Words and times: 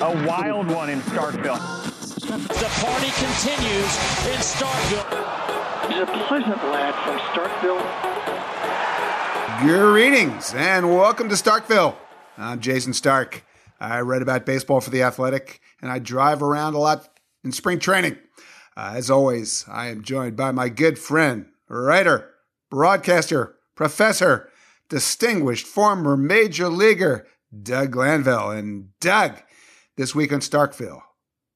a 0.00 0.26
wild 0.26 0.70
one 0.70 0.90
in 0.90 1.00
Starkville. 1.00 1.58
The 2.20 2.68
party 2.84 3.10
continues 3.18 3.92
in 4.28 4.38
Starkville. 4.38 5.88
He's 5.88 6.00
a 6.00 6.06
pleasant 6.28 6.62
lad 6.70 6.94
from 7.04 7.18
Starkville. 7.32 7.82
Greetings 9.60 10.54
and 10.54 10.94
welcome 10.94 11.28
to 11.28 11.34
Starkville. 11.34 11.96
I'm 12.36 12.60
Jason 12.60 12.92
Stark. 12.92 13.44
I 13.80 14.00
write 14.02 14.22
about 14.22 14.46
baseball 14.46 14.80
for 14.80 14.90
The 14.90 15.02
Athletic 15.02 15.60
and 15.82 15.90
I 15.90 15.98
drive 15.98 16.44
around 16.44 16.74
a 16.74 16.78
lot 16.78 17.08
in 17.42 17.50
spring 17.50 17.80
training. 17.80 18.18
Uh, 18.76 18.92
as 18.94 19.10
always, 19.10 19.64
I 19.68 19.88
am 19.88 20.02
joined 20.02 20.36
by 20.36 20.52
my 20.52 20.68
good 20.68 21.00
friend, 21.00 21.46
writer, 21.68 22.34
broadcaster, 22.70 23.56
professor, 23.74 24.48
distinguished 24.88 25.66
former 25.66 26.16
major 26.16 26.68
leaguer, 26.68 27.26
Doug 27.62 27.90
Glanville. 27.90 28.50
And 28.50 28.90
Doug, 29.00 29.42
this 29.98 30.14
week 30.14 30.32
on 30.32 30.38
Starkville, 30.38 31.02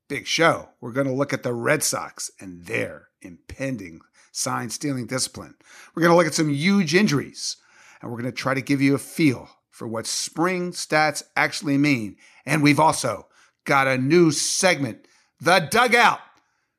big 0.08 0.26
show. 0.26 0.68
We're 0.80 0.90
going 0.90 1.06
to 1.06 1.12
look 1.12 1.32
at 1.32 1.44
the 1.44 1.54
Red 1.54 1.84
Sox 1.84 2.28
and 2.40 2.66
their 2.66 3.08
impending 3.22 4.00
sign 4.32 4.68
stealing 4.68 5.06
discipline. 5.06 5.54
We're 5.94 6.02
going 6.02 6.10
to 6.10 6.16
look 6.16 6.26
at 6.26 6.34
some 6.34 6.50
huge 6.50 6.92
injuries, 6.92 7.56
and 8.00 8.10
we're 8.10 8.18
going 8.18 8.30
to 8.30 8.36
try 8.36 8.52
to 8.52 8.60
give 8.60 8.82
you 8.82 8.96
a 8.96 8.98
feel 8.98 9.48
for 9.70 9.86
what 9.86 10.08
spring 10.08 10.72
stats 10.72 11.22
actually 11.36 11.78
mean. 11.78 12.16
And 12.44 12.64
we've 12.64 12.80
also 12.80 13.28
got 13.64 13.86
a 13.86 13.96
new 13.96 14.32
segment, 14.32 15.06
The 15.40 15.68
Dugout. 15.70 16.18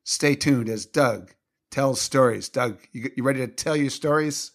Stay 0.03 0.35
tuned 0.35 0.67
as 0.67 0.85
Doug 0.85 1.33
tells 1.71 2.01
stories. 2.01 2.49
Doug, 2.49 2.77
you, 2.91 3.09
you 3.15 3.23
ready 3.23 3.39
to 3.39 3.47
tell 3.47 3.77
your 3.77 3.89
stories? 3.89 4.51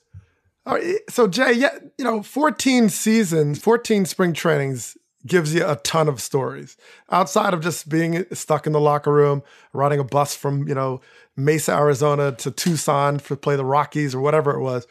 So 1.09 1.27
Jay, 1.27 1.53
yeah, 1.53 1.79
you 1.97 2.05
know, 2.05 2.23
14 2.23 2.91
seasons, 2.91 3.59
14 3.61 4.05
spring 4.05 4.35
trainings 4.35 4.99
gives 5.29 5.55
you 5.55 5.67
a 5.67 5.77
ton 5.77 6.09
of 6.09 6.21
stories 6.21 6.77
outside 7.11 7.55
of 7.55 7.61
just 7.61 7.89
being 7.89 8.25
stuck 8.33 8.67
in 8.67 8.73
the 8.73 8.81
locker 8.81 9.13
room, 9.13 9.43
riding 9.73 9.99
a 9.99 10.05
bus 10.05 10.35
from, 10.35 10.67
you 10.67 10.75
know, 10.75 11.01
Mesa, 11.37 11.73
Arizona 11.73 12.33
to 12.33 12.51
Tucson 12.51 13.19
to 13.19 13.37
play 13.37 13.57
the 13.57 13.65
Rockies 13.65 14.15
or 14.15 14.21
whatever 14.21 14.53
it 14.53 14.61
was. 14.61 14.87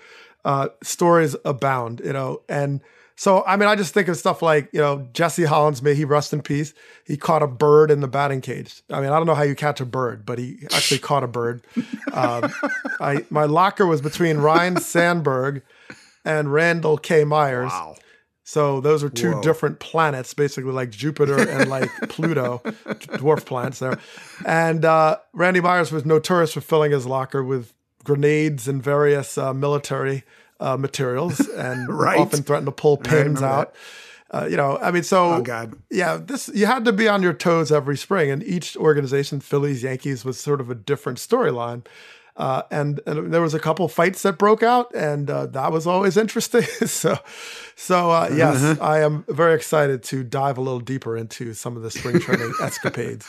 Uh, 0.45 0.69
stories 0.81 1.35
abound, 1.43 2.01
you 2.05 2.13
know, 2.13 2.41
and 2.47 2.79
so, 3.19 3.43
I 3.47 3.57
mean, 3.57 3.67
I 3.67 3.75
just 3.75 3.95
think 3.95 4.09
of 4.09 4.15
stuff 4.15 4.43
like, 4.43 4.69
you 4.71 4.79
know, 4.79 5.07
Jessie 5.11 5.43
Hollins, 5.43 5.81
may 5.81 5.95
he 5.95 6.05
rest 6.05 6.33
in 6.33 6.41
peace. 6.43 6.75
He 7.03 7.17
caught 7.17 7.41
a 7.41 7.47
bird 7.47 7.89
in 7.89 7.99
the 7.99 8.07
batting 8.07 8.41
cage. 8.41 8.83
I 8.91 9.01
mean, 9.01 9.09
I 9.09 9.17
don't 9.17 9.25
know 9.25 9.33
how 9.33 9.41
you 9.41 9.55
catch 9.55 9.81
a 9.81 9.85
bird, 9.85 10.23
but 10.23 10.37
he 10.37 10.59
actually 10.71 10.99
caught 10.99 11.23
a 11.23 11.27
bird. 11.27 11.65
Um, 12.13 12.53
I, 12.99 13.25
my 13.31 13.45
locker 13.45 13.87
was 13.87 14.01
between 14.01 14.37
Ryne 14.37 14.77
Sandberg 14.81 15.63
and 16.23 16.53
Randall 16.53 16.99
K. 16.99 17.23
Myers. 17.23 17.71
Wow. 17.71 17.95
So 18.49 18.79
those 18.79 19.03
are 19.03 19.09
two 19.09 19.33
Whoa. 19.33 19.41
different 19.41 19.79
planets, 19.79 20.33
basically 20.33 20.71
like 20.71 20.89
Jupiter 20.89 21.37
and 21.37 21.69
like 21.69 21.91
Pluto, 22.07 22.61
dwarf 22.63 23.43
planets 23.45 23.79
there. 23.79 23.99
And 24.45 24.85
uh, 24.85 25.17
Randy 25.33 25.59
Myers 25.59 25.91
was 25.91 26.05
notorious 26.05 26.53
for 26.53 26.61
filling 26.61 26.93
his 26.93 27.05
locker 27.05 27.43
with 27.43 27.73
grenades 28.05 28.69
and 28.69 28.81
various 28.81 29.37
uh, 29.37 29.53
military 29.53 30.23
uh, 30.61 30.77
materials, 30.77 31.45
and 31.57 31.89
Right. 31.89 32.17
often 32.17 32.41
threatened 32.41 32.67
to 32.67 32.71
pull 32.71 32.95
pins 32.95 33.41
out. 33.41 33.75
Uh, 34.31 34.47
you 34.49 34.55
know, 34.55 34.77
I 34.77 34.91
mean, 34.91 35.03
so 35.03 35.33
Oh, 35.33 35.41
God. 35.41 35.73
yeah, 35.91 36.15
this 36.15 36.47
you 36.53 36.67
had 36.67 36.85
to 36.85 36.93
be 36.93 37.09
on 37.09 37.21
your 37.21 37.33
toes 37.33 37.69
every 37.69 37.97
spring, 37.97 38.31
and 38.31 38.41
each 38.43 38.77
organization, 38.77 39.41
Phillies, 39.41 39.83
Yankees, 39.83 40.23
was 40.23 40.39
sort 40.39 40.61
of 40.61 40.69
a 40.69 40.75
different 40.75 41.17
storyline. 41.17 41.85
Uh, 42.37 42.61
and, 42.69 43.01
and 43.07 43.33
there 43.33 43.41
was 43.41 43.55
a 43.55 43.59
couple 43.59 43.87
fights 43.87 44.21
that 44.21 44.37
broke 44.37 44.61
out, 44.61 44.93
and 44.93 45.27
uh, 45.29 45.47
that 45.47 45.71
was 45.71 45.87
always 45.87 46.15
interesting. 46.23 46.61
so, 46.85 47.17
so 47.75 48.11
uh, 48.11 48.29
yes, 48.31 48.61
Uh-huh. 48.63 48.77
I 48.85 49.01
am 49.01 49.25
very 49.27 49.55
excited 49.55 50.03
to 50.03 50.23
dive 50.23 50.57
a 50.57 50.61
little 50.61 50.79
deeper 50.79 51.17
into 51.17 51.53
some 51.55 51.75
of 51.75 51.81
the 51.83 51.89
spring 51.91 52.19
training 52.19 52.53
escapades. 52.61 53.27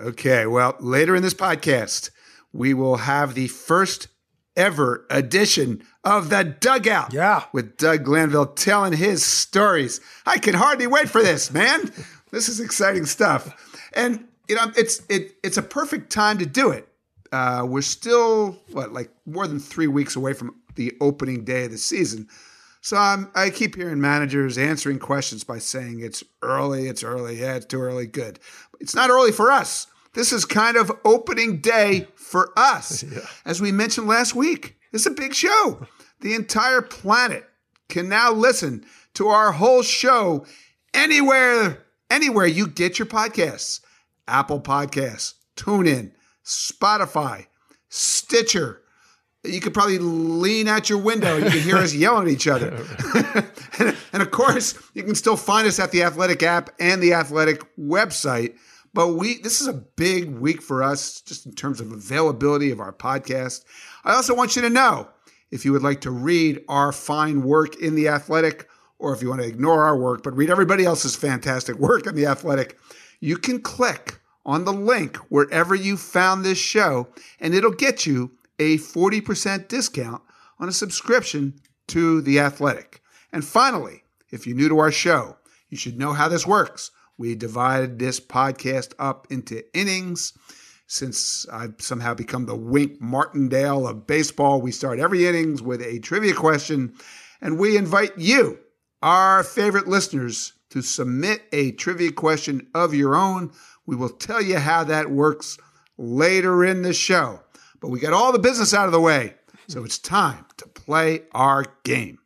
Okay, 0.00 0.46
well, 0.46 0.74
later 0.80 1.14
in 1.14 1.22
this 1.22 1.34
podcast, 1.34 2.10
we 2.52 2.74
will 2.74 2.96
have 2.96 3.34
the 3.34 3.48
first 3.48 4.08
ever 4.56 5.06
edition 5.08 5.82
of 6.02 6.30
the 6.30 6.42
Dugout. 6.42 7.12
Yeah. 7.12 7.44
With 7.52 7.76
Doug 7.76 8.02
Glanville 8.04 8.46
telling 8.46 8.92
his 8.94 9.24
stories. 9.24 10.00
I 10.26 10.38
can 10.38 10.54
hardly 10.54 10.88
wait 10.88 11.08
for 11.08 11.22
this, 11.22 11.52
man. 11.52 11.92
This 12.32 12.48
is 12.48 12.58
exciting 12.58 13.06
stuff. 13.06 13.78
And 13.92 14.26
you 14.48 14.56
know, 14.56 14.72
it's 14.76 15.02
it 15.08 15.36
it's 15.44 15.58
a 15.58 15.62
perfect 15.62 16.10
time 16.10 16.38
to 16.38 16.46
do 16.46 16.70
it. 16.70 16.87
Uh, 17.32 17.64
we're 17.68 17.82
still 17.82 18.58
what 18.72 18.92
like 18.92 19.10
more 19.26 19.46
than 19.46 19.58
three 19.58 19.86
weeks 19.86 20.16
away 20.16 20.32
from 20.32 20.54
the 20.76 20.96
opening 21.00 21.44
day 21.44 21.64
of 21.64 21.70
the 21.70 21.78
season. 21.78 22.28
So 22.80 22.96
I'm, 22.96 23.30
I 23.34 23.50
keep 23.50 23.74
hearing 23.76 24.00
managers 24.00 24.56
answering 24.56 24.98
questions 24.98 25.44
by 25.44 25.58
saying 25.58 26.00
it's 26.00 26.22
early, 26.42 26.86
it's 26.86 27.02
early, 27.02 27.40
yeah, 27.40 27.56
it's 27.56 27.66
too 27.66 27.80
early, 27.80 28.06
good. 28.06 28.38
It's 28.80 28.94
not 28.94 29.10
early 29.10 29.32
for 29.32 29.50
us. 29.50 29.88
This 30.14 30.32
is 30.32 30.44
kind 30.44 30.76
of 30.76 30.92
opening 31.04 31.60
day 31.60 32.08
for 32.14 32.52
us. 32.56 33.04
As 33.44 33.60
we 33.60 33.72
mentioned 33.72 34.06
last 34.06 34.34
week, 34.34 34.76
it's 34.92 35.06
a 35.06 35.10
big 35.10 35.34
show. 35.34 35.86
The 36.20 36.34
entire 36.34 36.82
planet 36.82 37.44
can 37.88 38.08
now 38.08 38.32
listen 38.32 38.84
to 39.14 39.28
our 39.28 39.52
whole 39.52 39.82
show 39.82 40.46
anywhere, 40.94 41.84
anywhere 42.10 42.46
you 42.46 42.66
get 42.66 42.98
your 42.98 43.06
podcasts. 43.06 43.80
Apple 44.26 44.60
Podcasts, 44.60 45.34
TuneIn, 45.56 46.12
Spotify, 46.48 47.46
Stitcher, 47.90 48.80
you 49.44 49.60
could 49.60 49.74
probably 49.74 49.98
lean 49.98 50.66
out 50.66 50.88
your 50.88 50.98
window 50.98 51.36
you 51.36 51.50
can 51.50 51.60
hear 51.60 51.76
us 51.76 51.94
yelling 51.94 52.26
at 52.26 52.32
each 52.32 52.48
other. 52.48 52.74
and, 53.78 53.96
and 54.14 54.22
of 54.22 54.30
course, 54.30 54.74
you 54.94 55.02
can 55.02 55.14
still 55.14 55.36
find 55.36 55.68
us 55.68 55.78
at 55.78 55.92
the 55.92 56.02
Athletic 56.02 56.42
app 56.42 56.70
and 56.80 57.02
the 57.02 57.12
Athletic 57.12 57.62
website. 57.76 58.56
But 58.94 59.08
we 59.08 59.38
this 59.38 59.60
is 59.60 59.68
a 59.68 59.74
big 59.74 60.30
week 60.30 60.62
for 60.62 60.82
us 60.82 61.20
just 61.20 61.44
in 61.44 61.52
terms 61.52 61.82
of 61.82 61.92
availability 61.92 62.70
of 62.70 62.80
our 62.80 62.94
podcast. 62.94 63.64
I 64.02 64.14
also 64.14 64.34
want 64.34 64.56
you 64.56 64.62
to 64.62 64.70
know 64.70 65.08
if 65.50 65.66
you 65.66 65.72
would 65.72 65.82
like 65.82 66.00
to 66.00 66.10
read 66.10 66.64
our 66.66 66.92
fine 66.92 67.42
work 67.42 67.76
in 67.76 67.94
the 67.94 68.08
Athletic 68.08 68.66
or 68.98 69.14
if 69.14 69.20
you 69.20 69.28
want 69.28 69.42
to 69.42 69.46
ignore 69.46 69.84
our 69.84 69.98
work 69.98 70.22
but 70.22 70.34
read 70.34 70.48
everybody 70.48 70.86
else's 70.86 71.14
fantastic 71.14 71.76
work 71.76 72.06
in 72.06 72.14
the 72.14 72.24
Athletic, 72.24 72.78
you 73.20 73.36
can 73.36 73.60
click 73.60 74.18
on 74.44 74.64
the 74.64 74.72
link 74.72 75.16
wherever 75.28 75.74
you 75.74 75.96
found 75.96 76.44
this 76.44 76.58
show 76.58 77.08
and 77.40 77.54
it'll 77.54 77.70
get 77.70 78.06
you 78.06 78.32
a 78.58 78.78
40% 78.78 79.68
discount 79.68 80.22
on 80.58 80.68
a 80.68 80.72
subscription 80.72 81.60
to 81.88 82.20
The 82.20 82.40
Athletic. 82.40 83.02
And 83.32 83.44
finally, 83.44 84.02
if 84.30 84.46
you're 84.46 84.56
new 84.56 84.68
to 84.68 84.78
our 84.78 84.90
show, 84.90 85.36
you 85.68 85.76
should 85.76 85.98
know 85.98 86.12
how 86.12 86.28
this 86.28 86.46
works. 86.46 86.90
We 87.16 87.34
divided 87.34 87.98
this 87.98 88.20
podcast 88.20 88.94
up 88.98 89.26
into 89.30 89.64
innings. 89.76 90.32
Since 90.86 91.46
I've 91.52 91.74
somehow 91.78 92.14
become 92.14 92.46
the 92.46 92.56
Wink 92.56 93.00
Martindale 93.00 93.86
of 93.86 94.06
baseball, 94.06 94.62
we 94.62 94.72
start 94.72 94.98
every 94.98 95.26
innings 95.26 95.60
with 95.60 95.82
a 95.82 95.98
trivia 95.98 96.32
question, 96.32 96.94
and 97.42 97.58
we 97.58 97.76
invite 97.76 98.16
you, 98.16 98.58
our 99.02 99.42
favorite 99.42 99.86
listeners, 99.86 100.54
to 100.70 100.80
submit 100.80 101.42
a 101.52 101.72
trivia 101.72 102.12
question 102.12 102.68
of 102.74 102.94
your 102.94 103.14
own. 103.14 103.52
We 103.88 103.96
will 103.96 104.10
tell 104.10 104.42
you 104.42 104.58
how 104.58 104.84
that 104.84 105.10
works 105.10 105.56
later 105.96 106.62
in 106.62 106.82
the 106.82 106.92
show. 106.92 107.40
But 107.80 107.88
we 107.88 108.00
got 108.00 108.12
all 108.12 108.32
the 108.32 108.38
business 108.38 108.74
out 108.74 108.84
of 108.84 108.92
the 108.92 109.00
way, 109.00 109.32
so 109.66 109.82
it's 109.82 109.96
time 109.96 110.44
to 110.58 110.68
play 110.68 111.22
our 111.32 111.64
game. 111.84 112.18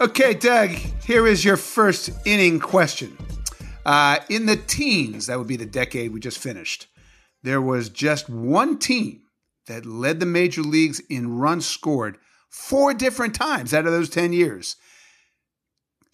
Okay, 0.00 0.32
Doug, 0.32 0.70
here 1.04 1.26
is 1.26 1.44
your 1.44 1.58
first 1.58 2.08
inning 2.24 2.58
question. 2.58 3.18
Uh, 3.84 4.20
in 4.30 4.46
the 4.46 4.56
teens, 4.56 5.26
that 5.26 5.36
would 5.36 5.46
be 5.46 5.56
the 5.56 5.66
decade 5.66 6.10
we 6.10 6.20
just 6.20 6.38
finished, 6.38 6.86
there 7.42 7.60
was 7.60 7.90
just 7.90 8.30
one 8.30 8.78
team 8.78 9.20
that 9.66 9.84
led 9.84 10.20
the 10.20 10.26
major 10.26 10.62
leagues 10.62 11.00
in 11.10 11.36
runs 11.36 11.66
scored 11.66 12.16
four 12.48 12.94
different 12.94 13.34
times 13.34 13.74
out 13.74 13.84
of 13.84 13.92
those 13.92 14.08
10 14.08 14.32
years. 14.32 14.76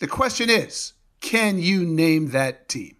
The 0.02 0.08
question 0.08 0.50
is 0.50 0.94
can 1.20 1.60
you 1.60 1.84
name 1.86 2.30
that 2.30 2.68
team? 2.68 2.96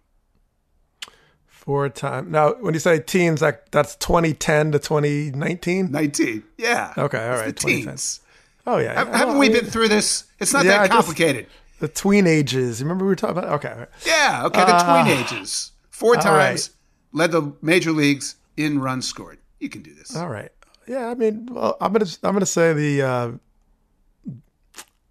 Four 1.47 1.89
time. 1.89 2.31
Now, 2.31 2.53
when 2.61 2.73
you 2.73 2.79
say 2.79 2.97
teams, 2.99 3.41
like 3.41 3.71
that's 3.71 3.97
2010 3.97 4.71
to 4.71 4.79
2019. 4.79 5.91
19. 5.91 6.43
Yeah. 6.57 6.93
Okay, 6.97 7.17
all 7.27 7.33
It's 7.33 7.41
right, 7.41 7.45
The 7.47 7.53
teens. 7.53 8.21
Oh 8.65 8.77
yeah. 8.77 8.93
Have, 8.93 9.09
haven't 9.09 9.37
we 9.37 9.49
been 9.49 9.65
through 9.65 9.89
this? 9.89 10.23
It's 10.39 10.53
not 10.53 10.63
Yeah, 10.63 10.77
that 10.77 10.91
just- 10.91 10.91
complicated. 10.93 11.47
the 11.81 11.89
tween 11.89 12.25
ages? 12.25 12.81
Remember 12.81 13.03
we 13.03 13.09
were 13.09 13.15
talking 13.17 13.37
about? 13.37 13.51
Okay. 13.55 13.73
right. 13.79 13.89
yeah. 14.05 14.43
Okay. 14.45 14.61
The 14.63 14.73
Uh, 14.73 15.03
tween 15.03 15.17
ages. 15.17 15.73
Four 15.89 16.15
times 16.15 16.25
right. 16.25 16.69
led 17.11 17.31
the 17.33 17.51
major 17.61 17.91
leagues 17.91 18.35
in 18.55 18.79
runs 18.79 19.05
scored. 19.05 19.39
You 19.59 19.67
can 19.67 19.81
do 19.81 19.93
this. 19.93 20.15
All 20.15 20.29
right. 20.29 20.51
Yeah, 20.87 21.07
I 21.09 21.15
mean, 21.15 21.47
well, 21.51 21.75
I'm 21.81 21.91
gonna 21.91 22.05
I'm 22.23 22.31
gonna 22.33 22.45
say 22.45 22.71
the 22.71 23.01
uh, 23.01 23.31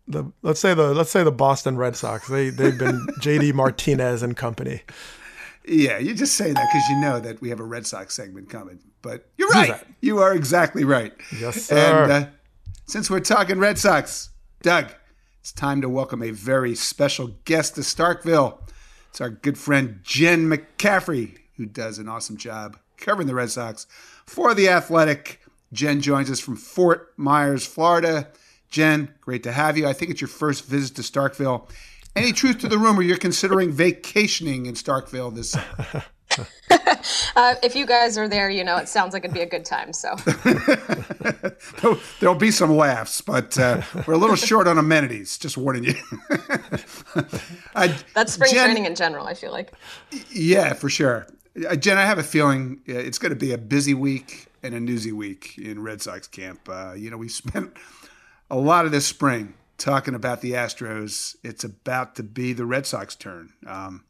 the 0.08 0.32
let's 0.42 0.60
say 0.60 0.74
the 0.74 0.94
let's 0.94 1.10
say 1.10 1.22
the 1.22 1.32
Boston 1.32 1.76
Red 1.76 1.96
Sox. 1.96 2.28
They 2.28 2.50
they've 2.50 2.78
been 2.78 3.06
JD 3.20 3.54
Martinez 3.54 4.22
and 4.22 4.36
company. 4.36 4.82
Yeah, 5.66 5.98
you 5.98 6.14
just 6.14 6.34
say 6.34 6.52
that 6.52 6.68
because 6.72 6.88
you 6.88 7.00
know 7.00 7.20
that 7.20 7.40
we 7.40 7.48
have 7.50 7.60
a 7.60 7.64
Red 7.64 7.86
Sox 7.86 8.14
segment 8.14 8.50
coming. 8.50 8.80
But 9.00 9.28
you're 9.38 9.48
right. 9.48 9.80
You 10.00 10.18
are 10.18 10.34
exactly 10.34 10.84
right. 10.84 11.12
Yes, 11.38 11.64
sir. 11.64 12.02
And 12.02 12.12
uh, 12.12 12.28
since 12.86 13.08
we're 13.08 13.20
talking 13.20 13.58
Red 13.58 13.78
Sox, 13.78 14.30
Doug, 14.62 14.92
It's 15.40 15.52
time 15.52 15.80
to 15.80 15.88
welcome 15.88 16.22
a 16.22 16.30
very 16.30 16.74
special 16.74 17.28
guest 17.44 17.76
to 17.76 17.82
Starkville. 17.82 18.58
It's 19.10 19.20
our 19.20 19.30
good 19.30 19.58
friend 19.58 20.00
Jen 20.02 20.48
McCaffrey, 20.48 21.38
who 21.56 21.66
does 21.66 21.98
an 21.98 22.08
awesome 22.08 22.36
job 22.36 22.78
covering 22.96 23.28
the 23.28 23.34
Red 23.34 23.50
Sox 23.50 23.86
for 24.26 24.54
The 24.54 24.68
Athletic. 24.68 25.40
Jen 25.72 26.00
joins 26.00 26.30
us 26.30 26.40
from 26.40 26.56
Fort 26.56 27.12
Myers, 27.16 27.66
Florida. 27.66 28.28
Jen, 28.72 29.14
great 29.20 29.42
to 29.42 29.52
have 29.52 29.76
you. 29.76 29.86
I 29.86 29.92
think 29.92 30.10
it's 30.10 30.20
your 30.20 30.28
first 30.28 30.64
visit 30.64 30.96
to 30.96 31.02
Starkville. 31.02 31.68
Any 32.16 32.32
truth 32.32 32.58
to 32.60 32.68
the 32.68 32.78
rumor 32.78 33.02
you're 33.02 33.18
considering 33.18 33.70
vacationing 33.70 34.64
in 34.64 34.74
Starkville 34.74 35.34
this 35.34 35.50
summer? 35.50 36.04
uh, 37.36 37.54
if 37.62 37.76
you 37.76 37.84
guys 37.84 38.16
are 38.16 38.28
there, 38.28 38.48
you 38.48 38.64
know, 38.64 38.78
it 38.78 38.88
sounds 38.88 39.12
like 39.12 39.24
it'd 39.24 39.34
be 39.34 39.42
a 39.42 39.46
good 39.46 39.66
time. 39.66 39.92
So 39.92 40.14
there'll 42.20 42.34
be 42.34 42.50
some 42.50 42.74
laughs, 42.74 43.20
but 43.20 43.58
uh, 43.58 43.82
we're 44.06 44.14
a 44.14 44.18
little 44.18 44.36
short 44.36 44.66
on 44.66 44.78
amenities. 44.78 45.36
Just 45.36 45.58
warning 45.58 45.84
you. 45.84 45.94
uh, 47.74 47.88
That's 48.14 48.32
spring 48.32 48.52
Jen, 48.52 48.64
training 48.64 48.86
in 48.86 48.94
general. 48.94 49.26
I 49.26 49.34
feel 49.34 49.52
like. 49.52 49.72
Yeah, 50.30 50.72
for 50.72 50.88
sure. 50.88 51.26
Uh, 51.68 51.76
Jen, 51.76 51.98
I 51.98 52.06
have 52.06 52.18
a 52.18 52.22
feeling 52.22 52.80
uh, 52.88 52.94
it's 52.94 53.18
going 53.18 53.30
to 53.30 53.36
be 53.36 53.52
a 53.52 53.58
busy 53.58 53.92
week 53.92 54.46
and 54.62 54.74
a 54.74 54.80
newsy 54.80 55.12
week 55.12 55.58
in 55.58 55.82
Red 55.82 56.00
Sox 56.00 56.26
camp. 56.26 56.66
Uh, 56.70 56.94
you 56.96 57.10
know, 57.10 57.18
we 57.18 57.28
spent 57.28 57.76
a 58.52 58.56
lot 58.56 58.84
of 58.84 58.92
this 58.92 59.06
spring 59.06 59.54
talking 59.78 60.14
about 60.14 60.42
the 60.42 60.52
Astros. 60.52 61.36
It's 61.42 61.64
about 61.64 62.14
to 62.16 62.22
be 62.22 62.52
the 62.52 62.66
Red 62.66 62.86
Sox 62.86 63.16
turn. 63.16 63.54
Um, 63.66 64.04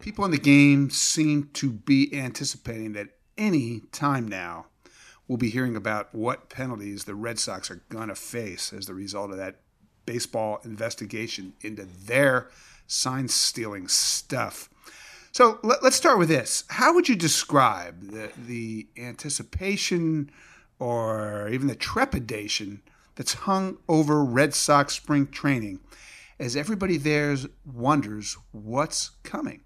people 0.00 0.24
in 0.24 0.32
the 0.32 0.38
game 0.38 0.90
seem 0.90 1.48
to 1.54 1.70
be 1.70 2.10
anticipating 2.12 2.92
that 2.94 3.10
any 3.38 3.82
time 3.92 4.26
now 4.26 4.66
we'll 5.28 5.38
be 5.38 5.48
hearing 5.48 5.76
about 5.76 6.12
what 6.12 6.50
penalties 6.50 7.04
the 7.04 7.14
Red 7.14 7.38
Sox 7.38 7.70
are 7.70 7.84
going 7.88 8.08
to 8.08 8.16
face 8.16 8.72
as 8.72 8.86
the 8.86 8.94
result 8.94 9.30
of 9.30 9.36
that 9.36 9.60
baseball 10.06 10.60
investigation 10.64 11.52
into 11.60 11.84
their 11.84 12.50
sign 12.88 13.28
stealing 13.28 13.86
stuff. 13.86 14.68
So 15.30 15.60
let, 15.62 15.84
us 15.84 15.94
start 15.94 16.18
with 16.18 16.28
this. 16.28 16.64
How 16.68 16.92
would 16.94 17.08
you 17.08 17.14
describe 17.14 18.10
the, 18.10 18.32
the 18.36 18.88
anticipation 18.98 20.32
or 20.80 21.48
even 21.48 21.68
the 21.68 21.76
trepidation 21.76 22.82
that's 23.14 23.34
hung 23.34 23.78
over 23.88 24.24
Red 24.24 24.54
Sox 24.54 24.94
spring 24.94 25.26
training 25.26 25.80
as 26.38 26.56
everybody 26.56 26.96
there 26.96 27.36
wonders 27.64 28.36
what's 28.50 29.10
coming? 29.22 29.62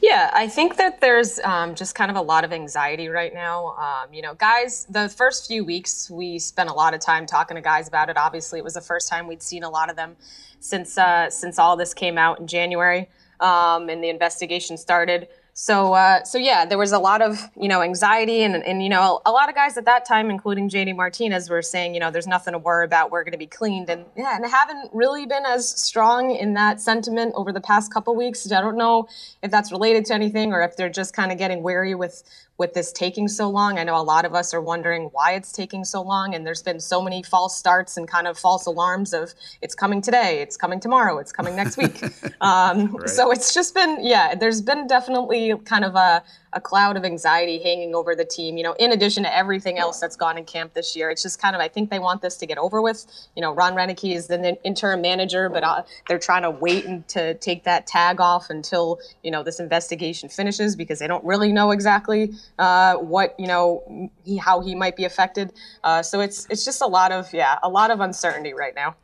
Yeah, 0.00 0.30
I 0.34 0.48
think 0.48 0.76
that 0.76 1.00
there's 1.00 1.38
um, 1.40 1.74
just 1.74 1.94
kind 1.94 2.10
of 2.10 2.16
a 2.16 2.20
lot 2.20 2.44
of 2.44 2.52
anxiety 2.52 3.08
right 3.08 3.32
now. 3.32 3.68
Um, 3.76 4.12
you 4.12 4.20
know, 4.20 4.34
guys, 4.34 4.86
the 4.90 5.08
first 5.08 5.46
few 5.46 5.64
weeks 5.64 6.10
we 6.10 6.38
spent 6.38 6.68
a 6.68 6.72
lot 6.72 6.92
of 6.92 7.00
time 7.00 7.24
talking 7.24 7.54
to 7.54 7.60
guys 7.60 7.86
about 7.86 8.08
it. 8.08 8.16
Obviously, 8.16 8.58
it 8.58 8.64
was 8.64 8.74
the 8.74 8.80
first 8.80 9.08
time 9.08 9.28
we'd 9.28 9.42
seen 9.42 9.62
a 9.62 9.70
lot 9.70 9.90
of 9.90 9.96
them 9.96 10.16
since 10.60 10.98
uh, 10.98 11.30
since 11.30 11.58
all 11.58 11.76
this 11.76 11.94
came 11.94 12.18
out 12.18 12.40
in 12.40 12.46
January 12.46 13.08
um, 13.40 13.88
and 13.88 14.02
the 14.02 14.08
investigation 14.08 14.76
started. 14.76 15.28
So, 15.54 15.92
uh, 15.92 16.24
so 16.24 16.38
yeah, 16.38 16.64
there 16.64 16.78
was 16.78 16.92
a 16.92 16.98
lot 16.98 17.20
of 17.20 17.38
you 17.60 17.68
know 17.68 17.82
anxiety, 17.82 18.42
and 18.42 18.54
and 18.64 18.82
you 18.82 18.88
know 18.88 19.20
a 19.26 19.30
lot 19.30 19.50
of 19.50 19.54
guys 19.54 19.76
at 19.76 19.84
that 19.84 20.06
time, 20.06 20.30
including 20.30 20.70
JD 20.70 20.96
Martinez, 20.96 21.50
were 21.50 21.60
saying 21.60 21.92
you 21.92 22.00
know 22.00 22.10
there's 22.10 22.26
nothing 22.26 22.52
to 22.52 22.58
worry 22.58 22.86
about, 22.86 23.10
we're 23.10 23.22
going 23.22 23.32
to 23.32 23.38
be 23.38 23.46
cleaned, 23.46 23.90
and 23.90 24.06
yeah, 24.16 24.34
and 24.36 24.46
haven't 24.50 24.88
really 24.94 25.26
been 25.26 25.44
as 25.44 25.68
strong 25.68 26.34
in 26.34 26.54
that 26.54 26.80
sentiment 26.80 27.34
over 27.36 27.52
the 27.52 27.60
past 27.60 27.92
couple 27.92 28.16
weeks. 28.16 28.50
I 28.50 28.62
don't 28.62 28.78
know 28.78 29.08
if 29.42 29.50
that's 29.50 29.70
related 29.70 30.06
to 30.06 30.14
anything 30.14 30.54
or 30.54 30.62
if 30.62 30.76
they're 30.76 30.88
just 30.88 31.14
kind 31.14 31.30
of 31.30 31.36
getting 31.36 31.62
wary 31.62 31.94
with 31.94 32.22
with 32.58 32.74
this 32.74 32.92
taking 32.92 33.28
so 33.28 33.48
long. 33.48 33.78
I 33.78 33.84
know 33.84 33.96
a 33.96 34.02
lot 34.02 34.24
of 34.24 34.34
us 34.34 34.52
are 34.54 34.60
wondering 34.60 35.04
why 35.12 35.32
it's 35.32 35.52
taking 35.52 35.84
so 35.84 36.02
long, 36.02 36.34
and 36.34 36.46
there's 36.46 36.62
been 36.62 36.80
so 36.80 37.02
many 37.02 37.22
false 37.22 37.56
starts 37.56 37.96
and 37.96 38.06
kind 38.06 38.26
of 38.26 38.38
false 38.38 38.66
alarms 38.66 39.12
of 39.12 39.34
it's 39.62 39.74
coming 39.74 40.00
today, 40.00 40.40
it's 40.40 40.56
coming 40.56 40.80
tomorrow, 40.80 41.18
it's 41.18 41.32
coming 41.32 41.56
next 41.56 41.76
week. 41.76 42.02
Um, 42.40 42.96
right. 42.96 43.08
So 43.08 43.30
it's 43.30 43.54
just 43.54 43.72
been, 43.74 43.98
yeah, 44.00 44.34
there's 44.34 44.60
been 44.60 44.86
definitely 44.88 45.54
kind 45.64 45.84
of 45.84 45.94
a, 45.94 46.24
a 46.52 46.60
cloud 46.60 46.96
of 46.96 47.04
anxiety 47.04 47.62
hanging 47.62 47.94
over 47.94 48.14
the 48.14 48.24
team, 48.24 48.56
you 48.56 48.62
know, 48.62 48.74
in 48.74 48.92
addition 48.92 49.22
to 49.22 49.34
everything 49.34 49.78
else 49.78 50.00
that's 50.00 50.16
gone 50.16 50.36
in 50.36 50.44
camp 50.44 50.74
this 50.74 50.94
year. 50.94 51.10
It's 51.10 51.22
just 51.22 51.40
kind 51.40 51.54
of, 51.54 51.62
I 51.62 51.68
think 51.68 51.90
they 51.90 51.98
want 51.98 52.22
this 52.22 52.36
to 52.38 52.46
get 52.46 52.58
over 52.58 52.82
with. 52.82 53.06
You 53.34 53.42
know, 53.42 53.54
Ron 53.54 53.74
Roenicke 53.74 54.14
is 54.14 54.26
the 54.26 54.58
interim 54.64 55.00
manager, 55.00 55.48
but 55.48 55.64
uh, 55.64 55.82
they're 56.08 56.18
trying 56.18 56.42
to 56.42 56.50
wait 56.50 56.84
and 56.84 57.06
to 57.08 57.34
take 57.34 57.64
that 57.64 57.86
tag 57.86 58.20
off 58.20 58.50
until, 58.50 59.00
you 59.22 59.30
know, 59.30 59.42
this 59.42 59.60
investigation 59.60 60.28
finishes 60.28 60.76
because 60.76 60.98
they 60.98 61.06
don't 61.06 61.24
really 61.24 61.52
know 61.52 61.70
exactly 61.70 62.32
uh, 62.58 62.96
what, 62.96 63.34
you 63.38 63.46
know, 63.46 64.10
he, 64.24 64.36
how 64.36 64.60
he 64.60 64.74
might 64.74 64.96
be 64.96 65.04
affected. 65.04 65.52
Uh, 65.84 66.02
so 66.02 66.20
it's, 66.20 66.46
it's 66.50 66.64
just 66.64 66.82
a 66.82 66.86
lot 66.86 67.12
of, 67.12 67.32
yeah, 67.32 67.58
a 67.62 67.68
lot 67.68 67.90
of 67.90 68.00
uncertainty 68.00 68.52
right 68.52 68.74
now. 68.74 68.94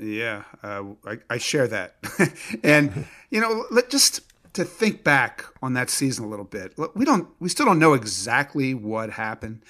Yeah, 0.00 0.44
uh, 0.62 0.84
I, 1.04 1.18
I, 1.28 1.38
share 1.38 1.66
that. 1.68 1.96
and, 2.62 3.06
you 3.30 3.40
know, 3.40 3.64
let 3.70 3.90
just 3.90 4.20
to 4.58 4.64
think 4.64 5.04
back 5.04 5.44
on 5.62 5.74
that 5.74 5.88
season 5.88 6.24
a 6.24 6.28
little 6.28 6.44
bit. 6.44 6.74
We 6.96 7.04
don't 7.04 7.28
we 7.38 7.48
still 7.48 7.64
don't 7.64 7.78
know 7.78 7.94
exactly 7.94 8.74
what 8.74 9.10
happened, 9.10 9.62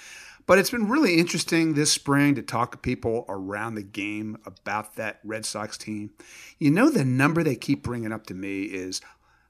but 0.46 0.58
it's 0.58 0.70
been 0.70 0.88
really 0.88 1.18
interesting 1.18 1.74
this 1.74 1.92
spring 1.92 2.34
to 2.36 2.42
talk 2.42 2.72
to 2.72 2.78
people 2.78 3.26
around 3.28 3.74
the 3.74 3.82
game 3.82 4.38
about 4.46 4.96
that 4.96 5.20
Red 5.22 5.44
Sox 5.44 5.76
team. 5.76 6.10
You 6.58 6.70
know 6.70 6.88
the 6.88 7.04
number 7.04 7.42
they 7.42 7.54
keep 7.54 7.82
bringing 7.82 8.12
up 8.12 8.26
to 8.26 8.34
me 8.34 8.62
is 8.62 9.02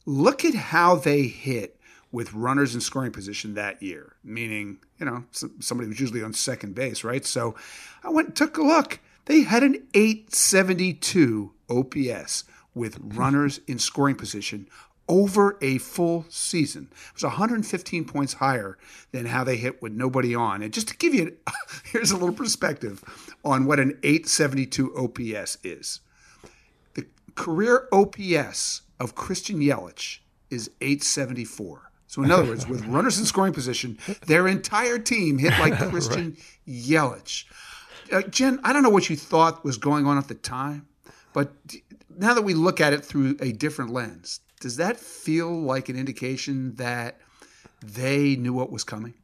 look 0.06 0.44
at 0.44 0.54
how 0.54 0.96
they 0.96 1.22
hit 1.22 1.78
with 2.10 2.32
runners 2.32 2.74
in 2.74 2.80
scoring 2.80 3.12
position 3.12 3.54
that 3.54 3.80
year, 3.80 4.16
meaning, 4.24 4.78
you 4.98 5.06
know, 5.06 5.22
somebody 5.60 5.88
was 5.88 6.00
usually 6.00 6.22
on 6.22 6.32
second 6.32 6.74
base, 6.74 7.04
right? 7.04 7.24
So 7.24 7.54
I 8.02 8.10
went 8.10 8.28
and 8.28 8.36
took 8.36 8.56
a 8.56 8.62
look. 8.62 8.98
They 9.26 9.42
had 9.42 9.62
an 9.62 9.86
872 9.94 11.52
OPS 11.70 12.44
with 12.74 12.98
runners 13.02 13.60
in 13.66 13.78
scoring 13.78 14.14
position 14.14 14.68
over 15.08 15.56
a 15.60 15.78
full 15.78 16.24
season. 16.28 16.88
It 16.92 17.14
was 17.14 17.22
115 17.22 18.04
points 18.04 18.34
higher 18.34 18.78
than 19.12 19.26
how 19.26 19.44
they 19.44 19.56
hit 19.56 19.80
with 19.82 19.92
nobody 19.92 20.34
on. 20.34 20.62
And 20.62 20.72
just 20.72 20.88
to 20.88 20.96
give 20.96 21.14
you, 21.14 21.36
here's 21.84 22.10
a 22.10 22.16
little 22.16 22.34
perspective 22.34 23.02
on 23.44 23.66
what 23.66 23.80
an 23.80 23.98
872 24.02 24.96
OPS 24.96 25.58
is. 25.64 26.00
The 26.94 27.06
career 27.34 27.88
OPS 27.92 28.82
of 29.00 29.14
Christian 29.14 29.60
Yelich 29.60 30.18
is 30.50 30.70
874. 30.80 31.90
So 32.06 32.22
in 32.22 32.30
other 32.30 32.44
words, 32.44 32.66
with 32.66 32.84
runners 32.86 33.18
in 33.18 33.26
scoring 33.26 33.52
position, 33.52 33.98
their 34.26 34.48
entire 34.48 34.98
team 34.98 35.38
hit 35.38 35.58
like 35.58 35.76
Christian 35.90 36.30
right. 36.30 36.38
Yelich. 36.66 37.44
Uh, 38.10 38.22
Jen, 38.22 38.58
I 38.64 38.72
don't 38.72 38.82
know 38.82 38.88
what 38.88 39.10
you 39.10 39.16
thought 39.16 39.64
was 39.64 39.76
going 39.76 40.06
on 40.06 40.16
at 40.16 40.28
the 40.28 40.34
time, 40.34 40.88
but 41.34 41.52
now 42.16 42.32
that 42.32 42.42
we 42.42 42.54
look 42.54 42.80
at 42.80 42.94
it 42.94 43.04
through 43.04 43.36
a 43.40 43.52
different 43.52 43.90
lens, 43.92 44.40
does 44.58 44.76
that 44.76 44.96
feel 44.96 45.50
like 45.50 45.88
an 45.88 45.96
indication 45.96 46.74
that 46.76 47.20
they 47.84 48.36
knew 48.36 48.52
what 48.52 48.70
was 48.70 48.84
coming? 48.84 49.14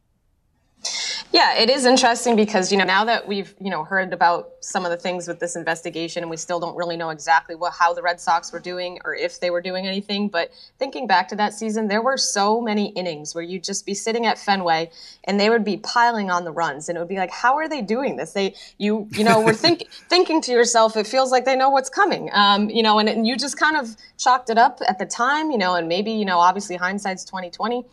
Yeah, 1.31 1.57
it 1.57 1.69
is 1.69 1.85
interesting 1.85 2.37
because 2.37 2.71
you 2.71 2.77
know 2.77 2.85
now 2.85 3.03
that 3.05 3.27
we've 3.27 3.53
you 3.59 3.69
know 3.69 3.83
heard 3.83 4.13
about 4.13 4.51
some 4.61 4.85
of 4.85 4.91
the 4.91 4.97
things 4.97 5.27
with 5.27 5.39
this 5.39 5.55
investigation, 5.55 6.23
and 6.23 6.29
we 6.29 6.37
still 6.37 6.59
don't 6.61 6.77
really 6.77 6.95
know 6.95 7.09
exactly 7.09 7.55
what 7.55 7.73
how 7.73 7.93
the 7.93 8.01
Red 8.01 8.21
Sox 8.21 8.53
were 8.53 8.59
doing 8.59 8.99
or 9.03 9.13
if 9.13 9.39
they 9.41 9.49
were 9.49 9.61
doing 9.61 9.85
anything. 9.85 10.29
But 10.29 10.51
thinking 10.79 11.07
back 11.07 11.27
to 11.29 11.35
that 11.35 11.53
season, 11.53 11.89
there 11.89 12.01
were 12.01 12.15
so 12.15 12.61
many 12.61 12.89
innings 12.89 13.35
where 13.35 13.43
you'd 13.43 13.63
just 13.65 13.85
be 13.85 13.93
sitting 13.93 14.25
at 14.25 14.37
Fenway 14.37 14.91
and 15.25 15.39
they 15.39 15.49
would 15.49 15.65
be 15.65 15.77
piling 15.77 16.29
on 16.29 16.45
the 16.45 16.51
runs, 16.51 16.87
and 16.87 16.97
it 16.97 17.01
would 17.01 17.09
be 17.09 17.17
like, 17.17 17.31
how 17.31 17.55
are 17.55 17.67
they 17.67 17.81
doing 17.81 18.15
this? 18.15 18.31
They 18.31 18.55
you 18.77 19.07
you 19.11 19.23
know 19.23 19.41
were 19.41 19.53
think, 19.53 19.89
thinking 20.09 20.41
to 20.43 20.51
yourself, 20.51 20.95
it 20.95 21.05
feels 21.05 21.31
like 21.31 21.43
they 21.43 21.55
know 21.57 21.69
what's 21.69 21.89
coming. 21.89 22.29
Um, 22.33 22.69
you 22.69 22.83
know, 22.83 22.97
and, 22.99 23.09
and 23.09 23.27
you 23.27 23.35
just 23.35 23.59
kind 23.59 23.75
of 23.75 23.97
chalked 24.17 24.49
it 24.49 24.57
up 24.57 24.79
at 24.87 24.99
the 24.99 25.05
time, 25.05 25.51
you 25.51 25.57
know, 25.57 25.75
and 25.75 25.89
maybe 25.89 26.11
you 26.11 26.25
know 26.25 26.37
obviously 26.37 26.77
hindsight's 26.77 27.25
twenty 27.25 27.49
twenty 27.49 27.83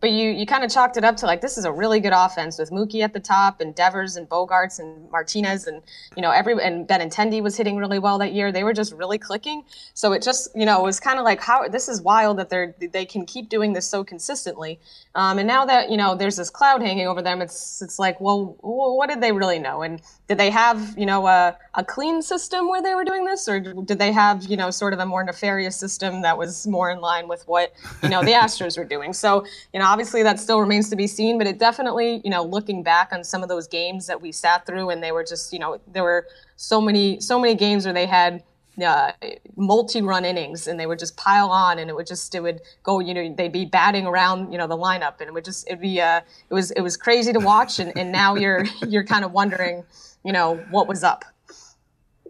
but 0.00 0.10
you 0.10 0.30
you 0.30 0.46
kind 0.46 0.64
of 0.64 0.70
chalked 0.70 0.96
it 0.96 1.04
up 1.04 1.16
to 1.16 1.26
like 1.26 1.40
this 1.40 1.58
is 1.58 1.64
a 1.64 1.72
really 1.72 2.00
good 2.00 2.12
offense 2.14 2.58
with 2.58 2.70
Mookie 2.70 3.02
at 3.02 3.12
the 3.12 3.20
top 3.20 3.60
and 3.60 3.74
Devers 3.74 4.16
and 4.16 4.28
Bogaerts 4.28 4.78
and 4.78 5.10
Martinez 5.10 5.66
and 5.66 5.82
you 6.16 6.22
know 6.22 6.30
every 6.30 6.54
and 6.62 6.86
Benintendi 6.86 7.42
was 7.42 7.56
hitting 7.56 7.76
really 7.76 7.98
well 7.98 8.18
that 8.18 8.32
year. 8.32 8.52
They 8.52 8.64
were 8.64 8.72
just 8.72 8.92
really 8.92 9.18
clicking. 9.18 9.64
So 9.94 10.12
it 10.12 10.22
just 10.22 10.48
you 10.54 10.64
know 10.64 10.82
was 10.82 11.00
kind 11.00 11.18
of 11.18 11.24
like 11.24 11.40
how 11.40 11.66
this 11.68 11.88
is 11.88 12.00
wild 12.00 12.38
that 12.38 12.48
they're 12.48 12.74
they 12.92 13.04
can 13.04 13.26
keep 13.26 13.48
doing 13.48 13.72
this 13.72 13.86
so 13.86 14.04
consistently. 14.04 14.78
Um, 15.14 15.38
and 15.38 15.48
now 15.48 15.64
that 15.66 15.90
you 15.90 15.96
know 15.96 16.14
there's 16.14 16.36
this 16.36 16.50
cloud 16.50 16.80
hanging 16.80 17.08
over 17.08 17.20
them, 17.20 17.42
it's 17.42 17.82
it's 17.82 17.98
like 17.98 18.20
well 18.20 18.56
what 18.60 19.08
did 19.08 19.20
they 19.20 19.32
really 19.32 19.58
know 19.58 19.82
and 19.82 20.00
did 20.28 20.38
they 20.38 20.50
have 20.50 20.96
you 20.96 21.06
know 21.06 21.26
a, 21.26 21.56
a 21.74 21.84
clean 21.84 22.22
system 22.22 22.68
where 22.68 22.82
they 22.82 22.94
were 22.94 23.04
doing 23.04 23.24
this 23.24 23.48
or 23.48 23.58
did 23.58 23.98
they 23.98 24.12
have 24.12 24.44
you 24.44 24.56
know 24.56 24.70
sort 24.70 24.92
of 24.92 25.00
a 25.00 25.06
more 25.06 25.24
nefarious 25.24 25.76
system 25.76 26.22
that 26.22 26.38
was 26.38 26.66
more 26.66 26.90
in 26.90 27.00
line 27.00 27.26
with 27.26 27.42
what 27.48 27.72
you 28.02 28.08
know 28.08 28.22
the 28.22 28.32
Astros 28.32 28.78
were 28.78 28.84
doing? 28.84 29.12
So 29.12 29.44
you 29.72 29.80
know 29.80 29.87
obviously 29.88 30.22
that 30.22 30.38
still 30.38 30.60
remains 30.60 30.90
to 30.90 30.96
be 30.96 31.06
seen, 31.06 31.38
but 31.38 31.46
it 31.46 31.58
definitely, 31.58 32.20
you 32.22 32.30
know, 32.30 32.42
looking 32.42 32.82
back 32.82 33.08
on 33.12 33.24
some 33.24 33.42
of 33.42 33.48
those 33.48 33.66
games 33.66 34.06
that 34.06 34.20
we 34.20 34.30
sat 34.30 34.66
through 34.66 34.90
and 34.90 35.02
they 35.02 35.12
were 35.12 35.24
just, 35.24 35.52
you 35.52 35.58
know, 35.58 35.80
there 35.92 36.02
were 36.02 36.26
so 36.56 36.80
many, 36.80 37.18
so 37.20 37.38
many 37.38 37.54
games 37.54 37.86
where 37.86 37.94
they 37.94 38.06
had 38.06 38.42
uh, 38.84 39.12
multi-run 39.56 40.24
innings 40.24 40.68
and 40.68 40.78
they 40.78 40.86
would 40.86 40.98
just 40.98 41.16
pile 41.16 41.48
on 41.48 41.78
and 41.78 41.88
it 41.90 41.96
would 41.96 42.06
just 42.06 42.32
it 42.32 42.40
would 42.40 42.60
go 42.84 43.00
you 43.00 43.12
know 43.12 43.34
they'd 43.36 43.50
be 43.50 43.64
batting 43.64 44.06
around 44.06 44.52
you 44.52 44.58
know 44.58 44.68
the 44.68 44.76
lineup 44.76 45.14
and 45.18 45.26
it 45.26 45.34
would 45.34 45.44
just 45.44 45.66
it'd 45.66 45.80
be 45.80 46.00
uh 46.00 46.20
it 46.48 46.54
was 46.54 46.70
it 46.70 46.80
was 46.80 46.96
crazy 46.96 47.32
to 47.32 47.40
watch 47.40 47.80
and, 47.80 47.92
and 47.98 48.12
now 48.12 48.36
you're 48.36 48.64
you're 48.86 49.02
kind 49.02 49.24
of 49.24 49.32
wondering 49.32 49.82
you 50.24 50.32
know 50.32 50.54
what 50.70 50.86
was 50.86 51.02
up 51.02 51.24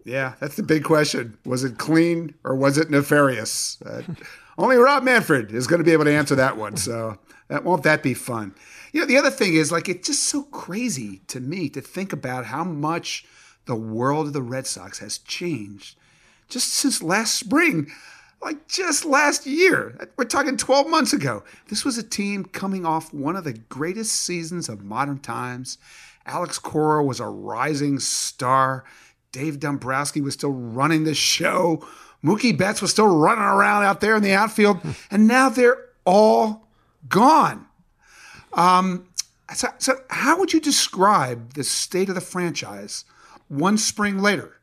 Yeah, 0.05 0.33
that's 0.39 0.55
the 0.55 0.63
big 0.63 0.83
question. 0.83 1.37
Was 1.45 1.63
it 1.63 1.77
clean 1.77 2.33
or 2.43 2.55
was 2.55 2.77
it 2.79 2.89
nefarious? 2.89 3.77
Uh, 3.85 4.01
only 4.57 4.77
Rob 4.77 5.03
Manfred 5.03 5.51
is 5.51 5.67
going 5.67 5.79
to 5.79 5.83
be 5.83 5.91
able 5.91 6.05
to 6.05 6.13
answer 6.13 6.35
that 6.35 6.57
one. 6.57 6.77
So 6.77 7.17
that 7.49 7.65
won't 7.65 7.83
that 7.83 8.01
be 8.01 8.13
fun? 8.13 8.55
You 8.93 9.01
know, 9.01 9.07
the 9.07 9.17
other 9.17 9.29
thing 9.29 9.53
is 9.53 9.71
like 9.71 9.89
it's 9.89 10.07
just 10.07 10.23
so 10.23 10.43
crazy 10.43 11.21
to 11.27 11.39
me 11.39 11.69
to 11.69 11.81
think 11.81 12.13
about 12.13 12.45
how 12.45 12.63
much 12.63 13.25
the 13.65 13.75
world 13.75 14.27
of 14.27 14.33
the 14.33 14.41
Red 14.41 14.65
Sox 14.65 14.99
has 14.99 15.17
changed 15.17 15.97
just 16.49 16.73
since 16.73 17.01
last 17.01 17.35
spring, 17.35 17.91
like 18.41 18.67
just 18.67 19.05
last 19.05 19.45
year. 19.45 19.95
Uh, 19.99 20.05
we're 20.17 20.25
talking 20.25 20.57
12 20.57 20.89
months 20.89 21.13
ago. 21.13 21.43
This 21.67 21.85
was 21.85 21.97
a 21.97 22.03
team 22.03 22.45
coming 22.45 22.85
off 22.85 23.13
one 23.13 23.35
of 23.35 23.43
the 23.43 23.53
greatest 23.53 24.13
seasons 24.13 24.67
of 24.67 24.83
modern 24.83 25.19
times. 25.19 25.77
Alex 26.25 26.59
Cora 26.59 27.03
was 27.03 27.19
a 27.19 27.27
rising 27.27 27.99
star. 27.99 28.83
Dave 29.31 29.59
Dombrowski 29.59 30.21
was 30.21 30.33
still 30.33 30.51
running 30.51 31.03
the 31.03 31.13
show. 31.13 31.87
Mookie 32.23 32.57
Betts 32.57 32.81
was 32.81 32.91
still 32.91 33.15
running 33.15 33.43
around 33.43 33.83
out 33.83 34.01
there 34.01 34.15
in 34.15 34.23
the 34.23 34.33
outfield, 34.33 34.79
and 35.09 35.27
now 35.27 35.47
they're 35.47 35.85
all 36.03 36.67
gone. 37.07 37.65
Um, 38.53 39.07
so, 39.53 39.69
so, 39.77 40.01
how 40.09 40.37
would 40.39 40.53
you 40.53 40.59
describe 40.59 41.53
the 41.53 41.63
state 41.63 42.09
of 42.09 42.15
the 42.15 42.21
franchise 42.21 43.05
one 43.47 43.77
spring 43.77 44.19
later? 44.19 44.58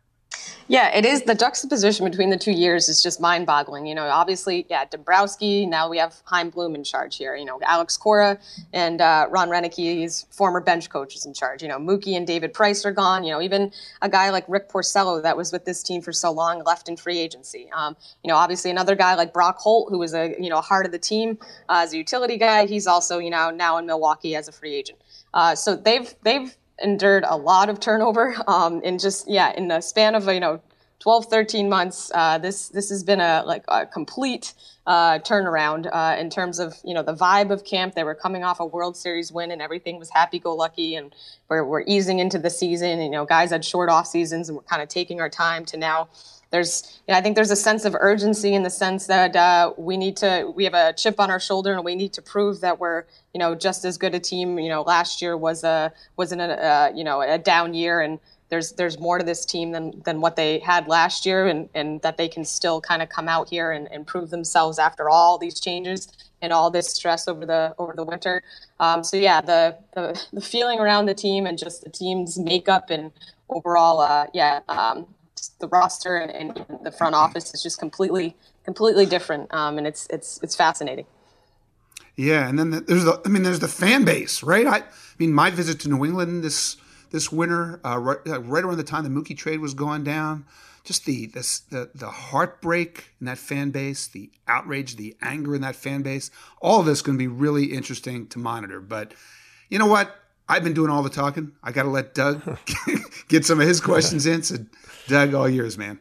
Yeah, 0.68 0.88
it 0.92 1.04
is. 1.04 1.22
The 1.22 1.34
juxtaposition 1.36 2.04
between 2.10 2.30
the 2.30 2.36
two 2.36 2.50
years 2.50 2.88
is 2.88 3.00
just 3.00 3.20
mind 3.20 3.46
boggling. 3.46 3.86
You 3.86 3.94
know, 3.94 4.08
obviously, 4.08 4.66
yeah, 4.68 4.84
Dombrowski, 4.84 5.64
now 5.64 5.88
we 5.88 5.98
have 5.98 6.16
Chaim 6.24 6.50
Bloom 6.50 6.74
in 6.74 6.82
charge 6.82 7.16
here. 7.16 7.36
You 7.36 7.44
know, 7.44 7.60
Alex 7.62 7.96
Cora 7.96 8.36
and 8.72 9.00
uh, 9.00 9.28
Ron 9.30 9.48
Roenicke's 9.48 10.26
former 10.30 10.60
bench 10.60 10.90
coach 10.90 11.14
is 11.14 11.24
in 11.24 11.32
charge. 11.32 11.62
You 11.62 11.68
know, 11.68 11.78
Mookie 11.78 12.16
and 12.16 12.26
David 12.26 12.52
Price 12.52 12.84
are 12.84 12.90
gone. 12.90 13.22
You 13.22 13.30
know, 13.30 13.40
even 13.40 13.70
a 14.02 14.08
guy 14.08 14.30
like 14.30 14.44
Rick 14.48 14.68
Porcello 14.68 15.22
that 15.22 15.36
was 15.36 15.52
with 15.52 15.64
this 15.64 15.84
team 15.84 16.02
for 16.02 16.12
so 16.12 16.32
long 16.32 16.64
left 16.64 16.88
in 16.88 16.96
free 16.96 17.18
agency. 17.18 17.70
Um, 17.72 17.96
you 18.24 18.28
know, 18.28 18.36
obviously 18.36 18.72
another 18.72 18.96
guy 18.96 19.14
like 19.14 19.32
Brock 19.32 19.58
Holt, 19.58 19.88
who 19.90 19.98
was 19.98 20.14
a, 20.14 20.34
you 20.40 20.50
know, 20.50 20.60
heart 20.60 20.84
of 20.84 20.90
the 20.90 20.98
team 20.98 21.38
uh, 21.68 21.82
as 21.84 21.92
a 21.92 21.96
utility 21.96 22.38
guy. 22.38 22.66
He's 22.66 22.88
also, 22.88 23.18
you 23.18 23.30
know, 23.30 23.50
now 23.50 23.78
in 23.78 23.86
Milwaukee 23.86 24.34
as 24.34 24.48
a 24.48 24.52
free 24.52 24.74
agent. 24.74 24.98
Uh, 25.32 25.54
so 25.54 25.76
they've, 25.76 26.12
they've, 26.22 26.56
endured 26.80 27.24
a 27.26 27.36
lot 27.36 27.68
of 27.68 27.80
turnover 27.80 28.36
um, 28.46 28.82
in 28.82 28.98
just 28.98 29.28
yeah 29.28 29.52
in 29.56 29.68
the 29.68 29.80
span 29.80 30.14
of 30.14 30.26
you 30.28 30.40
know 30.40 30.60
12 31.00 31.26
13 31.26 31.68
months 31.68 32.10
uh, 32.14 32.38
this 32.38 32.68
this 32.68 32.88
has 32.88 33.04
been 33.04 33.20
a 33.20 33.42
like 33.46 33.64
a 33.68 33.86
complete 33.86 34.54
uh, 34.86 35.18
turnaround 35.18 35.88
uh, 35.92 36.16
in 36.18 36.30
terms 36.30 36.58
of 36.58 36.76
you 36.84 36.94
know 36.94 37.02
the 37.02 37.14
vibe 37.14 37.50
of 37.50 37.64
camp. 37.64 37.94
They 37.94 38.04
were 38.04 38.14
coming 38.14 38.44
off 38.44 38.60
a 38.60 38.66
world 38.66 38.96
series 38.96 39.32
win 39.32 39.50
and 39.50 39.60
everything 39.60 39.98
was 39.98 40.10
happy-go-lucky 40.10 40.94
and 40.94 41.14
we're, 41.48 41.64
we're 41.64 41.82
easing 41.86 42.20
into 42.20 42.38
the 42.38 42.50
season. 42.50 43.00
You 43.00 43.10
know 43.10 43.26
guys 43.26 43.50
had 43.50 43.64
short 43.64 43.88
off 43.88 44.06
seasons 44.06 44.48
and 44.48 44.56
we're 44.56 44.64
kind 44.64 44.82
of 44.82 44.88
taking 44.88 45.20
our 45.20 45.28
time 45.28 45.64
to 45.66 45.76
now 45.76 46.08
there's 46.50 47.00
you 47.06 47.12
know, 47.12 47.18
I 47.18 47.22
think 47.22 47.34
there's 47.34 47.50
a 47.50 47.56
sense 47.56 47.84
of 47.84 47.96
urgency 47.98 48.54
in 48.54 48.62
the 48.62 48.70
sense 48.70 49.06
that 49.06 49.34
uh, 49.36 49.72
we 49.76 49.96
need 49.96 50.16
to 50.18 50.52
we 50.54 50.64
have 50.64 50.74
a 50.74 50.92
chip 50.92 51.18
on 51.20 51.30
our 51.30 51.40
shoulder 51.40 51.72
and 51.72 51.84
we 51.84 51.94
need 51.94 52.12
to 52.14 52.22
prove 52.22 52.60
that 52.60 52.78
we're 52.78 53.04
you 53.34 53.38
know 53.38 53.54
just 53.54 53.84
as 53.84 53.98
good 53.98 54.14
a 54.14 54.20
team. 54.20 54.58
You 54.58 54.68
know, 54.68 54.82
last 54.82 55.20
year 55.20 55.36
was 55.36 55.64
a 55.64 55.92
wasn't 56.16 56.42
a 56.42 56.64
uh, 56.64 56.92
you 56.94 57.04
know 57.04 57.20
a 57.20 57.38
down 57.38 57.74
year 57.74 58.00
and 58.00 58.18
there's 58.48 58.72
there's 58.72 58.98
more 58.98 59.18
to 59.18 59.24
this 59.24 59.44
team 59.44 59.72
than 59.72 60.02
than 60.04 60.20
what 60.20 60.36
they 60.36 60.60
had 60.60 60.86
last 60.88 61.26
year 61.26 61.46
and 61.46 61.68
and 61.74 62.00
that 62.02 62.16
they 62.16 62.28
can 62.28 62.44
still 62.44 62.80
kind 62.80 63.02
of 63.02 63.08
come 63.08 63.28
out 63.28 63.48
here 63.48 63.72
and, 63.72 63.90
and 63.90 64.06
prove 64.06 64.30
themselves 64.30 64.78
after 64.78 65.10
all 65.10 65.38
these 65.38 65.58
changes 65.58 66.08
and 66.42 66.52
all 66.52 66.70
this 66.70 66.88
stress 66.88 67.28
over 67.28 67.44
the 67.44 67.74
over 67.78 67.92
the 67.94 68.04
winter. 68.04 68.42
Um, 68.78 69.02
so 69.02 69.16
yeah, 69.16 69.40
the, 69.40 69.76
the, 69.94 70.22
the 70.32 70.40
feeling 70.40 70.78
around 70.78 71.06
the 71.06 71.14
team 71.14 71.46
and 71.46 71.58
just 71.58 71.82
the 71.82 71.90
team's 71.90 72.38
makeup 72.38 72.90
and 72.90 73.10
overall, 73.48 74.00
uh, 74.00 74.26
yeah, 74.34 74.60
um, 74.68 75.06
the 75.58 75.68
roster 75.68 76.16
and, 76.16 76.56
and, 76.58 76.78
the 76.84 76.92
front 76.92 77.14
office 77.14 77.52
is 77.54 77.62
just 77.62 77.78
completely 77.78 78.36
completely 78.64 79.06
different, 79.06 79.52
um, 79.52 79.78
and 79.78 79.86
it's 79.86 80.06
it's 80.10 80.40
it's 80.42 80.54
fascinating. 80.54 81.06
Yeah, 82.16 82.48
and 82.48 82.58
then 82.58 82.70
the, 82.70 82.80
there's 82.80 83.04
the 83.04 83.20
I 83.24 83.28
mean 83.28 83.42
there's 83.42 83.60
the 83.60 83.68
fan 83.68 84.04
base, 84.04 84.42
right? 84.42 84.66
I, 84.66 84.76
I 84.78 84.84
mean 85.18 85.32
my 85.32 85.50
visit 85.50 85.80
to 85.80 85.88
New 85.88 86.04
England 86.04 86.44
this 86.44 86.76
this 87.10 87.30
winter, 87.30 87.80
uh, 87.84 87.98
right, 87.98 88.18
uh, 88.26 88.40
right 88.42 88.64
around 88.64 88.76
the 88.76 88.84
time 88.84 89.04
the 89.04 89.10
Mookie 89.10 89.36
trade 89.36 89.60
was 89.60 89.74
going 89.74 90.04
down, 90.04 90.44
just 90.84 91.04
the, 91.04 91.26
the 91.26 91.60
the 91.70 91.90
the 91.94 92.08
heartbreak 92.08 93.12
in 93.20 93.26
that 93.26 93.38
fan 93.38 93.70
base, 93.70 94.06
the 94.06 94.30
outrage, 94.48 94.96
the 94.96 95.16
anger 95.20 95.54
in 95.54 95.60
that 95.62 95.76
fan 95.76 96.02
base, 96.02 96.30
all 96.60 96.80
of 96.80 96.86
this 96.86 96.98
is 96.98 97.02
going 97.02 97.16
to 97.16 97.22
be 97.22 97.28
really 97.28 97.66
interesting 97.66 98.26
to 98.28 98.38
monitor. 98.38 98.80
But 98.80 99.12
you 99.68 99.78
know 99.78 99.86
what? 99.86 100.14
I've 100.48 100.62
been 100.62 100.74
doing 100.74 100.90
all 100.90 101.02
the 101.02 101.10
talking. 101.10 101.52
I 101.62 101.72
got 101.72 101.82
to 101.82 101.88
let 101.88 102.14
Doug 102.14 102.40
get 103.28 103.44
some 103.44 103.60
of 103.60 103.66
his 103.66 103.80
questions 103.80 104.26
in. 104.26 104.42
So, 104.44 104.56
Doug, 105.08 105.34
all 105.34 105.48
yours, 105.48 105.78
man. 105.78 106.00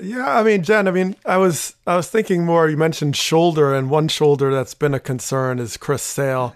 Yeah, 0.00 0.38
I 0.38 0.42
mean, 0.42 0.62
Jen, 0.62 0.86
I 0.86 0.92
mean, 0.92 1.16
I 1.24 1.38
was 1.38 1.74
I 1.86 1.96
was 1.96 2.08
thinking 2.08 2.44
more. 2.44 2.68
You 2.68 2.76
mentioned 2.76 3.16
shoulder, 3.16 3.74
and 3.74 3.90
one 3.90 4.08
shoulder 4.08 4.52
that's 4.52 4.74
been 4.74 4.94
a 4.94 5.00
concern 5.00 5.58
is 5.58 5.76
Chris 5.76 6.02
Sale 6.02 6.54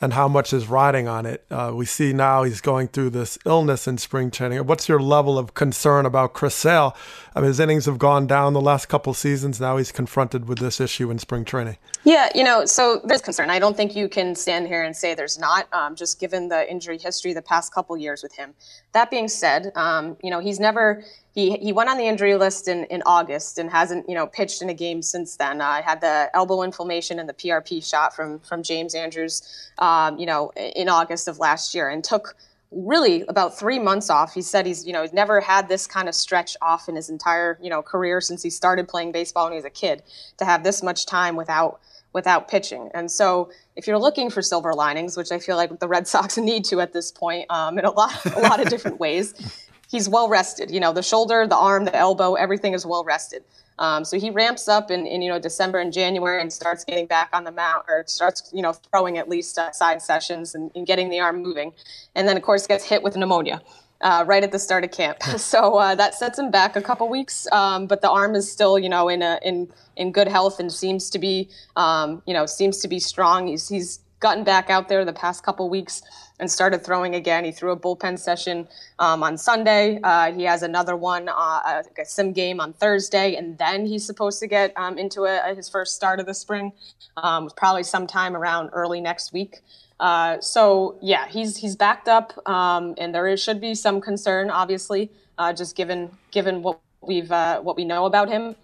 and 0.00 0.12
how 0.12 0.28
much 0.28 0.52
is 0.52 0.68
riding 0.68 1.08
on 1.08 1.24
it. 1.24 1.44
Uh, 1.50 1.72
we 1.74 1.86
see 1.86 2.12
now 2.12 2.42
he's 2.42 2.60
going 2.60 2.88
through 2.88 3.08
this 3.08 3.38
illness 3.46 3.88
in 3.88 3.96
spring 3.96 4.30
training. 4.30 4.58
What's 4.66 4.88
your 4.88 5.00
level 5.00 5.38
of 5.38 5.54
concern 5.54 6.04
about 6.04 6.34
Chris 6.34 6.54
Sale? 6.54 6.94
I 7.34 7.40
mean, 7.40 7.48
his 7.48 7.58
innings 7.58 7.86
have 7.86 7.98
gone 7.98 8.26
down 8.26 8.52
the 8.52 8.60
last 8.60 8.86
couple 8.86 9.14
seasons. 9.14 9.60
Now 9.60 9.78
he's 9.78 9.92
confronted 9.92 10.46
with 10.46 10.58
this 10.58 10.78
issue 10.80 11.10
in 11.10 11.18
spring 11.18 11.44
training. 11.44 11.78
Yeah, 12.04 12.28
you 12.34 12.44
know, 12.44 12.66
so 12.66 13.00
there's 13.04 13.22
concern. 13.22 13.48
I 13.48 13.58
don't 13.58 13.76
think 13.76 13.96
you 13.96 14.08
can 14.08 14.34
stand 14.34 14.66
here 14.66 14.82
and 14.82 14.94
say 14.94 15.14
there's 15.14 15.38
not, 15.38 15.72
um, 15.72 15.96
just 15.96 16.20
given 16.20 16.48
the 16.48 16.70
injury 16.70 16.98
history 16.98 17.32
the 17.32 17.42
past 17.42 17.72
couple 17.72 17.96
years 17.96 18.22
with 18.22 18.34
him. 18.34 18.52
That 18.92 19.10
being 19.10 19.28
said, 19.28 19.72
um, 19.74 20.18
you 20.22 20.30
know, 20.30 20.40
he's 20.40 20.60
never 20.60 21.02
he 21.34 21.56
he 21.58 21.72
went 21.72 21.90
on 21.90 21.98
the 21.98 22.06
injury 22.06 22.36
list 22.36 22.68
in, 22.68 22.84
in 22.84 23.02
August 23.04 23.58
and 23.58 23.68
hasn't 23.70 24.08
you 24.08 24.14
know 24.14 24.26
pitched 24.26 24.62
in 24.62 24.70
a 24.70 24.74
game 24.74 25.02
since 25.02 25.36
then. 25.36 25.60
I 25.60 25.80
uh, 25.80 25.82
had 25.82 26.00
the 26.00 26.30
elbow 26.32 26.62
inflammation 26.62 27.18
and 27.18 27.28
the 27.28 27.34
PRP 27.34 27.84
shot 27.84 28.14
from 28.14 28.38
from 28.40 28.62
James 28.62 28.94
Andrews, 28.94 29.42
um, 29.78 30.18
you 30.18 30.26
know, 30.26 30.52
in 30.54 30.88
August 30.88 31.26
of 31.26 31.38
last 31.38 31.74
year, 31.74 31.88
and 31.88 32.04
took 32.04 32.36
really 32.70 33.22
about 33.28 33.58
three 33.58 33.78
months 33.78 34.10
off. 34.10 34.32
He 34.32 34.42
said 34.42 34.64
he's 34.64 34.86
you 34.86 34.92
know 34.92 35.02
he's 35.02 35.12
never 35.12 35.40
had 35.40 35.68
this 35.68 35.88
kind 35.88 36.08
of 36.08 36.14
stretch 36.14 36.56
off 36.62 36.88
in 36.88 36.94
his 36.94 37.10
entire 37.10 37.58
you 37.60 37.68
know 37.68 37.82
career 37.82 38.20
since 38.20 38.42
he 38.42 38.50
started 38.50 38.86
playing 38.86 39.10
baseball 39.10 39.46
when 39.46 39.54
he 39.54 39.56
was 39.56 39.64
a 39.64 39.70
kid 39.70 40.04
to 40.38 40.44
have 40.44 40.62
this 40.62 40.84
much 40.84 41.04
time 41.04 41.34
without 41.34 41.80
without 42.14 42.46
pitching. 42.48 42.88
And 42.94 43.10
so, 43.10 43.50
if 43.76 43.86
you're 43.86 43.98
looking 43.98 44.30
for 44.30 44.40
silver 44.40 44.72
linings, 44.72 45.16
which 45.16 45.32
I 45.32 45.38
feel 45.40 45.56
like 45.56 45.80
the 45.80 45.88
Red 45.88 46.06
Sox 46.14 46.38
need 46.38 46.64
to 46.66 46.80
at 46.80 46.92
this 46.92 47.10
point, 47.10 47.50
um, 47.50 47.78
in 47.78 47.84
a 47.84 47.90
lot 47.90 48.24
a 48.24 48.40
lot 48.40 48.60
of 48.60 48.68
different 48.70 48.98
ways, 48.98 49.34
he's 49.94 50.08
well 50.08 50.28
rested. 50.28 50.70
You 50.72 50.80
know, 50.80 50.92
the 50.92 51.02
shoulder, 51.02 51.46
the 51.46 51.56
arm, 51.56 51.84
the 51.84 51.94
elbow, 51.96 52.34
everything 52.34 52.74
is 52.74 52.84
well 52.84 53.04
rested. 53.04 53.44
Um, 53.78 54.04
so 54.04 54.18
he 54.18 54.30
ramps 54.30 54.68
up 54.68 54.90
in, 54.90 55.06
in, 55.06 55.22
you 55.22 55.28
know 55.28 55.38
December 55.38 55.78
and 55.78 55.92
January 55.92 56.40
and 56.40 56.52
starts 56.52 56.84
getting 56.84 57.06
back 57.06 57.30
on 57.32 57.44
the 57.44 57.50
mount 57.50 57.84
or 57.88 58.04
starts 58.06 58.50
you 58.52 58.62
know 58.62 58.72
throwing 58.72 59.18
at 59.18 59.28
least 59.28 59.58
uh, 59.58 59.72
side 59.72 60.00
sessions 60.00 60.54
and, 60.54 60.70
and, 60.76 60.86
getting 60.86 61.08
the 61.08 61.18
arm 61.18 61.42
moving, 61.42 61.72
and 62.14 62.28
then 62.28 62.36
of 62.36 62.42
course 62.42 62.66
gets 62.66 62.84
hit 62.84 63.02
with 63.02 63.16
pneumonia. 63.16 63.60
Uh, 64.00 64.22
right 64.26 64.44
at 64.44 64.52
the 64.52 64.58
start 64.58 64.84
of 64.84 64.90
camp, 64.90 65.22
so 65.38 65.76
uh, 65.76 65.94
that 65.94 66.14
sets 66.14 66.38
him 66.38 66.50
back 66.50 66.76
a 66.76 66.82
couple 66.82 67.08
weeks. 67.08 67.46
Um, 67.52 67.86
but 67.86 68.02
the 68.02 68.10
arm 68.10 68.34
is 68.34 68.50
still, 68.50 68.78
you 68.78 68.88
know, 68.88 69.08
in 69.08 69.22
a, 69.22 69.38
in 69.42 69.68
in 69.96 70.12
good 70.12 70.28
health 70.28 70.60
and 70.60 70.70
seems 70.70 71.08
to 71.10 71.18
be, 71.18 71.48
um, 71.74 72.22
you 72.26 72.34
know, 72.34 72.44
seems 72.44 72.78
to 72.80 72.88
be 72.88 73.00
strong. 73.00 73.46
He's 73.46 73.68
he's 73.68 74.00
gotten 74.24 74.42
back 74.42 74.70
out 74.70 74.88
there 74.88 75.04
the 75.04 75.12
past 75.12 75.44
couple 75.44 75.68
weeks 75.68 76.00
and 76.40 76.50
started 76.50 76.82
throwing 76.82 77.14
again. 77.14 77.44
He 77.44 77.52
threw 77.52 77.72
a 77.72 77.76
bullpen 77.76 78.18
session 78.18 78.66
um, 78.98 79.22
on 79.22 79.36
Sunday. 79.36 80.00
Uh, 80.02 80.32
he 80.32 80.44
has 80.44 80.62
another 80.62 80.96
one, 80.96 81.28
uh, 81.28 81.82
a 81.98 82.04
sim 82.04 82.32
game 82.32 82.58
on 82.58 82.72
Thursday, 82.72 83.36
and 83.36 83.58
then 83.58 83.84
he's 83.84 84.04
supposed 84.06 84.40
to 84.40 84.46
get 84.46 84.72
um, 84.76 84.96
into 84.96 85.24
a, 85.26 85.54
his 85.54 85.68
first 85.68 85.94
start 85.94 86.20
of 86.20 86.26
the 86.26 86.32
spring, 86.32 86.72
um, 87.18 87.50
probably 87.54 87.82
sometime 87.82 88.34
around 88.34 88.70
early 88.72 88.98
next 88.98 89.34
week. 89.34 89.60
Uh, 90.00 90.40
so 90.40 90.96
yeah, 91.02 91.28
he's 91.28 91.58
he's 91.58 91.76
backed 91.76 92.08
up, 92.08 92.32
um, 92.48 92.94
and 92.96 93.14
there 93.14 93.26
is, 93.28 93.42
should 93.42 93.60
be 93.60 93.74
some 93.74 94.00
concern, 94.00 94.50
obviously, 94.50 95.10
uh, 95.36 95.52
just 95.52 95.76
given 95.76 96.10
given 96.30 96.62
what 96.62 96.80
we've 97.02 97.30
uh, 97.30 97.60
what 97.60 97.76
we 97.76 97.84
know 97.84 98.06
about 98.06 98.30
him. 98.30 98.56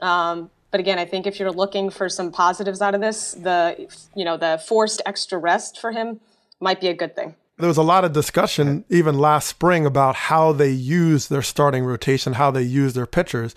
Um, 0.00 0.48
but 0.70 0.80
again, 0.80 0.98
I 0.98 1.04
think 1.04 1.26
if 1.26 1.38
you're 1.40 1.52
looking 1.52 1.90
for 1.90 2.08
some 2.08 2.30
positives 2.30 2.82
out 2.82 2.94
of 2.94 3.00
this, 3.00 3.32
the 3.32 3.88
you 4.14 4.24
know 4.24 4.36
the 4.36 4.62
forced 4.66 5.00
extra 5.06 5.38
rest 5.38 5.80
for 5.80 5.92
him 5.92 6.20
might 6.60 6.80
be 6.80 6.88
a 6.88 6.94
good 6.94 7.14
thing. 7.14 7.34
There 7.58 7.68
was 7.68 7.76
a 7.76 7.82
lot 7.82 8.04
of 8.04 8.12
discussion 8.12 8.84
even 8.88 9.18
last 9.18 9.48
spring 9.48 9.84
about 9.84 10.14
how 10.14 10.52
they 10.52 10.70
use 10.70 11.26
their 11.26 11.42
starting 11.42 11.84
rotation, 11.84 12.34
how 12.34 12.52
they 12.52 12.62
use 12.62 12.94
their 12.94 13.06
pitchers. 13.06 13.52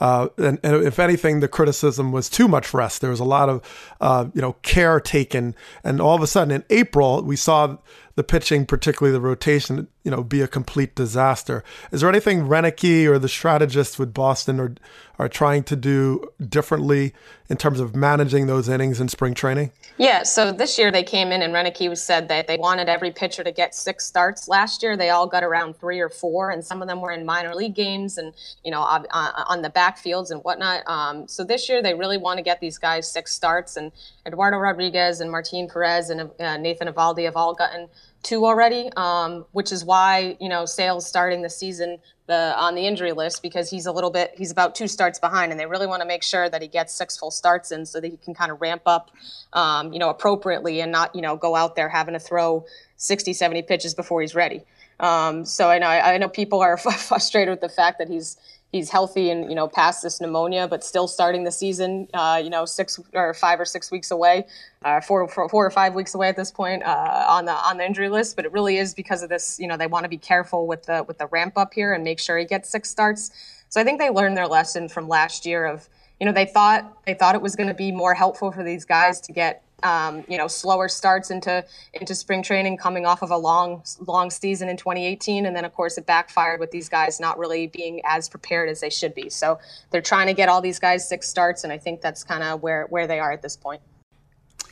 uh, 0.00 0.26
and, 0.38 0.58
and, 0.64 0.84
if 0.84 0.98
anything, 0.98 1.38
the 1.38 1.46
criticism 1.46 2.10
was 2.10 2.28
too 2.28 2.48
much 2.48 2.74
rest. 2.74 3.00
There 3.00 3.10
was 3.10 3.20
a 3.20 3.24
lot 3.24 3.48
of, 3.48 3.94
uh, 4.00 4.26
you 4.34 4.40
know, 4.40 4.54
care 4.62 4.98
taken, 4.98 5.54
and 5.84 6.00
all 6.00 6.16
of 6.16 6.22
a 6.22 6.26
sudden 6.26 6.50
in 6.50 6.64
April 6.68 7.22
we 7.22 7.36
saw 7.36 7.76
the 8.16 8.24
pitching, 8.24 8.64
particularly 8.64 9.12
the 9.12 9.20
rotation, 9.20 9.88
you 10.04 10.10
know, 10.10 10.22
be 10.22 10.40
a 10.40 10.48
complete 10.48 10.94
disaster. 10.94 11.64
Is 11.90 12.00
there 12.00 12.10
anything 12.10 12.42
Roenicke 12.42 13.06
or 13.06 13.18
the 13.18 13.28
strategists 13.28 13.98
with 13.98 14.14
Boston 14.14 14.60
are 14.60 14.74
are 15.18 15.28
trying 15.28 15.62
to 15.64 15.76
do 15.76 16.28
differently 16.46 17.14
in 17.50 17.56
terms 17.58 17.78
of 17.78 17.94
managing 17.94 18.46
those 18.46 18.68
innings 18.68 19.00
in 19.00 19.08
spring 19.08 19.34
training? 19.34 19.70
Yeah, 19.98 20.22
so 20.22 20.50
this 20.50 20.78
year 20.78 20.90
they 20.90 21.02
came 21.02 21.30
in 21.30 21.42
and 21.42 21.52
Roenicke 21.52 21.96
said 21.96 22.28
that 22.28 22.46
they 22.46 22.56
wanted 22.56 22.88
every 22.88 23.12
pitcher 23.12 23.44
to 23.44 23.52
get 23.52 23.74
six 23.74 24.06
starts. 24.06 24.48
Last 24.48 24.82
year 24.82 24.96
they 24.96 25.10
all 25.10 25.26
got 25.26 25.44
around 25.44 25.76
three 25.78 26.00
or 26.00 26.08
four, 26.08 26.50
and 26.50 26.64
some 26.64 26.82
of 26.82 26.88
them 26.88 27.00
were 27.00 27.12
in 27.12 27.24
minor 27.24 27.54
league 27.54 27.74
games 27.74 28.18
and 28.18 28.32
you 28.64 28.70
know 28.70 28.80
on, 28.80 29.06
on 29.12 29.62
the 29.62 29.70
backfields 29.70 30.30
and 30.30 30.42
whatnot. 30.42 30.82
Um, 30.88 31.28
so 31.28 31.44
this 31.44 31.68
year 31.68 31.82
they 31.82 31.94
really 31.94 32.18
want 32.18 32.38
to 32.38 32.42
get 32.42 32.60
these 32.60 32.78
guys 32.78 33.10
six 33.10 33.32
starts, 33.32 33.76
and 33.76 33.92
Eduardo 34.26 34.56
Rodriguez 34.56 35.20
and 35.20 35.30
Martin 35.30 35.68
Perez 35.68 36.10
and 36.10 36.30
uh, 36.40 36.56
Nathan 36.56 36.88
Eovaldi 36.88 37.24
have 37.24 37.36
all 37.36 37.54
gotten 37.54 37.88
two 38.22 38.46
already, 38.46 38.90
um, 38.96 39.44
which 39.52 39.70
is 39.70 39.84
why 39.84 40.36
you 40.40 40.48
know 40.48 40.64
Sale's 40.64 41.06
starting 41.06 41.42
the 41.42 41.50
season 41.50 41.98
the 42.26 42.54
on 42.58 42.74
the 42.74 42.86
injury 42.86 43.12
list 43.12 43.42
because 43.42 43.68
he's 43.70 43.86
a 43.86 43.92
little 43.92 44.10
bit 44.10 44.32
he's 44.36 44.50
about 44.50 44.74
two 44.74 44.88
starts 44.88 45.18
behind, 45.18 45.52
and 45.52 45.60
they 45.60 45.66
really 45.66 45.86
want 45.86 46.02
to 46.02 46.08
make 46.08 46.22
sure 46.22 46.48
that 46.48 46.62
he 46.62 46.68
gets 46.68 46.92
six 46.92 47.16
full 47.16 47.30
starts 47.34 47.72
in 47.72 47.84
so 47.86 48.00
that 48.00 48.10
he 48.10 48.16
can 48.16 48.34
kind 48.34 48.50
of 48.50 48.60
ramp 48.60 48.82
up, 48.86 49.10
um, 49.52 49.92
you 49.92 49.98
know, 49.98 50.08
appropriately 50.08 50.80
and 50.80 50.92
not 50.92 51.14
you 51.14 51.22
know 51.22 51.36
go 51.36 51.54
out 51.54 51.76
there 51.76 51.88
having 51.88 52.14
to 52.14 52.20
throw 52.20 52.64
60, 52.96 53.32
70 53.32 53.62
pitches 53.62 53.94
before 53.94 54.20
he's 54.20 54.34
ready. 54.34 54.62
Um, 55.00 55.44
so 55.44 55.70
I 55.70 55.78
know 55.78 55.88
I 55.88 56.16
know 56.18 56.28
people 56.28 56.60
are 56.60 56.76
frustrated 56.78 57.50
with 57.50 57.60
the 57.60 57.68
fact 57.68 57.98
that 57.98 58.08
he's 58.08 58.36
he's 58.74 58.90
healthy 58.90 59.30
and 59.30 59.48
you 59.48 59.54
know 59.54 59.68
past 59.68 60.02
this 60.02 60.20
pneumonia, 60.20 60.66
but 60.66 60.82
still 60.82 61.06
starting 61.06 61.44
the 61.44 61.52
season. 61.52 62.08
Uh, 62.12 62.40
you 62.42 62.50
know, 62.50 62.64
six 62.64 62.98
or 63.12 63.32
five 63.32 63.60
or 63.60 63.64
six 63.64 63.90
weeks 63.90 64.10
away, 64.10 64.46
uh, 64.84 65.00
four, 65.00 65.26
four, 65.28 65.48
four 65.48 65.64
or 65.64 65.70
five 65.70 65.94
weeks 65.94 66.14
away 66.14 66.28
at 66.28 66.36
this 66.36 66.50
point 66.50 66.82
uh, 66.82 67.24
on 67.28 67.44
the 67.44 67.52
on 67.52 67.76
the 67.76 67.86
injury 67.86 68.08
list. 68.08 68.36
But 68.36 68.44
it 68.44 68.52
really 68.52 68.76
is 68.76 68.92
because 68.92 69.22
of 69.22 69.28
this. 69.28 69.58
You 69.60 69.68
know, 69.68 69.76
they 69.76 69.86
want 69.86 70.04
to 70.04 70.08
be 70.08 70.18
careful 70.18 70.66
with 70.66 70.84
the 70.84 71.04
with 71.04 71.18
the 71.18 71.26
ramp 71.26 71.56
up 71.56 71.72
here 71.72 71.92
and 71.92 72.02
make 72.02 72.18
sure 72.18 72.36
he 72.36 72.44
gets 72.44 72.68
six 72.68 72.90
starts. 72.90 73.30
So 73.68 73.80
I 73.80 73.84
think 73.84 73.98
they 73.98 74.10
learned 74.10 74.36
their 74.36 74.46
lesson 74.46 74.88
from 74.88 75.08
last 75.08 75.46
year 75.46 75.64
of 75.64 75.88
you 76.20 76.26
know 76.26 76.32
they 76.32 76.46
thought 76.46 77.04
they 77.06 77.14
thought 77.14 77.34
it 77.34 77.42
was 77.42 77.56
going 77.56 77.68
to 77.68 77.74
be 77.74 77.92
more 77.92 78.14
helpful 78.14 78.50
for 78.52 78.62
these 78.62 78.84
guys 78.84 79.20
to 79.22 79.32
get 79.32 79.64
um, 79.84 80.24
you 80.28 80.38
know, 80.38 80.48
slower 80.48 80.88
starts 80.88 81.30
into 81.30 81.64
into 81.92 82.14
spring 82.14 82.42
training, 82.42 82.78
coming 82.78 83.04
off 83.04 83.22
of 83.22 83.30
a 83.30 83.36
long 83.36 83.82
long 84.06 84.30
season 84.30 84.68
in 84.68 84.76
2018, 84.76 85.46
and 85.46 85.54
then 85.54 85.64
of 85.64 85.74
course 85.74 85.98
it 85.98 86.06
backfired 86.06 86.58
with 86.58 86.70
these 86.70 86.88
guys 86.88 87.20
not 87.20 87.38
really 87.38 87.66
being 87.66 88.00
as 88.04 88.28
prepared 88.28 88.68
as 88.68 88.80
they 88.80 88.90
should 88.90 89.14
be. 89.14 89.28
So 89.28 89.58
they're 89.90 90.00
trying 90.00 90.26
to 90.28 90.32
get 90.32 90.48
all 90.48 90.62
these 90.62 90.78
guys 90.78 91.06
six 91.06 91.28
starts, 91.28 91.64
and 91.64 91.72
I 91.72 91.78
think 91.78 92.00
that's 92.00 92.24
kind 92.24 92.42
of 92.42 92.62
where 92.62 92.86
where 92.86 93.06
they 93.06 93.20
are 93.20 93.30
at 93.30 93.42
this 93.42 93.56
point. 93.56 93.82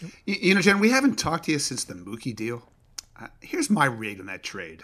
You, 0.00 0.36
you, 0.40 0.54
know, 0.54 0.60
Jen, 0.60 0.80
we 0.80 0.90
haven't 0.90 1.16
talked 1.16 1.44
to 1.44 1.52
you 1.52 1.60
since 1.60 1.84
the 1.84 1.94
Mookie 1.94 2.34
deal. 2.34 2.68
Uh, 3.20 3.28
here's 3.40 3.70
my 3.70 3.84
read 3.84 4.18
on 4.18 4.26
that 4.26 4.42
trade. 4.42 4.82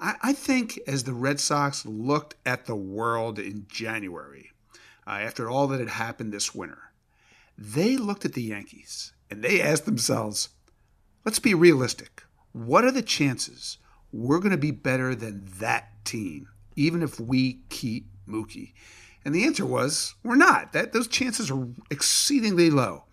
I, 0.00 0.14
I, 0.22 0.32
think 0.32 0.78
as 0.86 1.04
the 1.04 1.12
Red 1.12 1.38
Sox 1.38 1.84
looked 1.84 2.34
at 2.46 2.64
the 2.64 2.74
world 2.74 3.38
in 3.38 3.66
January, 3.68 4.52
uh, 5.08 5.12
after 5.12 5.48
all 5.48 5.66
that 5.68 5.80
had 5.80 5.88
happened 5.88 6.32
this 6.32 6.54
winter, 6.54 6.92
they 7.56 7.96
looked 7.96 8.24
at 8.24 8.34
the 8.34 8.42
Yankees 8.42 9.12
and 9.30 9.42
they 9.42 9.60
asked 9.60 9.86
themselves, 9.86 10.50
let's 11.24 11.38
be 11.38 11.54
realistic. 11.54 12.24
What 12.52 12.84
are 12.84 12.92
the 12.92 13.02
chances 13.02 13.78
we're 14.12 14.38
going 14.38 14.52
to 14.52 14.58
be 14.58 14.70
better 14.70 15.14
than 15.14 15.48
that 15.58 16.04
team, 16.04 16.48
even 16.76 17.02
if 17.02 17.18
we 17.18 17.62
keep 17.70 18.10
Mookie? 18.28 18.74
And 19.24 19.34
the 19.34 19.44
answer 19.44 19.66
was, 19.66 20.14
we're 20.22 20.36
not. 20.36 20.72
That 20.72 20.92
those 20.92 21.08
chances 21.08 21.50
are 21.50 21.68
exceedingly 21.90 22.70
low. 22.70 23.04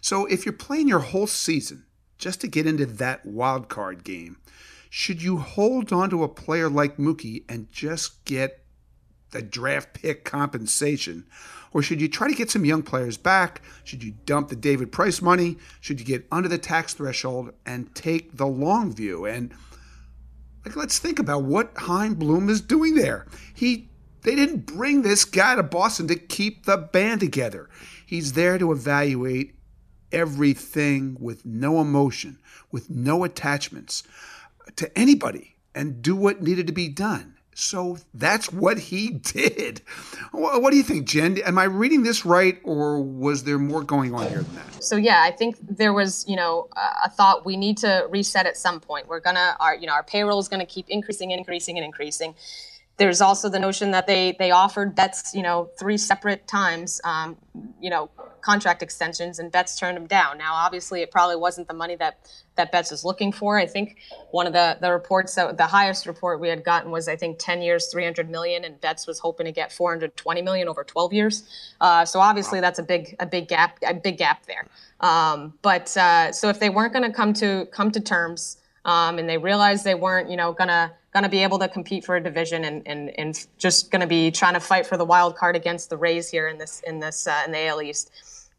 So 0.00 0.26
if 0.26 0.44
you're 0.44 0.52
playing 0.52 0.88
your 0.88 0.98
whole 1.00 1.26
season 1.26 1.84
just 2.18 2.40
to 2.40 2.48
get 2.48 2.66
into 2.66 2.86
that 2.86 3.24
wild 3.24 3.68
card 3.68 4.04
game, 4.04 4.38
should 4.90 5.22
you 5.22 5.38
hold 5.38 5.92
on 5.92 6.10
to 6.10 6.24
a 6.24 6.28
player 6.28 6.68
like 6.68 6.96
Mookie 6.96 7.44
and 7.48 7.70
just 7.72 8.24
get 8.24 8.61
the 9.32 9.42
draft 9.42 9.94
pick 9.94 10.24
compensation? 10.24 11.26
Or 11.72 11.82
should 11.82 12.00
you 12.00 12.08
try 12.08 12.28
to 12.28 12.34
get 12.34 12.50
some 12.50 12.64
young 12.64 12.82
players 12.82 13.16
back? 13.16 13.62
Should 13.84 14.04
you 14.04 14.12
dump 14.26 14.48
the 14.48 14.56
David 14.56 14.92
Price 14.92 15.20
money? 15.20 15.56
Should 15.80 15.98
you 16.00 16.06
get 16.06 16.26
under 16.30 16.48
the 16.48 16.58
tax 16.58 16.94
threshold 16.94 17.52
and 17.66 17.94
take 17.94 18.36
the 18.36 18.46
long 18.46 18.94
view? 18.94 19.24
And 19.24 19.54
like, 20.64 20.76
let's 20.76 20.98
think 20.98 21.18
about 21.18 21.44
what 21.44 21.72
Chaim 21.76 22.14
Bloom 22.14 22.48
is 22.48 22.60
doing 22.60 22.94
there. 22.94 23.26
He 23.54 23.88
they 24.22 24.36
didn't 24.36 24.66
bring 24.66 25.02
this 25.02 25.24
guy 25.24 25.56
to 25.56 25.64
Boston 25.64 26.06
to 26.08 26.14
keep 26.14 26.64
the 26.64 26.76
band 26.76 27.20
together. 27.20 27.68
He's 28.06 28.34
there 28.34 28.56
to 28.56 28.70
evaluate 28.70 29.56
everything 30.12 31.16
with 31.18 31.44
no 31.44 31.80
emotion, 31.80 32.38
with 32.70 32.88
no 32.88 33.24
attachments 33.24 34.04
to 34.76 34.96
anybody, 34.96 35.56
and 35.74 36.02
do 36.02 36.14
what 36.14 36.40
needed 36.42 36.68
to 36.68 36.72
be 36.72 36.88
done. 36.88 37.34
So 37.54 37.98
that's 38.14 38.52
what 38.52 38.78
he 38.78 39.10
did. 39.10 39.82
What 40.32 40.70
do 40.70 40.76
you 40.76 40.82
think, 40.82 41.06
Jen? 41.06 41.38
Am 41.38 41.58
I 41.58 41.64
reading 41.64 42.02
this 42.02 42.24
right, 42.24 42.58
or 42.64 43.02
was 43.02 43.44
there 43.44 43.58
more 43.58 43.82
going 43.82 44.14
on 44.14 44.28
here 44.28 44.42
than 44.42 44.54
that? 44.56 44.82
So 44.82 44.96
yeah, 44.96 45.22
I 45.22 45.30
think 45.30 45.56
there 45.60 45.92
was, 45.92 46.24
you 46.26 46.36
know, 46.36 46.68
a 47.04 47.10
thought 47.10 47.44
we 47.44 47.56
need 47.56 47.78
to 47.78 48.06
reset 48.10 48.46
at 48.46 48.56
some 48.56 48.80
point. 48.80 49.08
We're 49.08 49.20
gonna, 49.20 49.56
our, 49.60 49.74
you 49.74 49.86
know, 49.86 49.92
our 49.92 50.02
payroll 50.02 50.38
is 50.38 50.48
gonna 50.48 50.66
keep 50.66 50.86
increasing 50.88 51.32
and 51.32 51.38
increasing 51.38 51.76
and 51.78 51.84
increasing. 51.84 52.34
There's 52.98 53.20
also 53.20 53.48
the 53.48 53.58
notion 53.58 53.90
that 53.92 54.06
they 54.06 54.36
they 54.38 54.50
offered 54.50 54.94
Betts 54.94 55.34
you 55.34 55.42
know, 55.42 55.70
three 55.78 55.96
separate 55.96 56.46
times, 56.46 57.00
um, 57.04 57.36
you 57.80 57.90
know, 57.90 58.10
contract 58.42 58.82
extensions, 58.82 59.38
and 59.38 59.50
Betts 59.50 59.78
turned 59.78 59.96
them 59.96 60.06
down. 60.06 60.36
Now, 60.36 60.54
obviously, 60.54 61.00
it 61.00 61.10
probably 61.10 61.36
wasn't 61.36 61.68
the 61.68 61.74
money 61.74 61.96
that 61.96 62.28
that 62.56 62.70
Betts 62.70 62.90
was 62.90 63.04
looking 63.04 63.32
for. 63.32 63.58
I 63.58 63.66
think 63.66 63.98
one 64.30 64.46
of 64.46 64.52
the 64.52 64.76
the 64.80 64.92
reports 64.92 65.34
that 65.36 65.56
the 65.56 65.66
highest 65.66 66.06
report 66.06 66.40
we 66.40 66.48
had 66.48 66.64
gotten 66.64 66.90
was 66.90 67.08
I 67.08 67.16
think 67.16 67.38
10 67.38 67.62
years, 67.62 67.88
300 67.90 68.28
million, 68.28 68.64
and 68.64 68.80
Betts 68.80 69.06
was 69.06 69.18
hoping 69.18 69.46
to 69.46 69.52
get 69.52 69.72
420 69.72 70.42
million 70.42 70.68
over 70.68 70.84
12 70.84 71.12
years. 71.12 71.44
Uh, 71.80 72.04
so 72.04 72.20
obviously, 72.20 72.60
that's 72.60 72.78
a 72.78 72.82
big 72.82 73.16
a 73.20 73.26
big 73.26 73.48
gap 73.48 73.78
a 73.86 73.94
big 73.94 74.18
gap 74.18 74.44
there. 74.46 74.66
Um, 75.00 75.54
but 75.62 75.96
uh, 75.96 76.32
so 76.32 76.48
if 76.48 76.60
they 76.60 76.70
weren't 76.70 76.92
going 76.92 77.10
to 77.10 77.16
come 77.16 77.32
to 77.34 77.66
come 77.72 77.90
to 77.90 78.00
terms, 78.00 78.58
um, 78.84 79.18
and 79.18 79.28
they 79.28 79.38
realized 79.38 79.84
they 79.84 79.94
weren't, 79.94 80.30
you 80.30 80.36
know, 80.36 80.52
gonna 80.52 80.92
going 81.12 81.24
to 81.24 81.28
be 81.28 81.42
able 81.42 81.58
to 81.58 81.68
compete 81.68 82.04
for 82.04 82.16
a 82.16 82.22
division 82.22 82.64
and, 82.64 82.82
and, 82.86 83.10
and 83.18 83.46
just 83.58 83.90
going 83.90 84.00
to 84.00 84.06
be 84.06 84.30
trying 84.30 84.54
to 84.54 84.60
fight 84.60 84.86
for 84.86 84.96
the 84.96 85.04
wild 85.04 85.36
card 85.36 85.54
against 85.54 85.90
the 85.90 85.96
Rays 85.96 86.30
here 86.30 86.48
in 86.48 86.58
this 86.58 86.80
in 86.86 87.00
this 87.00 87.26
uh, 87.26 87.42
in 87.44 87.52
the 87.52 87.66
AL 87.66 87.82
East, 87.82 88.10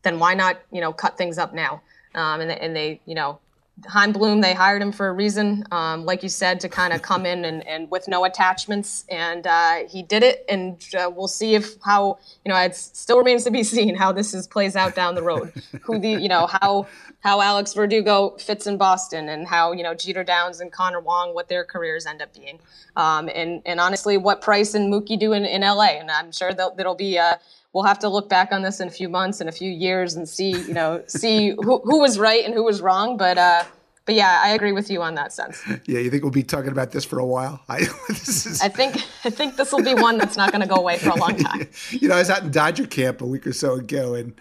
then 0.04 0.20
why 0.20 0.34
not 0.34 0.60
you 0.72 0.82
know 0.82 0.94
cut 0.94 1.18
things 1.18 1.38
up 1.38 1.54
now? 1.54 1.82
Um, 2.16 2.42
and, 2.42 2.52
and 2.52 2.76
they 2.76 3.02
you 3.06 3.16
know 3.16 3.40
Chaim 3.88 4.12
Bloom, 4.12 4.42
they 4.42 4.54
hired 4.54 4.82
him 4.82 4.92
for 4.92 5.08
a 5.08 5.14
reason, 5.14 5.66
um, 5.72 6.06
like 6.06 6.22
you 6.22 6.30
said, 6.30 6.60
to 6.60 6.70
kind 6.70 6.94
of 6.94 7.02
come 7.02 7.26
in 7.26 7.44
and, 7.44 7.66
and 7.68 7.90
with 7.90 8.08
no 8.08 8.24
attachments, 8.24 9.04
and 9.10 9.48
uh, 9.48 9.88
he 9.90 10.04
did 10.04 10.24
it. 10.24 10.46
And 10.48 10.84
uh, 10.98 11.10
we'll 11.14 11.28
see 11.28 11.56
if 11.56 11.76
how 11.84 12.20
you 12.46 12.50
know 12.52 12.58
it 12.58 12.76
still 12.76 13.18
remains 13.18 13.44
to 13.46 13.52
be 13.52 13.64
seen 13.76 13.96
how 13.96 14.12
this 14.12 14.34
is 14.34 14.48
plays 14.48 14.76
out 14.76 14.96
down 14.96 15.16
the 15.16 15.24
road. 15.24 15.52
Who 15.84 16.00
the 16.00 16.12
you 16.12 16.30
know 16.30 16.48
how 16.48 16.88
how 17.22 17.42
Alex 17.42 17.74
Verdugo 17.74 18.38
fits 18.38 18.68
in 18.68 18.78
Boston, 18.78 19.28
and 19.28 19.48
how 19.48 19.72
you 19.72 19.84
know 19.84 19.94
Jeter 19.94 20.24
Downs 20.24 20.60
and 20.60 20.72
Connor 20.72 21.00
Wong 21.00 21.34
what 21.34 21.50
their 21.50 21.64
careers 21.64 22.06
end 22.06 22.22
up 22.22 22.34
being, 22.34 22.60
um, 22.96 23.30
and 23.34 23.62
and 23.66 23.80
honestly 23.80 24.18
what 24.18 24.42
Price 24.42 24.76
and 24.76 24.94
Mookie 24.94 25.20
do 25.20 25.34
in, 25.34 25.46
in 25.46 25.62
LA. 25.62 25.98
And 26.00 26.12
I'm 26.12 26.32
sure 26.32 26.54
that 26.54 26.74
it'll 26.78 26.96
be. 26.96 27.18
Uh, 27.18 27.36
we'll 27.74 27.84
have 27.84 28.00
to 28.00 28.10
look 28.10 28.30
back 28.30 28.52
on 28.52 28.62
this 28.62 28.80
in 28.80 28.88
a 28.88 28.92
few 28.92 29.10
months 29.10 29.42
and 29.42 29.50
a 29.50 29.52
few 29.52 29.70
years 29.70 30.16
and 30.16 30.30
see, 30.30 30.52
you 30.52 30.74
know, 30.74 31.04
see 31.08 31.50
who, 31.50 31.82
who 31.84 32.00
was 32.00 32.20
right 32.20 32.46
and 32.46 32.54
who 32.54 32.64
was 32.64 32.82
wrong. 32.82 33.18
But, 33.18 33.38
uh, 33.38 33.64
but 34.06 34.16
yeah, 34.16 34.42
I 34.44 34.50
agree 34.50 34.74
with 34.74 34.92
you 34.92 35.02
on 35.02 35.16
that 35.16 35.34
sense. 35.34 35.62
Yeah, 35.86 36.00
you 36.00 36.10
think 36.10 36.24
we'll 36.24 36.32
be 36.32 36.44
talking 36.44 36.72
about 36.72 36.92
this 36.92 37.04
for 37.04 37.20
a 37.20 37.26
while? 37.26 37.62
I, 37.68 37.88
is... 38.10 38.62
I 38.62 38.70
think 38.70 38.96
I 39.26 39.30
think 39.30 39.56
this 39.56 39.72
will 39.72 39.84
be 39.84 39.94
one 39.94 40.18
that's 40.18 40.38
not 40.38 40.52
going 40.52 40.62
to 40.62 40.68
go 40.68 40.76
away 40.76 40.98
for 40.98 41.10
a 41.10 41.16
long 41.16 41.36
time. 41.36 41.68
you 41.90 42.08
know, 42.08 42.16
I 42.16 42.20
was 42.20 42.30
out 42.30 42.44
in 42.44 42.52
Dodger 42.52 42.86
camp 42.86 43.22
a 43.22 43.26
week 43.26 43.48
or 43.48 43.54
so 43.54 43.74
ago, 43.74 44.14
and 44.14 44.34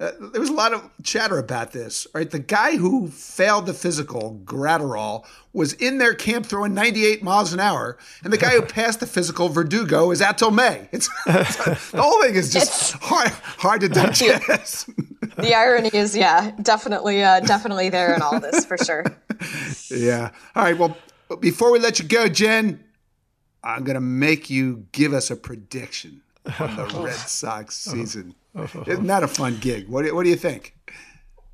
uh, 0.00 0.12
there 0.32 0.40
was 0.40 0.48
a 0.48 0.54
lot 0.54 0.72
of 0.72 0.88
chatter 1.02 1.38
about 1.38 1.72
this. 1.72 2.06
Right, 2.14 2.30
the 2.30 2.38
guy 2.38 2.76
who 2.76 3.08
failed 3.08 3.66
the 3.66 3.74
physical, 3.74 4.40
Graterol, 4.44 5.26
was 5.52 5.72
in 5.72 5.98
their 5.98 6.14
camp 6.14 6.46
throwing 6.46 6.72
98 6.72 7.22
miles 7.22 7.52
an 7.52 7.58
hour, 7.58 7.98
and 8.22 8.32
the 8.32 8.38
guy 8.38 8.50
who 8.50 8.62
passed 8.66 9.00
the 9.00 9.06
physical, 9.06 9.48
Verdugo, 9.48 10.12
is 10.12 10.22
out 10.22 10.38
till 10.38 10.52
May. 10.52 10.88
It's, 10.92 11.10
it's 11.26 11.56
the 11.90 12.00
whole 12.00 12.22
thing 12.22 12.36
is 12.36 12.52
just 12.52 12.94
it's, 12.94 13.04
hard 13.04 13.30
hard 13.30 13.80
to 13.80 13.88
digest. 13.88 14.86
The, 14.86 15.32
the 15.38 15.54
irony 15.54 15.90
is, 15.92 16.16
yeah, 16.16 16.52
definitely, 16.62 17.24
uh, 17.24 17.40
definitely 17.40 17.88
there 17.88 18.14
in 18.14 18.22
all 18.22 18.38
this 18.38 18.64
for 18.64 18.78
sure. 18.78 19.04
Yeah. 19.90 20.30
All 20.54 20.62
right. 20.62 20.78
Well, 20.78 20.96
before 21.40 21.72
we 21.72 21.80
let 21.80 21.98
you 21.98 22.04
go, 22.06 22.28
Jen, 22.28 22.84
I'm 23.64 23.82
gonna 23.82 24.00
make 24.00 24.48
you 24.48 24.86
give 24.92 25.12
us 25.12 25.30
a 25.30 25.36
prediction 25.36 26.22
on 26.60 26.76
the 26.76 26.86
Red 27.02 27.14
Sox 27.14 27.76
season. 27.76 28.34
Isn't 28.86 29.06
that 29.06 29.22
a 29.22 29.28
fun 29.28 29.58
gig? 29.60 29.88
What 29.88 30.04
do, 30.04 30.14
what 30.14 30.24
do 30.24 30.30
you 30.30 30.36
think? 30.36 30.74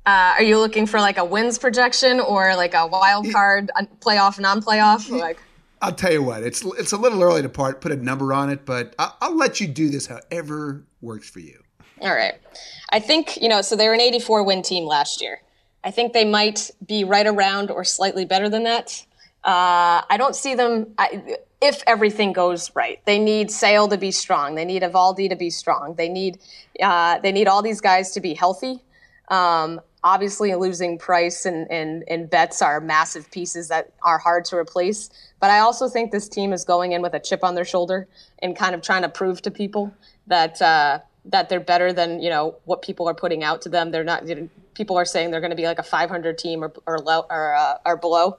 Uh, 0.05 0.35
are 0.37 0.43
you 0.43 0.59
looking 0.59 0.85
for 0.85 0.99
like 0.99 1.17
a 1.17 1.25
wins 1.25 1.57
projection 1.57 2.19
or 2.19 2.55
like 2.55 2.73
a 2.73 2.85
wild 2.85 3.31
card 3.31 3.71
playoff, 3.99 4.39
non-playoff? 4.39 5.09
Like, 5.09 5.39
I'll 5.81 5.93
tell 5.93 6.11
you 6.11 6.21
what. 6.21 6.43
It's 6.43 6.63
it's 6.77 6.91
a 6.91 6.97
little 6.97 7.21
early 7.23 7.41
to 7.41 7.49
part, 7.49 7.81
put 7.81 7.91
a 7.91 7.95
number 7.95 8.31
on 8.31 8.49
it, 8.49 8.65
but 8.65 8.93
I'll, 8.99 9.17
I'll 9.21 9.35
let 9.37 9.59
you 9.59 9.67
do 9.67 9.89
this 9.89 10.07
however 10.07 10.85
works 11.01 11.29
for 11.29 11.39
you. 11.39 11.59
All 12.01 12.13
right. 12.13 12.35
I 12.91 12.99
think, 12.99 13.37
you 13.37 13.49
know, 13.49 13.61
so 13.61 13.75
they 13.75 13.87
were 13.87 13.93
an 13.93 14.01
84 14.01 14.43
win 14.43 14.61
team 14.61 14.85
last 14.85 15.21
year. 15.21 15.41
I 15.83 15.91
think 15.91 16.13
they 16.13 16.25
might 16.25 16.71
be 16.85 17.03
right 17.03 17.25
around 17.27 17.71
or 17.71 17.83
slightly 17.83 18.25
better 18.25 18.49
than 18.49 18.63
that. 18.63 19.05
Uh, 19.43 20.01
I 20.09 20.15
don't 20.17 20.35
see 20.35 20.55
them, 20.55 20.93
I, 20.97 21.37
if 21.61 21.81
everything 21.87 22.33
goes 22.33 22.71
right. 22.75 22.99
They 23.05 23.19
need 23.19 23.49
Sale 23.51 23.87
to 23.89 23.97
be 23.97 24.11
strong. 24.11 24.55
They 24.55 24.65
need 24.65 24.83
Eovaldi 24.83 25.29
to 25.29 25.35
be 25.35 25.49
strong. 25.49 25.95
They 25.95 26.09
need, 26.09 26.39
uh, 26.81 27.19
they 27.19 27.31
need 27.31 27.47
all 27.47 27.61
these 27.61 27.81
guys 27.81 28.11
to 28.11 28.21
be 28.21 28.33
healthy. 28.33 28.83
Um, 29.29 29.81
obviously, 30.03 30.53
losing 30.55 30.97
Price 30.99 31.45
and, 31.45 31.69
and, 31.71 32.03
and 32.07 32.29
Betts 32.29 32.61
are 32.61 32.79
massive 32.79 33.31
pieces 33.31 33.69
that 33.69 33.93
are 34.03 34.17
hard 34.17 34.45
to 34.45 34.57
replace. 34.57 35.09
But 35.39 35.49
I 35.49 35.59
also 35.59 35.87
think 35.87 36.11
this 36.11 36.29
team 36.29 36.53
is 36.53 36.63
going 36.63 36.91
in 36.91 37.01
with 37.01 37.13
a 37.13 37.19
chip 37.19 37.43
on 37.43 37.55
their 37.55 37.65
shoulder 37.65 38.07
and 38.39 38.55
kind 38.55 38.75
of 38.75 38.81
trying 38.81 39.01
to 39.01 39.09
prove 39.09 39.41
to 39.43 39.51
people 39.51 39.93
that, 40.27 40.61
uh, 40.61 40.99
that 41.25 41.49
they're 41.49 41.59
better 41.59 41.91
than 41.91 42.21
you 42.21 42.29
know 42.29 42.55
what 42.65 42.81
people 42.81 43.09
are 43.09 43.13
putting 43.13 43.43
out 43.43 43.61
to 43.63 43.69
them. 43.69 43.91
They're 43.91 44.03
not. 44.03 44.27
You 44.27 44.35
know, 44.35 44.49
people 44.73 44.97
are 44.97 45.05
saying 45.05 45.31
they're 45.31 45.41
going 45.41 45.51
to 45.51 45.55
be 45.55 45.65
like 45.65 45.79
a 45.79 45.83
500 45.83 46.37
team 46.37 46.63
or 46.63 46.71
or 46.85 46.99
low 46.99 47.25
or, 47.29 47.55
uh, 47.55 47.77
or 47.85 47.97
below. 47.97 48.37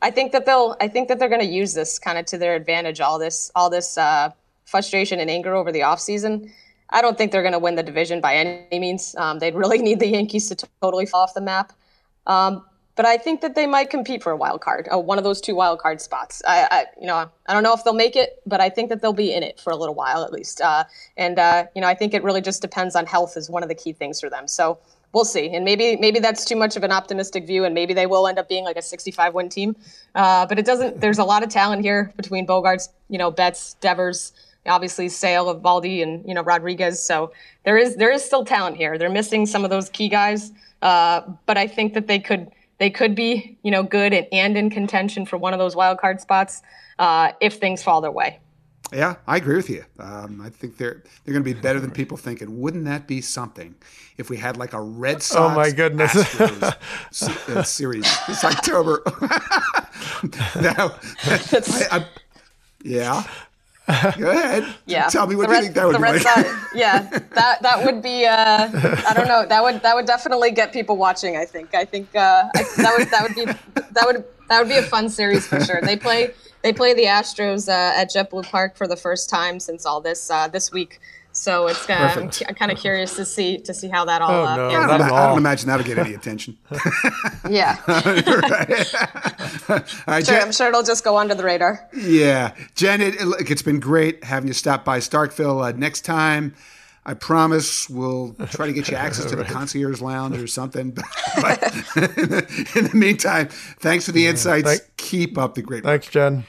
I 0.00 0.10
think 0.10 0.32
that 0.32 0.46
they'll. 0.46 0.76
I 0.80 0.88
think 0.88 1.08
that 1.08 1.18
they're 1.18 1.28
going 1.28 1.40
to 1.40 1.46
use 1.46 1.74
this 1.74 1.98
kind 1.98 2.18
of 2.18 2.26
to 2.26 2.38
their 2.38 2.54
advantage. 2.54 3.00
All 3.00 3.18
this, 3.18 3.50
all 3.54 3.68
this 3.68 3.98
uh, 3.98 4.30
frustration 4.64 5.20
and 5.20 5.30
anger 5.30 5.54
over 5.54 5.72
the 5.72 5.80
offseason. 5.80 6.50
I 6.90 7.02
don't 7.02 7.18
think 7.18 7.32
they're 7.32 7.42
going 7.42 7.52
to 7.52 7.58
win 7.58 7.74
the 7.74 7.82
division 7.82 8.20
by 8.20 8.36
any 8.36 8.78
means. 8.78 9.14
Um, 9.16 9.38
they'd 9.38 9.54
really 9.54 9.78
need 9.82 10.00
the 10.00 10.08
Yankees 10.08 10.48
to 10.48 10.68
totally 10.80 11.06
fall 11.06 11.22
off 11.22 11.34
the 11.34 11.40
map. 11.40 11.72
Um, 12.26 12.64
but 12.98 13.06
I 13.06 13.16
think 13.16 13.42
that 13.42 13.54
they 13.54 13.68
might 13.68 13.90
compete 13.90 14.24
for 14.24 14.32
a 14.32 14.36
wild 14.36 14.60
card, 14.60 14.88
uh, 14.92 14.98
one 14.98 15.18
of 15.18 15.24
those 15.24 15.40
two 15.40 15.54
wild 15.54 15.78
card 15.78 16.00
spots. 16.00 16.42
I, 16.48 16.66
I, 16.68 16.84
you 17.00 17.06
know, 17.06 17.30
I 17.46 17.54
don't 17.54 17.62
know 17.62 17.72
if 17.72 17.84
they'll 17.84 17.94
make 17.94 18.16
it, 18.16 18.42
but 18.44 18.60
I 18.60 18.70
think 18.70 18.88
that 18.88 19.00
they'll 19.00 19.12
be 19.12 19.32
in 19.32 19.44
it 19.44 19.60
for 19.60 19.70
a 19.72 19.76
little 19.76 19.94
while 19.94 20.24
at 20.24 20.32
least. 20.32 20.60
Uh, 20.60 20.82
and 21.16 21.38
uh, 21.38 21.66
you 21.76 21.80
know, 21.80 21.86
I 21.86 21.94
think 21.94 22.12
it 22.12 22.24
really 22.24 22.40
just 22.40 22.60
depends 22.60 22.96
on 22.96 23.06
health 23.06 23.36
is 23.36 23.48
one 23.48 23.62
of 23.62 23.68
the 23.68 23.74
key 23.76 23.92
things 23.92 24.20
for 24.20 24.28
them. 24.28 24.48
So 24.48 24.80
we'll 25.12 25.24
see. 25.24 25.54
And 25.54 25.64
maybe 25.64 25.96
maybe 25.96 26.18
that's 26.18 26.44
too 26.44 26.56
much 26.56 26.76
of 26.76 26.82
an 26.82 26.92
optimistic 26.92 27.46
view, 27.46 27.64
and 27.64 27.74
maybe 27.74 27.94
they 27.94 28.06
will 28.06 28.26
end 28.26 28.38
up 28.38 28.48
being 28.48 28.64
like 28.64 28.76
a 28.76 28.82
65 28.82 29.34
win 29.34 29.48
team. 29.48 29.76
Uh, 30.14 30.46
but 30.46 30.58
it 30.58 30.66
doesn't. 30.66 31.00
There's 31.00 31.18
a 31.18 31.24
lot 31.24 31.42
of 31.42 31.48
talent 31.48 31.82
here 31.82 32.12
between 32.16 32.46
Bogaerts, 32.46 32.88
you 33.08 33.18
know, 33.18 33.30
Betts, 33.30 33.74
Devers. 33.80 34.32
Obviously, 34.66 35.08
Sale 35.08 35.54
Eovaldi 35.54 36.02
and 36.02 36.26
you 36.28 36.34
know 36.34 36.42
Rodriguez. 36.42 37.02
So 37.02 37.32
there 37.64 37.78
is 37.78 37.96
there 37.96 38.10
is 38.10 38.24
still 38.24 38.44
talent 38.44 38.76
here. 38.76 38.98
They're 38.98 39.08
missing 39.08 39.46
some 39.46 39.64
of 39.64 39.70
those 39.70 39.88
key 39.88 40.08
guys, 40.08 40.52
uh, 40.82 41.22
but 41.46 41.56
I 41.56 41.66
think 41.66 41.94
that 41.94 42.06
they 42.06 42.18
could 42.18 42.50
they 42.78 42.90
could 42.90 43.14
be, 43.14 43.58
you 43.62 43.70
know, 43.70 43.82
good 43.82 44.12
and, 44.12 44.26
and 44.32 44.56
in 44.56 44.70
contention 44.70 45.26
for 45.26 45.36
one 45.36 45.52
of 45.52 45.58
those 45.58 45.76
wild 45.76 45.98
card 45.98 46.20
spots 46.20 46.62
uh, 46.98 47.32
if 47.40 47.54
things 47.54 47.82
fall 47.82 48.00
their 48.00 48.12
way. 48.12 48.38
Yeah, 48.92 49.16
I 49.26 49.36
agree 49.36 49.56
with 49.56 49.68
you. 49.68 49.84
Um, 49.98 50.40
I 50.40 50.48
think 50.48 50.76
they're 50.76 51.02
they're 51.24 51.32
going 51.34 51.44
to 51.44 51.54
be 51.54 51.58
better 51.58 51.80
than 51.80 51.90
people 51.90 52.16
think. 52.16 52.40
And 52.40 52.58
wouldn't 52.58 52.84
that 52.86 53.06
be 53.06 53.20
something 53.20 53.74
if 54.16 54.30
we 54.30 54.36
had 54.36 54.56
like 54.56 54.72
a 54.72 54.80
Red 54.80 55.22
Sox? 55.22 55.52
Oh 55.52 55.54
my 55.54 55.70
goodness! 55.70 56.12
Astros, 56.12 57.48
uh, 57.56 57.62
series 57.62 58.06
this 58.26 58.44
October. 58.44 59.02
no, 60.60 60.94
I, 61.24 61.86
I, 61.90 62.06
yeah. 62.82 63.24
Go 64.18 64.30
ahead. 64.30 64.66
Yeah. 64.86 65.08
Tell 65.08 65.26
me 65.26 65.34
what 65.34 65.48
the 65.48 65.56
you 65.56 65.62
think 65.62 65.74
that 65.74 65.86
would 65.86 65.94
the 65.94 65.98
be. 65.98 66.04
Red 66.04 66.22
Sox, 66.22 66.48
yeah, 66.74 67.02
that 67.34 67.62
that 67.62 67.84
would 67.84 68.02
be. 68.02 68.26
Uh, 68.26 68.70
I 69.06 69.14
don't 69.14 69.28
know. 69.28 69.46
That 69.46 69.62
would 69.62 69.82
that 69.82 69.94
would 69.94 70.06
definitely 70.06 70.50
get 70.50 70.72
people 70.72 70.96
watching. 70.96 71.36
I 71.36 71.44
think. 71.44 71.74
I 71.74 71.84
think 71.84 72.14
uh, 72.14 72.48
I, 72.54 72.62
that 72.78 72.94
would 72.98 73.08
that 73.08 73.22
would 73.22 73.34
be 73.34 73.44
that 73.92 74.06
would 74.06 74.24
that 74.48 74.58
would 74.60 74.68
be 74.68 74.76
a 74.76 74.82
fun 74.82 75.08
series 75.08 75.46
for 75.46 75.60
sure. 75.60 75.80
They 75.82 75.96
play 75.96 76.32
they 76.62 76.72
play 76.72 76.94
the 76.94 77.04
Astros 77.04 77.68
uh, 77.68 78.00
at 78.00 78.10
JetBlue 78.10 78.48
Park 78.50 78.76
for 78.76 78.86
the 78.86 78.96
first 78.96 79.30
time 79.30 79.60
since 79.60 79.86
all 79.86 80.00
this 80.00 80.30
uh, 80.30 80.48
this 80.48 80.72
week. 80.72 81.00
So 81.32 81.68
it's 81.68 81.88
uh, 81.88 81.92
I'm, 81.92 82.30
I'm 82.48 82.54
kind 82.54 82.72
of 82.72 82.78
curious 82.78 83.14
to 83.16 83.24
see 83.24 83.58
to 83.58 83.72
see 83.72 83.88
how 83.88 84.04
that 84.06 84.22
all. 84.22 84.30
Oh, 84.30 84.44
uh, 84.44 84.56
no, 84.56 84.70
pans 84.70 84.90
I 84.90 84.98
don't, 84.98 85.12
I 85.12 85.26
don't 85.28 85.38
imagine 85.38 85.68
that'll 85.68 85.86
get 85.86 85.98
any 85.98 86.14
attention. 86.14 86.58
yeah, 87.48 87.76
All 87.86 87.94
right, 90.06 90.26
sure, 90.26 90.34
Jen, 90.34 90.42
I'm 90.42 90.52
sure 90.52 90.68
it'll 90.68 90.82
just 90.82 91.04
go 91.04 91.16
under 91.16 91.34
the 91.34 91.44
radar. 91.44 91.88
Yeah, 91.94 92.54
Jen, 92.74 93.00
it, 93.00 93.14
it, 93.20 93.50
it's 93.50 93.62
been 93.62 93.78
great 93.78 94.24
having 94.24 94.48
you 94.48 94.54
stop 94.54 94.84
by 94.84 94.98
Starkville. 94.98 95.68
Uh, 95.68 95.76
next 95.76 96.00
time, 96.00 96.54
I 97.08 97.14
promise 97.14 97.88
we'll 97.88 98.34
try 98.50 98.66
to 98.66 98.72
get 98.74 98.88
you 98.90 98.96
access 99.06 99.24
to 99.30 99.36
the 99.36 99.44
concierge 99.44 100.02
lounge 100.02 100.36
or 100.36 100.46
something. 100.46 100.90
but 100.90 101.62
in 101.96 102.28
the, 102.28 102.72
in 102.76 102.84
the 102.84 102.90
meantime, 102.94 103.48
thanks 103.48 104.04
for 104.04 104.12
the 104.12 104.26
insights. 104.26 104.68
thank- 104.68 104.96
Keep 104.98 105.38
up 105.38 105.54
the 105.54 105.62
great 105.62 105.84
work. 105.84 106.02
Thanks, 106.02 106.08
Jen. 106.12 106.44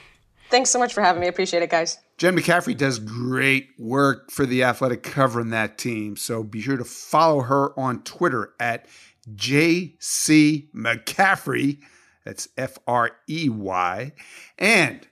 Thanks 0.50 0.68
so 0.68 0.78
much 0.78 0.92
for 0.92 1.00
having 1.00 1.20
me. 1.22 1.28
Appreciate 1.28 1.62
it, 1.62 1.70
guys. 1.70 1.96
Jen 2.18 2.36
McCaffrey 2.36 2.76
does 2.76 2.98
great 2.98 3.68
work 3.78 4.30
for 4.30 4.44
the 4.44 4.64
Athletic 4.64 5.02
covering 5.02 5.48
that 5.50 5.78
team. 5.78 6.16
So 6.16 6.42
be 6.42 6.60
sure 6.60 6.76
to 6.76 6.84
follow 6.84 7.40
her 7.40 7.78
on 7.78 8.02
Twitter 8.02 8.52
at 8.60 8.86
JC 9.34 10.68
McCaffrey. 10.74 11.78
That's 12.24 12.48
F 12.58 12.78
R 12.86 13.12
E 13.28 13.48
Y. 13.48 14.12
And 14.58 15.06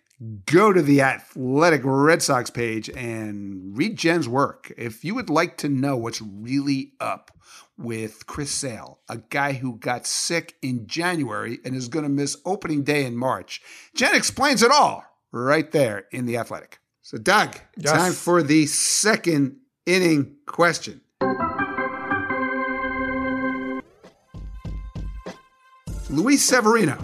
go 0.46 0.72
to 0.72 0.82
the 0.82 1.00
Athletic 1.02 1.82
Red 1.84 2.22
Sox 2.22 2.50
page 2.50 2.88
and 2.90 3.76
read 3.76 3.96
Jen's 3.96 4.28
work. 4.28 4.72
If 4.76 5.04
you 5.04 5.14
would 5.14 5.30
like 5.30 5.56
to 5.58 5.68
know 5.68 5.96
what's 5.96 6.20
really 6.20 6.92
up 7.00 7.30
with 7.76 8.26
Chris 8.26 8.50
Sale, 8.50 8.98
a 9.08 9.18
guy 9.18 9.52
who 9.52 9.76
got 9.76 10.06
sick 10.06 10.56
in 10.62 10.86
January 10.88 11.58
and 11.64 11.76
is 11.76 11.88
going 11.88 12.02
to 12.02 12.08
miss 12.08 12.36
opening 12.44 12.82
day 12.82 13.04
in 13.04 13.16
March, 13.16 13.62
Jen 13.94 14.14
explains 14.16 14.62
it 14.62 14.72
all 14.72 15.04
right 15.30 15.70
there 15.70 16.06
in 16.10 16.26
the 16.26 16.36
Athletic. 16.36 16.80
So, 17.02 17.16
Doug, 17.18 17.56
Yes. 17.76 17.92
time 17.92 18.12
for 18.12 18.42
the 18.42 18.66
second 18.66 19.58
inning 19.86 20.36
question. 20.46 21.00
Luis 26.10 26.42
Severino, 26.42 26.98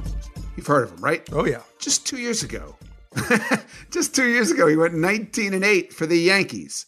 you've 0.56 0.66
heard 0.66 0.84
of 0.84 0.92
him, 0.92 1.00
right? 1.04 1.26
Oh 1.32 1.44
yeah. 1.44 1.60
just 1.78 2.06
two 2.06 2.16
years 2.18 2.42
ago. 2.42 2.76
just 3.90 4.14
two 4.14 4.28
years 4.28 4.50
ago, 4.50 4.66
he 4.66 4.76
went 4.76 4.94
19 4.94 5.54
and 5.54 5.64
8 5.64 5.92
for 5.92 6.06
the 6.06 6.18
Yankees. 6.18 6.86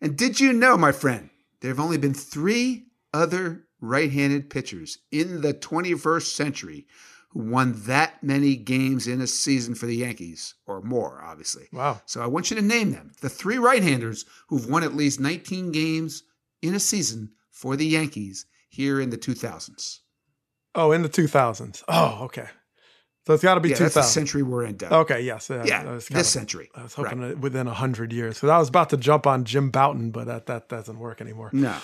And 0.00 0.16
did 0.16 0.40
you 0.40 0.52
know, 0.52 0.76
my 0.76 0.92
friend, 0.92 1.30
there 1.60 1.70
have 1.70 1.80
only 1.80 1.98
been 1.98 2.14
three 2.14 2.86
other 3.12 3.64
right 3.80 4.10
handed 4.10 4.50
pitchers 4.50 4.98
in 5.10 5.40
the 5.40 5.54
21st 5.54 6.34
century 6.34 6.86
who 7.30 7.40
won 7.40 7.80
that 7.86 8.22
many 8.22 8.56
games 8.56 9.06
in 9.06 9.20
a 9.20 9.26
season 9.26 9.74
for 9.74 9.86
the 9.86 9.96
Yankees, 9.96 10.54
or 10.66 10.82
more, 10.82 11.22
obviously. 11.22 11.68
Wow. 11.72 12.00
So 12.04 12.20
I 12.20 12.26
want 12.26 12.50
you 12.50 12.56
to 12.56 12.62
name 12.62 12.90
them 12.90 13.12
the 13.20 13.28
three 13.28 13.58
right 13.58 13.82
handers 13.82 14.24
who've 14.48 14.68
won 14.68 14.82
at 14.82 14.96
least 14.96 15.20
19 15.20 15.70
games 15.70 16.24
in 16.60 16.74
a 16.74 16.80
season 16.80 17.30
for 17.50 17.76
the 17.76 17.86
Yankees 17.86 18.46
here 18.68 19.00
in 19.00 19.10
the 19.10 19.18
2000s. 19.18 20.00
Oh, 20.74 20.92
in 20.92 21.02
the 21.02 21.08
2000s. 21.08 21.82
Oh, 21.88 22.24
okay. 22.24 22.48
So 23.30 23.34
it's 23.34 23.44
got 23.44 23.54
to 23.54 23.60
be 23.60 23.68
Yeah, 23.68 23.76
that's 23.76 23.94
the 23.94 24.02
century 24.02 24.42
we're 24.42 24.64
in, 24.64 24.76
Doug. 24.76 24.90
Okay, 24.92 25.20
yes. 25.20 25.48
Yeah, 25.50 25.62
yeah, 25.64 25.84
was 25.84 26.06
this 26.06 26.08
kinda- 26.08 26.24
century. 26.24 26.68
I 26.74 26.82
was 26.82 26.94
hoping 26.94 27.20
that 27.20 27.38
within 27.38 27.68
a 27.68 27.74
hundred 27.74 28.12
years 28.12 28.34
because 28.34 28.50
I 28.50 28.58
was 28.58 28.68
about 28.68 28.90
to 28.90 28.96
jump 28.96 29.24
on 29.24 29.44
Jim 29.44 29.70
Bouton, 29.70 30.10
but 30.10 30.26
that 30.26 30.46
that 30.46 30.68
doesn't 30.68 30.98
work 30.98 31.20
anymore. 31.20 31.50
No, 31.52 31.76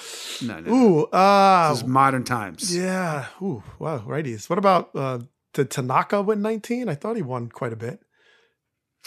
no, 0.43 0.59
no. 0.59 0.73
Ooh, 0.75 1.05
uh, 1.05 1.69
This 1.71 1.83
is 1.83 1.85
modern 1.87 2.25
times. 2.25 2.75
yeah. 2.77 3.27
Ooh, 3.41 3.63
wow, 3.79 4.01
righties. 4.01 4.51
What 4.51 4.59
about 4.59 4.91
uh, 4.97 5.21
did 5.55 5.71
Tanaka 5.71 6.21
win 6.21 6.43
19? 6.43 6.89
I 6.89 6.97
thought 6.97 7.15
he 7.15 7.23
won 7.23 7.49
quite 7.49 7.73
a 7.73 7.77
bit. 7.77 8.01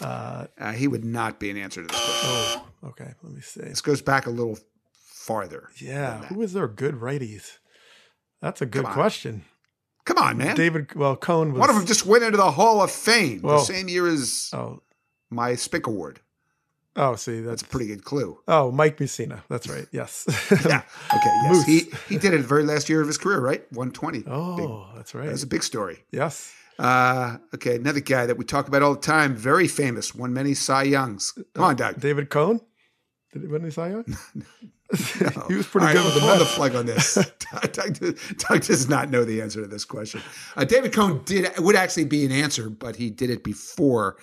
Uh, 0.00 0.46
Uh, 0.58 0.72
he 0.72 0.88
would 0.88 1.04
not 1.04 1.38
be 1.38 1.50
an 1.50 1.58
answer 1.58 1.82
to 1.82 1.88
this 1.88 1.96
question. 2.04 2.30
oh, 2.82 2.88
okay. 2.88 3.12
Let 3.22 3.34
me 3.34 3.42
see. 3.42 3.60
This 3.60 3.82
goes 3.82 4.00
back 4.00 4.26
a 4.26 4.30
little 4.30 4.58
farther. 4.94 5.68
Yeah, 5.76 6.24
who 6.24 6.40
is 6.40 6.54
there 6.54 6.66
good 6.68 6.94
righties? 6.94 7.58
That's 8.40 8.62
a 8.62 8.66
good 8.66 8.86
question. 8.86 9.44
Come 10.04 10.18
on, 10.18 10.36
man. 10.38 10.56
David, 10.56 10.94
well, 10.94 11.16
Cone 11.16 11.52
was 11.52 11.60
One 11.60 11.70
of 11.70 11.76
them 11.76 11.86
just 11.86 12.06
went 12.06 12.24
into 12.24 12.36
the 12.36 12.50
Hall 12.50 12.82
of 12.82 12.90
Fame 12.90 13.42
Well- 13.42 13.58
the 13.58 13.64
same 13.64 13.88
year 13.88 14.06
as 14.08 14.50
Oh, 14.52 14.82
my 15.30 15.54
Spink 15.54 15.86
Award. 15.86 16.20
oh, 16.96 17.14
see, 17.16 17.36
That's 17.40 17.46
that's 17.46 17.62
a 17.62 17.66
pretty 17.66 17.86
good 17.86 18.04
clue. 18.04 18.38
Oh, 18.48 18.70
Mike 18.72 18.96
Mussina. 18.98 19.42
That's 19.48 19.68
right. 19.68 19.86
Yes. 19.92 20.24
Yeah. 20.50 20.82
Okay. 21.14 21.34
Yes. 21.42 21.52
Moose. 21.52 21.64
He 21.66 21.80
he 22.08 22.18
did 22.18 22.34
it 22.34 22.38
the 22.38 22.46
very 22.48 22.64
last 22.64 22.88
year 22.88 23.00
of 23.00 23.06
his 23.06 23.18
career, 23.18 23.40
right? 23.40 23.60
120. 23.72 24.24
oh, 24.26 24.56
Big- 24.56 24.96
that's 24.96 25.14
right. 25.14 25.28
That's 25.28 25.42
a 25.44 25.46
big 25.46 25.62
story. 25.62 26.02
yes. 26.10 26.52
Uh, 26.78 27.36
okay. 27.54 27.76
Another 27.76 28.00
guy 28.00 28.24
that 28.24 28.38
we 28.38 28.44
talk 28.46 28.66
about 28.66 28.80
all 28.82 28.94
the 28.94 29.00
time, 29.02 29.36
very 29.36 29.68
famous, 29.68 30.14
won 30.14 30.32
many 30.32 30.54
Cy 30.54 30.84
Youngs. 30.84 31.32
Come 31.54 31.64
on, 31.64 31.76
Doug. 31.76 32.00
David 32.00 32.30
Cone. 32.30 32.60
Did 33.34 33.42
he 33.42 33.48
win 33.48 33.60
any 33.62 33.70
Cy 33.70 33.90
Young? 33.90 34.04
he 35.48 35.54
was 35.54 35.66
pretty 35.66 35.86
All 35.86 35.92
good 35.92 35.98
right, 35.98 36.04
with 36.04 36.14
the 36.14 36.44
the 36.44 36.50
plug 36.54 36.74
on 36.74 36.86
this. 36.86 37.14
Doug, 37.72 37.98
Doug- 38.38 38.62
does 38.62 38.88
not 38.88 39.10
know 39.10 39.24
the 39.24 39.40
answer 39.42 39.60
to 39.60 39.66
this 39.68 39.84
question. 39.84 40.20
Uh, 40.56 40.64
David 40.64 40.92
Cone 40.92 41.22
did 41.24 41.58
would 41.58 41.76
actually 41.76 42.04
be 42.04 42.24
an 42.24 42.32
answer, 42.32 42.68
but 42.70 42.96
he 42.96 43.10
did 43.10 43.30
it 43.30 43.44
before 43.44 44.16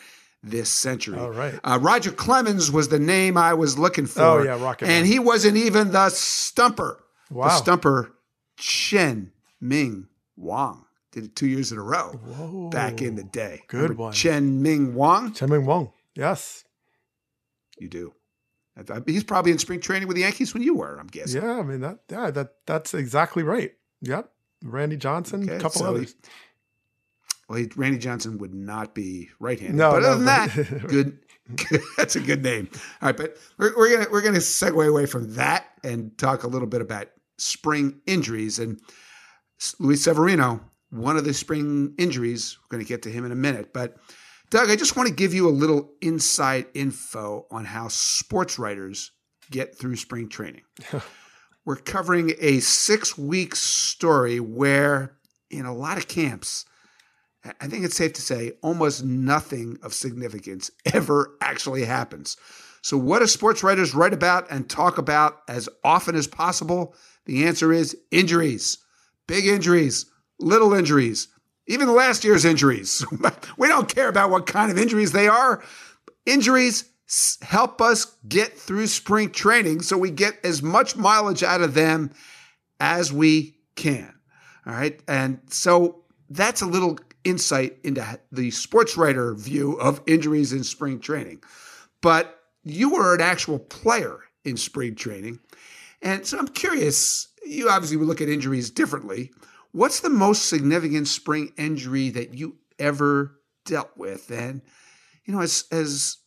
this 0.43 0.69
century. 0.69 1.17
All 1.17 1.31
right. 1.31 1.59
Uh, 1.63 1.79
Roger 1.81 2.11
Clemens 2.11 2.71
was 2.71 2.89
the 2.89 2.99
name 2.99 3.37
I 3.37 3.53
was 3.53 3.77
looking 3.77 4.05
for. 4.05 4.21
Oh, 4.21 4.43
yeah, 4.43 4.61
Rocket 4.61 4.85
And 4.87 5.03
Man. 5.03 5.05
he 5.05 5.19
wasn't 5.19 5.57
even 5.57 5.91
the 5.91 6.09
stumper. 6.09 7.03
Wow. 7.29 7.45
The 7.47 7.55
stumper, 7.55 8.13
Chen 8.57 9.31
Ming 9.59 10.07
Wang. 10.35 10.83
Did 11.11 11.23
it 11.25 11.35
two 11.35 11.47
years 11.47 11.71
in 11.71 11.77
a 11.77 11.81
row 11.81 12.11
Whoa. 12.11 12.69
back 12.69 13.01
in 13.01 13.15
the 13.15 13.23
day. 13.23 13.63
Good 13.67 13.81
Remember 13.81 14.03
one. 14.03 14.13
Chien-Ming 14.13 14.93
Wang. 14.93 15.33
Chen 15.33 15.49
Ming 15.49 15.65
Wong. 15.65 15.91
Yes. 16.15 16.63
You 17.79 17.87
do. 17.89 18.13
He's 19.05 19.23
probably 19.23 19.51
in 19.51 19.57
spring 19.59 19.79
training 19.81 20.07
with 20.07 20.15
the 20.15 20.21
Yankees 20.21 20.53
when 20.53 20.63
you 20.63 20.75
were. 20.75 20.97
I'm 20.99 21.07
guessing. 21.07 21.41
Yeah, 21.41 21.59
I 21.59 21.63
mean 21.63 21.81
that. 21.81 21.99
Yeah, 22.09 22.31
that 22.31 22.53
that's 22.65 22.93
exactly 22.93 23.43
right. 23.43 23.73
Yep. 24.01 24.29
Randy 24.63 24.97
Johnson, 24.97 25.41
a 25.47 25.53
Okay, 25.53 25.61
couple 25.61 25.79
so 25.81 25.85
he- 25.93 25.97
others. 26.01 26.15
Well, 27.49 27.59
he, 27.59 27.69
Randy 27.75 27.97
Johnson 27.97 28.37
would 28.39 28.53
not 28.53 28.93
be 28.93 29.29
right-handed. 29.39 29.75
No, 29.77 29.91
but 29.91 29.99
no, 30.01 30.09
other 30.09 30.23
than 30.23 30.25
but- 30.25 30.81
that, 30.81 30.87
good. 30.87 31.19
That's 31.97 32.17
a 32.17 32.19
good 32.19 32.43
name. 32.43 32.67
All 33.01 33.07
right, 33.07 33.15
but 33.15 33.37
we're, 33.57 33.75
we're 33.77 33.89
gonna 33.97 34.07
we're 34.11 34.21
gonna 34.21 34.39
segue 34.39 34.85
away 34.87 35.05
from 35.05 35.33
that 35.35 35.67
and 35.83 36.15
talk 36.17 36.43
a 36.43 36.47
little 36.47 36.67
bit 36.67 36.81
about 36.81 37.07
spring 37.37 38.01
injuries 38.05 38.59
and 38.59 38.81
Luis 39.79 40.03
Severino. 40.03 40.59
One 40.89 41.15
of 41.17 41.23
the 41.23 41.33
spring 41.33 41.93
injuries. 41.97 42.57
We're 42.61 42.77
going 42.77 42.85
to 42.85 42.87
get 42.87 43.01
to 43.03 43.09
him 43.09 43.25
in 43.25 43.31
a 43.31 43.35
minute, 43.35 43.73
but 43.73 43.97
Doug, 44.49 44.69
I 44.69 44.75
just 44.75 44.95
want 44.95 45.09
to 45.09 45.15
give 45.15 45.33
you 45.33 45.47
a 45.47 45.51
little 45.51 45.91
inside 46.01 46.67
info 46.73 47.45
on 47.51 47.65
how 47.65 47.89
sports 47.89 48.57
writers 48.57 49.11
get 49.51 49.77
through 49.77 49.97
spring 49.97 50.29
training. 50.29 50.61
We're 51.65 51.75
covering 51.75 52.33
a 52.39 52.59
six 52.59 53.17
week 53.17 53.55
story 53.55 54.39
where, 54.39 55.17
in 55.49 55.65
a 55.65 55.73
lot 55.75 55.97
of 55.97 56.07
camps, 56.07 56.65
I- 57.43 57.53
I 57.61 57.67
think 57.67 57.83
it's 57.83 57.97
safe 57.97 58.13
to 58.13 58.21
say 58.21 58.53
almost 58.61 59.03
nothing 59.03 59.77
of 59.83 59.93
significance 59.93 60.71
ever 60.93 61.35
actually 61.41 61.83
happens. 61.83 62.37
So, 62.81 62.97
what 62.97 63.19
do 63.19 63.27
sports 63.27 63.63
writers 63.63 63.93
write 63.93 64.13
about 64.13 64.49
and 64.49 64.69
talk 64.69 64.97
about 64.97 65.41
as 65.49 65.67
often 65.83 66.15
as 66.15 66.27
possible? 66.27 66.95
The 67.25 67.45
answer 67.45 67.73
is 67.73 67.97
injuries, 68.11 68.77
big 69.27 69.45
injuries, 69.45 70.05
little 70.39 70.73
injuries, 70.73 71.27
even 71.67 71.93
last 71.93 72.23
year's 72.23 72.45
injuries. 72.45 73.05
we 73.57 73.67
don't 73.67 73.93
care 73.93 74.09
about 74.09 74.29
what 74.29 74.45
kind 74.45 74.71
of 74.71 74.77
injuries 74.77 75.11
they 75.11 75.27
are. 75.27 75.63
Injuries 76.25 76.85
help 77.41 77.81
us 77.81 78.17
get 78.27 78.57
through 78.57 78.87
spring 78.87 79.29
training 79.29 79.81
so 79.81 79.97
we 79.97 80.11
get 80.11 80.37
as 80.43 80.61
much 80.61 80.95
mileage 80.95 81.43
out 81.43 81.61
of 81.61 81.73
them 81.73 82.11
as 82.79 83.13
we 83.13 83.55
can. 83.75 84.13
All 84.65 84.73
right. 84.73 84.99
And 85.07 85.39
so 85.49 86.03
that's 86.29 86.61
a 86.61 86.65
little 86.65 86.97
insight 87.23 87.77
into 87.83 88.19
the 88.31 88.51
sports 88.51 88.97
writer 88.97 89.33
view 89.33 89.73
of 89.79 90.01
injuries 90.05 90.53
in 90.53 90.63
spring 90.63 90.99
training. 90.99 91.41
But 92.01 92.39
you 92.63 92.91
were 92.91 93.15
an 93.15 93.21
actual 93.21 93.59
player 93.59 94.19
in 94.43 94.57
spring 94.57 94.95
training. 94.95 95.39
And 96.01 96.25
so 96.25 96.37
I'm 96.37 96.47
curious, 96.47 97.27
you 97.45 97.69
obviously 97.69 97.97
would 97.97 98.07
look 98.07 98.21
at 98.21 98.29
injuries 98.29 98.69
differently. 98.69 99.31
What's 99.77 99.99
the 99.99 100.09
most 100.09 100.49
significant 100.49 101.07
spring 101.07 101.53
injury 101.55 102.09
that 102.09 102.33
you 102.33 102.55
ever 102.79 103.39
dealt 103.63 103.91
with? 103.95 104.31
And, 104.31 104.63
you 105.23 105.35
know, 105.35 105.41
as, 105.41 105.65
as 105.71 106.17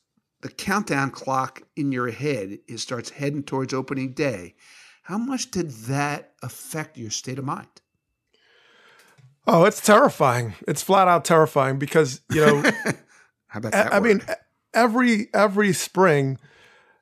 the 0.40 0.50
countdown 0.50 1.10
clock 1.10 1.64
in 1.74 1.90
your 1.90 2.12
head 2.12 2.60
is 2.68 2.80
starts 2.80 3.10
heading 3.10 3.42
towards 3.42 3.74
opening 3.74 4.12
day, 4.12 4.54
how 5.02 5.18
much 5.18 5.50
did 5.50 5.70
that 5.70 6.34
affect 6.44 6.96
your 6.96 7.10
state 7.10 7.40
of 7.40 7.44
mind? 7.44 7.66
Oh, 9.48 9.64
it's 9.64 9.80
terrifying. 9.80 10.54
It's 10.68 10.84
flat 10.84 11.08
out 11.08 11.24
terrifying 11.24 11.80
because 11.80 12.20
you 12.30 12.46
know 12.46 12.62
How 13.48 13.58
about 13.58 13.74
I, 13.74 13.82
that? 13.82 13.94
I 13.94 13.98
mean, 13.98 14.18
word? 14.18 14.36
every 14.72 15.28
every 15.34 15.72
spring, 15.72 16.38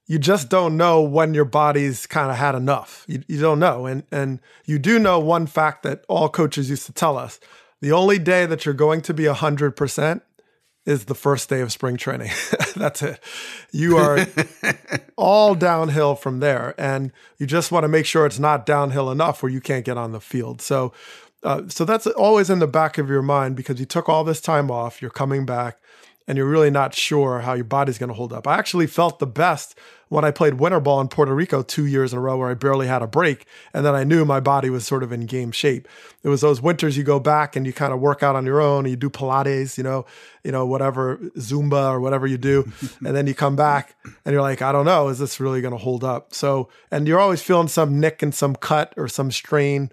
you 0.09 0.19
just 0.19 0.49
don't 0.49 0.77
know 0.77 1.03
when 1.03 1.35
your 1.35 1.45
body's 1.45 2.07
kind 2.07 2.31
of 2.31 2.39
had 2.39 2.55
enough. 2.55 3.05
You, 3.07 3.23
you 3.29 3.41
don't 3.41 3.61
know, 3.61 3.87
and 3.87 4.03
and 4.11 4.41
you 4.65 4.79
do 4.79 4.99
know 4.99 5.21
one 5.21 5.47
fact 5.47 5.83
that 5.85 6.05
all 6.09 6.31
coaches 6.31 6.71
used 6.71 6.87
to 6.87 6.93
tell 6.93 7.17
us: 7.17 7.39
the 7.81 7.93
only 7.93 8.19
day 8.19 8.47
that 8.47 8.65
you're 8.65 8.75
going 8.75 9.03
to 9.03 9.15
be 9.15 9.27
hundred 9.27 9.73
percent 9.77 10.23
is 10.87 11.05
the 11.05 11.15
first 11.15 11.51
day 11.51 11.61
of 11.61 11.71
spring 11.71 11.99
training. 11.99 12.31
That's 12.77 13.03
it. 13.03 13.21
You 13.71 13.99
are 13.99 14.27
all 15.17 15.55
downhill 15.55 16.15
from 16.15 16.41
there, 16.41 16.75
and 16.79 17.13
you 17.37 17.47
just 17.47 17.71
want 17.71 17.85
to 17.85 17.89
make 17.89 18.07
sure 18.07 18.25
it's 18.25 18.39
not 18.39 18.65
downhill 18.65 19.11
enough 19.11 19.43
where 19.43 19.53
you 19.53 19.61
can't 19.61 19.85
get 19.85 19.99
on 19.99 20.13
the 20.13 20.21
field. 20.21 20.61
So. 20.63 20.93
Uh, 21.45 21.63
so 21.69 21.85
that's 21.85 22.05
always 22.09 22.51
in 22.51 22.59
the 22.59 22.67
back 22.67 22.99
of 22.99 23.09
your 23.09 23.23
mind 23.23 23.55
because 23.55 23.79
you 23.79 23.87
took 23.87 24.09
all 24.09 24.25
this 24.25 24.41
time 24.41 24.73
off, 24.73 25.01
you're 25.01 25.09
coming 25.09 25.47
back, 25.47 25.79
and 26.29 26.37
you're 26.37 26.47
really 26.47 26.71
not 26.71 26.95
sure 26.95 27.41
how 27.41 27.55
your 27.55 27.65
body's 27.65 27.97
going 27.97 28.09
to 28.09 28.15
hold 28.15 28.35
up. 28.35 28.47
I 28.47 28.59
actually 28.59 28.87
felt 28.87 29.19
the 29.19 29.27
best 29.27 29.77
when 30.11 30.27
I 30.27 30.31
played 30.31 30.55
winter 30.55 30.79
ball 30.79 31.01
in 31.01 31.09
Puerto 31.09 31.35
Rico 31.35 31.63
two 31.63 31.87
years 31.87 32.13
in 32.13 32.19
a 32.19 32.23
row 32.23 32.37
where 32.37 32.51
I 32.51 32.55
barely 32.55 32.87
had 32.87 33.01
a 33.01 33.07
break, 33.07 33.47
and 33.73 33.85
then 33.85 33.95
I 33.95 34.05
knew 34.05 34.25
my 34.27 34.39
body 34.39 34.69
was 34.69 34.87
sort 34.87 35.03
of 35.03 35.11
in 35.11 35.25
game 35.25 35.51
shape. 35.53 35.89
It 36.23 36.29
was 36.29 36.43
those 36.43 36.61
winters 36.61 36.99
you 36.99 37.03
go 37.03 37.19
back 37.19 37.57
and 37.57 37.67
you 37.67 37.73
kind 37.73 37.95
of 37.95 38.01
work 38.01 38.23
out 38.23 38.37
on 38.37 38.45
your 38.45 38.61
own, 38.61 38.85
and 38.85 38.91
you 38.91 38.97
do 38.97 39.09
Pilates, 39.09 39.79
you 39.79 39.85
know, 39.85 40.05
you 40.45 40.53
know 40.53 40.67
whatever 40.67 41.17
Zumba 41.39 41.91
or 41.91 42.01
whatever 42.01 42.27
you 42.27 42.39
do, 42.39 42.71
and 43.05 43.17
then 43.17 43.27
you 43.27 43.35
come 43.35 43.57
back 43.57 43.97
and 44.05 44.33
you're 44.33 44.43
like, 44.43 44.61
I 44.61 44.71
don't 44.71 44.87
know, 44.87 45.09
is 45.09 45.19
this 45.19 45.41
really 45.41 45.63
going 45.63 45.73
to 45.73 45.79
hold 45.79 46.05
up? 46.05 46.35
So, 46.35 46.69
and 46.91 47.09
you're 47.09 47.21
always 47.21 47.43
feeling 47.43 47.69
some 47.69 47.99
nick 47.99 48.23
and 48.23 48.35
some 48.35 48.55
cut 48.55 48.93
or 48.99 49.09
some 49.09 49.31
strain. 49.31 49.91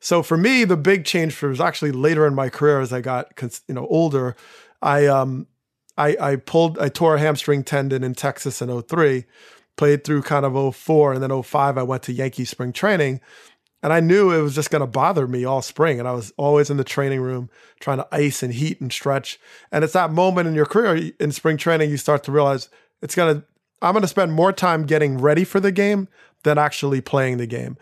So 0.00 0.22
for 0.22 0.36
me, 0.36 0.64
the 0.64 0.76
big 0.76 1.06
change 1.06 1.40
was 1.42 1.60
actually 1.60 1.92
later 1.92 2.26
in 2.26 2.34
my 2.34 2.50
career 2.50 2.80
as 2.80 2.92
I 2.92 3.00
got 3.00 3.32
you 3.40 3.74
know 3.74 3.86
older. 3.86 4.36
I 4.80 5.06
um 5.06 5.46
I 5.98 6.16
I 6.20 6.36
pulled 6.36 6.78
I 6.78 6.88
tore 6.88 7.16
a 7.16 7.20
hamstring 7.20 7.64
tendon 7.64 8.02
in 8.02 8.14
Texas 8.14 8.62
in 8.62 8.82
03, 8.82 9.24
played 9.76 10.04
through 10.04 10.22
kind 10.22 10.46
of 10.46 10.76
04 10.76 11.12
and 11.12 11.22
then 11.22 11.42
05 11.42 11.76
I 11.76 11.82
went 11.82 12.04
to 12.04 12.12
Yankee 12.12 12.46
spring 12.46 12.72
training. 12.72 13.20
And 13.80 13.92
I 13.92 14.00
knew 14.00 14.32
it 14.32 14.42
was 14.42 14.56
just 14.56 14.70
going 14.70 14.80
to 14.80 14.88
bother 14.88 15.28
me 15.28 15.44
all 15.44 15.62
spring. 15.62 16.00
And 16.00 16.08
I 16.08 16.12
was 16.12 16.32
always 16.36 16.68
in 16.68 16.78
the 16.78 16.84
training 16.84 17.20
room 17.20 17.48
trying 17.78 17.98
to 17.98 18.08
ice 18.10 18.42
and 18.42 18.52
heat 18.52 18.80
and 18.80 18.92
stretch. 18.92 19.38
And 19.70 19.84
it's 19.84 19.92
that 19.92 20.10
moment 20.10 20.48
in 20.48 20.54
your 20.54 20.66
career 20.66 21.12
in 21.20 21.30
spring 21.30 21.56
training, 21.56 21.90
you 21.90 21.96
start 21.96 22.24
to 22.24 22.32
realize 22.32 22.68
it's 23.02 23.14
going 23.14 23.36
to, 23.36 23.46
I'm 23.80 23.92
going 23.92 24.02
to 24.02 24.08
spend 24.08 24.32
more 24.32 24.52
time 24.52 24.84
getting 24.84 25.18
ready 25.18 25.44
for 25.44 25.60
the 25.60 25.70
game 25.70 26.08
than 26.42 26.58
actually 26.58 27.00
playing 27.00 27.36
the 27.36 27.46
game. 27.46 27.76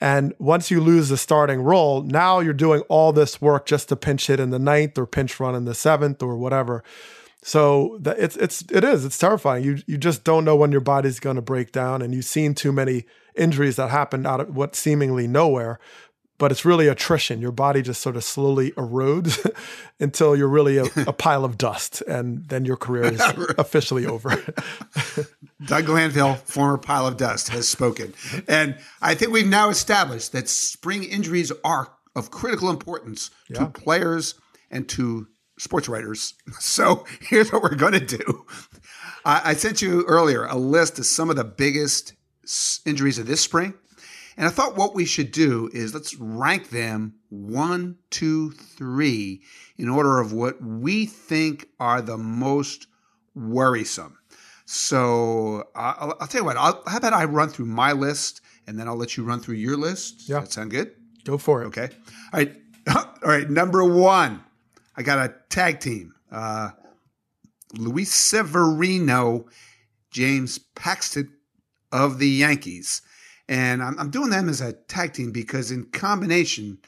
And 0.00 0.34
once 0.38 0.70
you 0.70 0.80
lose 0.80 1.10
the 1.10 1.16
starting 1.16 1.60
role, 1.60 2.02
now 2.02 2.40
you're 2.40 2.54
doing 2.54 2.80
all 2.88 3.12
this 3.12 3.40
work 3.40 3.66
just 3.66 3.90
to 3.90 3.96
pinch 3.96 4.28
hit 4.28 4.40
in 4.40 4.50
the 4.50 4.58
ninth 4.58 4.98
or 4.98 5.06
pinch 5.06 5.38
run 5.38 5.54
in 5.54 5.64
the 5.64 5.74
seventh 5.74 6.22
or 6.22 6.36
whatever. 6.36 6.82
So 7.44 7.98
that 8.00 8.18
it's 8.18 8.36
it's 8.36 8.62
it 8.70 8.84
is 8.84 9.04
it's 9.04 9.18
terrifying. 9.18 9.64
You 9.64 9.78
you 9.86 9.98
just 9.98 10.22
don't 10.24 10.44
know 10.44 10.54
when 10.56 10.70
your 10.72 10.80
body's 10.80 11.18
going 11.20 11.36
to 11.36 11.42
break 11.42 11.72
down, 11.72 12.00
and 12.00 12.14
you've 12.14 12.24
seen 12.24 12.54
too 12.54 12.72
many 12.72 13.04
injuries 13.34 13.76
that 13.76 13.90
happen 13.90 14.26
out 14.26 14.40
of 14.40 14.54
what 14.54 14.76
seemingly 14.76 15.26
nowhere. 15.26 15.78
But 16.38 16.50
it's 16.50 16.64
really 16.64 16.88
attrition. 16.88 17.40
Your 17.40 17.52
body 17.52 17.82
just 17.82 18.00
sort 18.02 18.16
of 18.16 18.24
slowly 18.24 18.72
erodes 18.72 19.38
until 20.00 20.34
you're 20.34 20.48
really 20.48 20.76
a, 20.78 20.84
a 21.06 21.12
pile 21.26 21.44
of 21.44 21.56
dust, 21.58 22.00
and 22.02 22.48
then 22.48 22.64
your 22.64 22.76
career 22.76 23.04
is 23.04 23.20
officially 23.58 24.06
over. 24.06 24.30
Doug 25.66 25.86
Glanville, 25.86 26.34
former 26.36 26.78
pile 26.78 27.06
of 27.06 27.16
dust, 27.16 27.48
has 27.50 27.68
spoken. 27.68 28.12
And 28.48 28.76
I 29.00 29.14
think 29.14 29.30
we've 29.32 29.46
now 29.46 29.68
established 29.68 30.32
that 30.32 30.48
spring 30.48 31.04
injuries 31.04 31.52
are 31.64 31.92
of 32.16 32.30
critical 32.30 32.70
importance 32.70 33.30
Yeah. 33.48 33.60
to 33.60 33.66
players 33.66 34.34
and 34.70 34.88
to 34.90 35.28
sports 35.62 35.88
writers. 35.88 36.34
So 36.60 37.04
here's 37.20 37.52
what 37.52 37.62
we're 37.62 37.74
going 37.74 37.92
to 37.92 38.00
do. 38.00 38.46
I, 39.24 39.50
I 39.50 39.54
sent 39.54 39.82
you 39.82 40.04
earlier 40.06 40.44
a 40.44 40.56
list 40.56 40.98
of 40.98 41.06
some 41.06 41.30
of 41.30 41.36
the 41.36 41.44
biggest 41.44 42.14
injuries 42.84 43.18
of 43.18 43.26
this 43.26 43.40
spring. 43.40 43.74
And 44.36 44.46
I 44.46 44.50
thought 44.50 44.76
what 44.76 44.94
we 44.94 45.04
should 45.04 45.30
do 45.30 45.70
is 45.72 45.94
let's 45.94 46.16
rank 46.16 46.70
them 46.70 47.14
one, 47.28 47.98
two, 48.10 48.52
three 48.52 49.42
in 49.76 49.88
order 49.88 50.20
of 50.20 50.32
what 50.32 50.62
we 50.62 51.06
think 51.06 51.68
are 51.78 52.00
the 52.00 52.16
most 52.16 52.86
worrisome. 53.34 54.18
So 54.64 55.64
I'll, 55.74 56.16
I'll 56.20 56.26
tell 56.26 56.40
you 56.40 56.44
what. 56.46 56.56
I'll, 56.56 56.82
how 56.86 56.96
about 56.96 57.12
I 57.12 57.24
run 57.24 57.50
through 57.50 57.66
my 57.66 57.92
list 57.92 58.40
and 58.66 58.78
then 58.78 58.88
I'll 58.88 58.96
let 58.96 59.16
you 59.16 59.24
run 59.24 59.40
through 59.40 59.56
your 59.56 59.76
list? 59.76 60.28
Yeah. 60.28 60.40
Does 60.40 60.48
that 60.48 60.52
sound 60.52 60.70
good? 60.70 60.92
Go 61.24 61.36
for 61.36 61.62
it. 61.62 61.66
Okay. 61.66 61.90
All 62.32 62.40
right. 62.40 62.56
All 62.94 63.04
right. 63.24 63.48
Number 63.48 63.84
one, 63.84 64.42
I 64.96 65.02
got 65.02 65.18
a 65.18 65.34
tag 65.48 65.80
team. 65.80 66.14
Uh, 66.30 66.70
Luis 67.74 68.12
Severino, 68.12 69.46
James 70.10 70.58
Paxton 70.58 71.32
of 71.90 72.18
the 72.18 72.28
Yankees. 72.28 73.02
And 73.48 73.82
I'm, 73.82 73.98
I'm 73.98 74.10
doing 74.10 74.30
them 74.30 74.48
as 74.48 74.60
a 74.60 74.72
tag 74.72 75.14
team 75.14 75.32
because, 75.32 75.70
in 75.70 75.86
combination, 75.86 76.78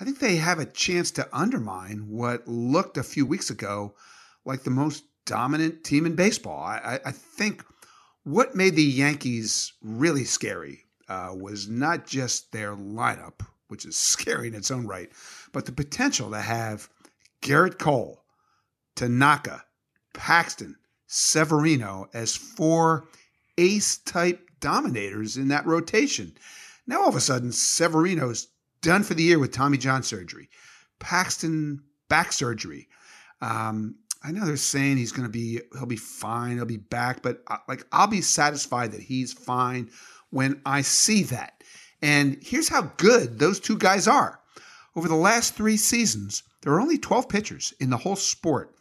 I 0.00 0.04
think 0.04 0.18
they 0.18 0.36
have 0.36 0.58
a 0.58 0.66
chance 0.66 1.10
to 1.12 1.28
undermine 1.32 2.08
what 2.08 2.46
looked 2.48 2.96
a 2.96 3.02
few 3.02 3.24
weeks 3.24 3.50
ago 3.50 3.94
like 4.44 4.62
the 4.62 4.70
most 4.70 5.04
dominant 5.24 5.84
team 5.84 6.06
in 6.06 6.16
baseball. 6.16 6.62
I, 6.64 6.98
I, 7.04 7.12
think 7.12 7.64
what 8.24 8.56
made 8.56 8.74
the 8.74 8.82
Yankees 8.82 9.72
really 9.80 10.24
scary 10.24 10.84
uh, 11.08 11.30
was 11.32 11.68
not 11.68 12.06
just 12.06 12.50
their 12.50 12.74
lineup, 12.74 13.46
which 13.68 13.84
is 13.84 13.96
scary 13.98 14.48
in 14.48 14.54
its 14.54 14.70
own 14.70 14.86
right, 14.86 15.10
but 15.52 15.66
the 15.66 15.72
potential 15.72 16.30
to 16.32 16.40
have 16.40 16.88
Gerrit 17.42 17.78
Cole, 17.78 18.24
Tanaka, 18.96 19.64
Paxton, 20.14 20.76
Severino 21.06 22.08
as 22.14 22.34
four 22.34 23.08
ace 23.58 23.98
type 23.98 24.48
dominators 24.60 25.36
in 25.36 25.48
that 25.48 25.66
rotation. 25.66 26.32
Now 26.86 27.02
all 27.02 27.08
of 27.08 27.16
a 27.16 27.20
sudden, 27.20 27.52
Severino's 27.52 28.48
done 28.80 29.02
for 29.02 29.14
the 29.14 29.22
year 29.22 29.38
with 29.38 29.52
Tommy 29.52 29.76
John 29.76 30.02
surgery. 30.02 30.48
Paxton 30.98 31.82
back 32.08 32.32
surgery. 32.32 32.88
Um, 33.40 33.96
I 34.24 34.30
know 34.30 34.44
they're 34.44 34.56
saying 34.56 34.96
he's 34.96 35.12
going 35.12 35.26
to 35.26 35.32
be 35.32 35.60
he'll 35.72 35.86
be 35.86 35.96
fine, 35.96 36.56
he'll 36.56 36.64
be 36.64 36.76
back, 36.76 37.22
but 37.22 37.42
uh, 37.48 37.58
like 37.68 37.84
I'll 37.92 38.06
be 38.06 38.20
satisfied 38.20 38.92
that 38.92 39.00
he's 39.00 39.32
fine 39.32 39.90
when 40.30 40.60
I 40.64 40.82
see 40.82 41.24
that. 41.24 41.62
And 42.00 42.38
here's 42.42 42.68
how 42.68 42.92
good 42.96 43.38
those 43.38 43.60
two 43.60 43.76
guys 43.76 44.08
are. 44.08 44.40
Over 44.94 45.08
the 45.08 45.14
last 45.14 45.54
3 45.54 45.76
seasons, 45.76 46.42
there 46.62 46.72
are 46.72 46.80
only 46.80 46.98
12 46.98 47.28
pitchers 47.28 47.74
in 47.80 47.90
the 47.90 47.96
whole 47.96 48.16
sport 48.16 48.74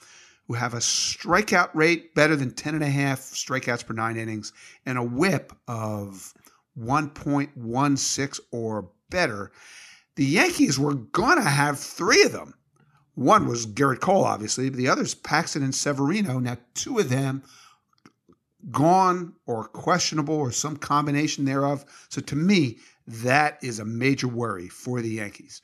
who 0.48 0.54
have 0.54 0.74
a 0.74 0.78
strikeout 0.78 1.70
rate 1.74 2.15
better 2.15 2.36
than 2.36 2.52
10 2.52 2.76
and 2.76 2.84
a 2.84 2.89
half 2.89 3.20
strikeouts 3.20 3.86
per 3.86 3.94
9 3.94 4.17
innings 4.17 4.54
and 4.86 4.98
a 4.98 5.04
whip 5.04 5.54
of 5.67 6.34
1.16 6.80 8.39
or 8.52 8.89
better. 9.10 9.52
The 10.15 10.26
Yankees 10.26 10.80
were 10.80 10.96
going 10.96 11.38
to 11.38 11.50
have 11.50 11.80
3 11.80 12.24
of 12.24 12.32
them 12.32 12.54
one 13.15 13.48
was 13.48 13.67
Gerrit 13.67 14.00
Cole, 14.00 14.24
obviously, 14.24 14.70
but 14.70 14.78
the 14.78 14.88
others, 14.88 15.13
Paxton 15.13 15.63
and 15.63 15.76
Severino. 15.76 16.39
Now, 16.39 16.58
two 16.74 17.00
of 17.00 17.10
them 17.10 17.44
gone 18.70 19.34
or 19.46 19.65
questionable 19.65 20.36
or 20.36 20.52
some 20.52 20.78
combination 20.78 21.46
thereof. 21.46 21.84
So 22.10 22.22
to 22.22 22.36
me, 22.36 22.78
that 23.08 23.58
is 23.62 23.80
a 23.80 23.86
major 23.86 24.28
worry 24.28 24.70
for 24.70 25.02
the 25.02 25.10
Yankees. 25.10 25.62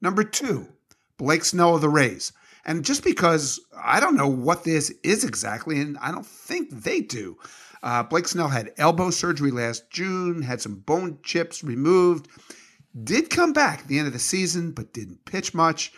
Number 0.00 0.24
two, 0.24 0.68
Blake 1.18 1.44
Snell 1.44 1.74
of 1.74 1.80
the 1.80 1.88
Rays. 1.88 2.32
And 2.64 2.84
just 2.84 3.04
because 3.04 3.60
I 3.82 4.00
don't 4.00 4.16
know 4.16 4.28
what 4.28 4.64
this 4.64 4.90
is 5.02 5.24
exactly, 5.24 5.80
and 5.80 5.98
I 5.98 6.10
don't 6.10 6.26
think 6.26 6.70
they 6.70 7.00
do. 7.00 7.36
Uh, 7.82 8.02
Blake 8.02 8.26
Snell 8.26 8.48
had 8.48 8.72
elbow 8.76 9.10
surgery 9.10 9.50
last 9.50 9.90
June, 9.90 10.42
had 10.42 10.60
some 10.60 10.76
bone 10.76 11.18
chips 11.22 11.62
removed, 11.62 12.28
did 13.04 13.30
come 13.30 13.52
back 13.52 13.80
at 13.80 13.88
the 13.88 13.98
end 13.98 14.06
of 14.06 14.12
the 14.12 14.18
season, 14.18 14.72
but 14.72 14.92
didn't 14.92 15.24
pitch 15.24 15.54
much. 15.54 15.92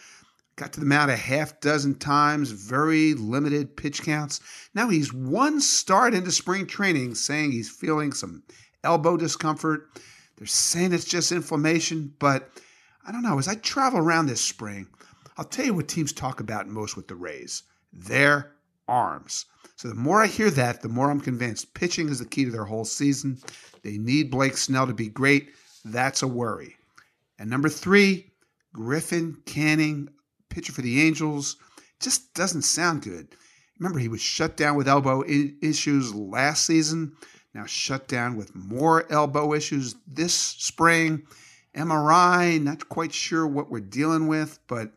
Got 0.56 0.74
to 0.74 0.80
the 0.80 0.86
mound 0.86 1.10
a 1.10 1.16
half 1.16 1.58
dozen 1.60 1.94
times, 1.94 2.50
very 2.50 3.14
limited 3.14 3.76
pitch 3.76 4.02
counts. 4.02 4.40
Now 4.74 4.90
he's 4.90 5.12
one 5.12 5.60
start 5.60 6.12
into 6.12 6.30
spring 6.30 6.66
training 6.66 7.14
saying 7.14 7.52
he's 7.52 7.70
feeling 7.70 8.12
some 8.12 8.42
elbow 8.84 9.16
discomfort. 9.16 9.88
They're 10.36 10.46
saying 10.46 10.92
it's 10.92 11.04
just 11.04 11.32
inflammation, 11.32 12.14
but 12.18 12.50
I 13.06 13.12
don't 13.12 13.22
know. 13.22 13.38
As 13.38 13.48
I 13.48 13.54
travel 13.54 14.00
around 14.00 14.26
this 14.26 14.40
spring, 14.40 14.86
I'll 15.40 15.46
tell 15.46 15.64
you 15.64 15.72
what 15.72 15.88
teams 15.88 16.12
talk 16.12 16.40
about 16.40 16.68
most 16.68 16.96
with 16.96 17.08
the 17.08 17.14
Rays 17.14 17.62
their 17.94 18.52
arms. 18.86 19.46
So 19.74 19.88
the 19.88 19.94
more 19.94 20.22
I 20.22 20.26
hear 20.26 20.50
that, 20.50 20.82
the 20.82 20.90
more 20.90 21.10
I'm 21.10 21.18
convinced 21.18 21.72
pitching 21.72 22.10
is 22.10 22.18
the 22.18 22.26
key 22.26 22.44
to 22.44 22.50
their 22.50 22.66
whole 22.66 22.84
season. 22.84 23.38
They 23.82 23.96
need 23.96 24.30
Blake 24.30 24.58
Snell 24.58 24.86
to 24.86 24.92
be 24.92 25.08
great. 25.08 25.48
That's 25.82 26.20
a 26.20 26.28
worry. 26.28 26.76
And 27.38 27.48
number 27.48 27.70
three, 27.70 28.30
Griffin 28.74 29.38
Canning 29.46 30.10
pitcher 30.50 30.74
for 30.74 30.82
the 30.82 31.00
Angels. 31.00 31.56
Just 32.00 32.34
doesn't 32.34 32.62
sound 32.62 33.00
good. 33.00 33.28
Remember, 33.78 33.98
he 33.98 34.08
was 34.08 34.20
shut 34.20 34.58
down 34.58 34.76
with 34.76 34.88
elbow 34.88 35.24
issues 35.26 36.14
last 36.14 36.66
season. 36.66 37.16
Now 37.54 37.64
shut 37.64 38.08
down 38.08 38.36
with 38.36 38.54
more 38.54 39.10
elbow 39.10 39.54
issues 39.54 39.94
this 40.06 40.34
spring. 40.34 41.22
MRI, 41.74 42.62
not 42.62 42.90
quite 42.90 43.14
sure 43.14 43.46
what 43.46 43.70
we're 43.70 43.80
dealing 43.80 44.26
with, 44.26 44.58
but 44.66 44.92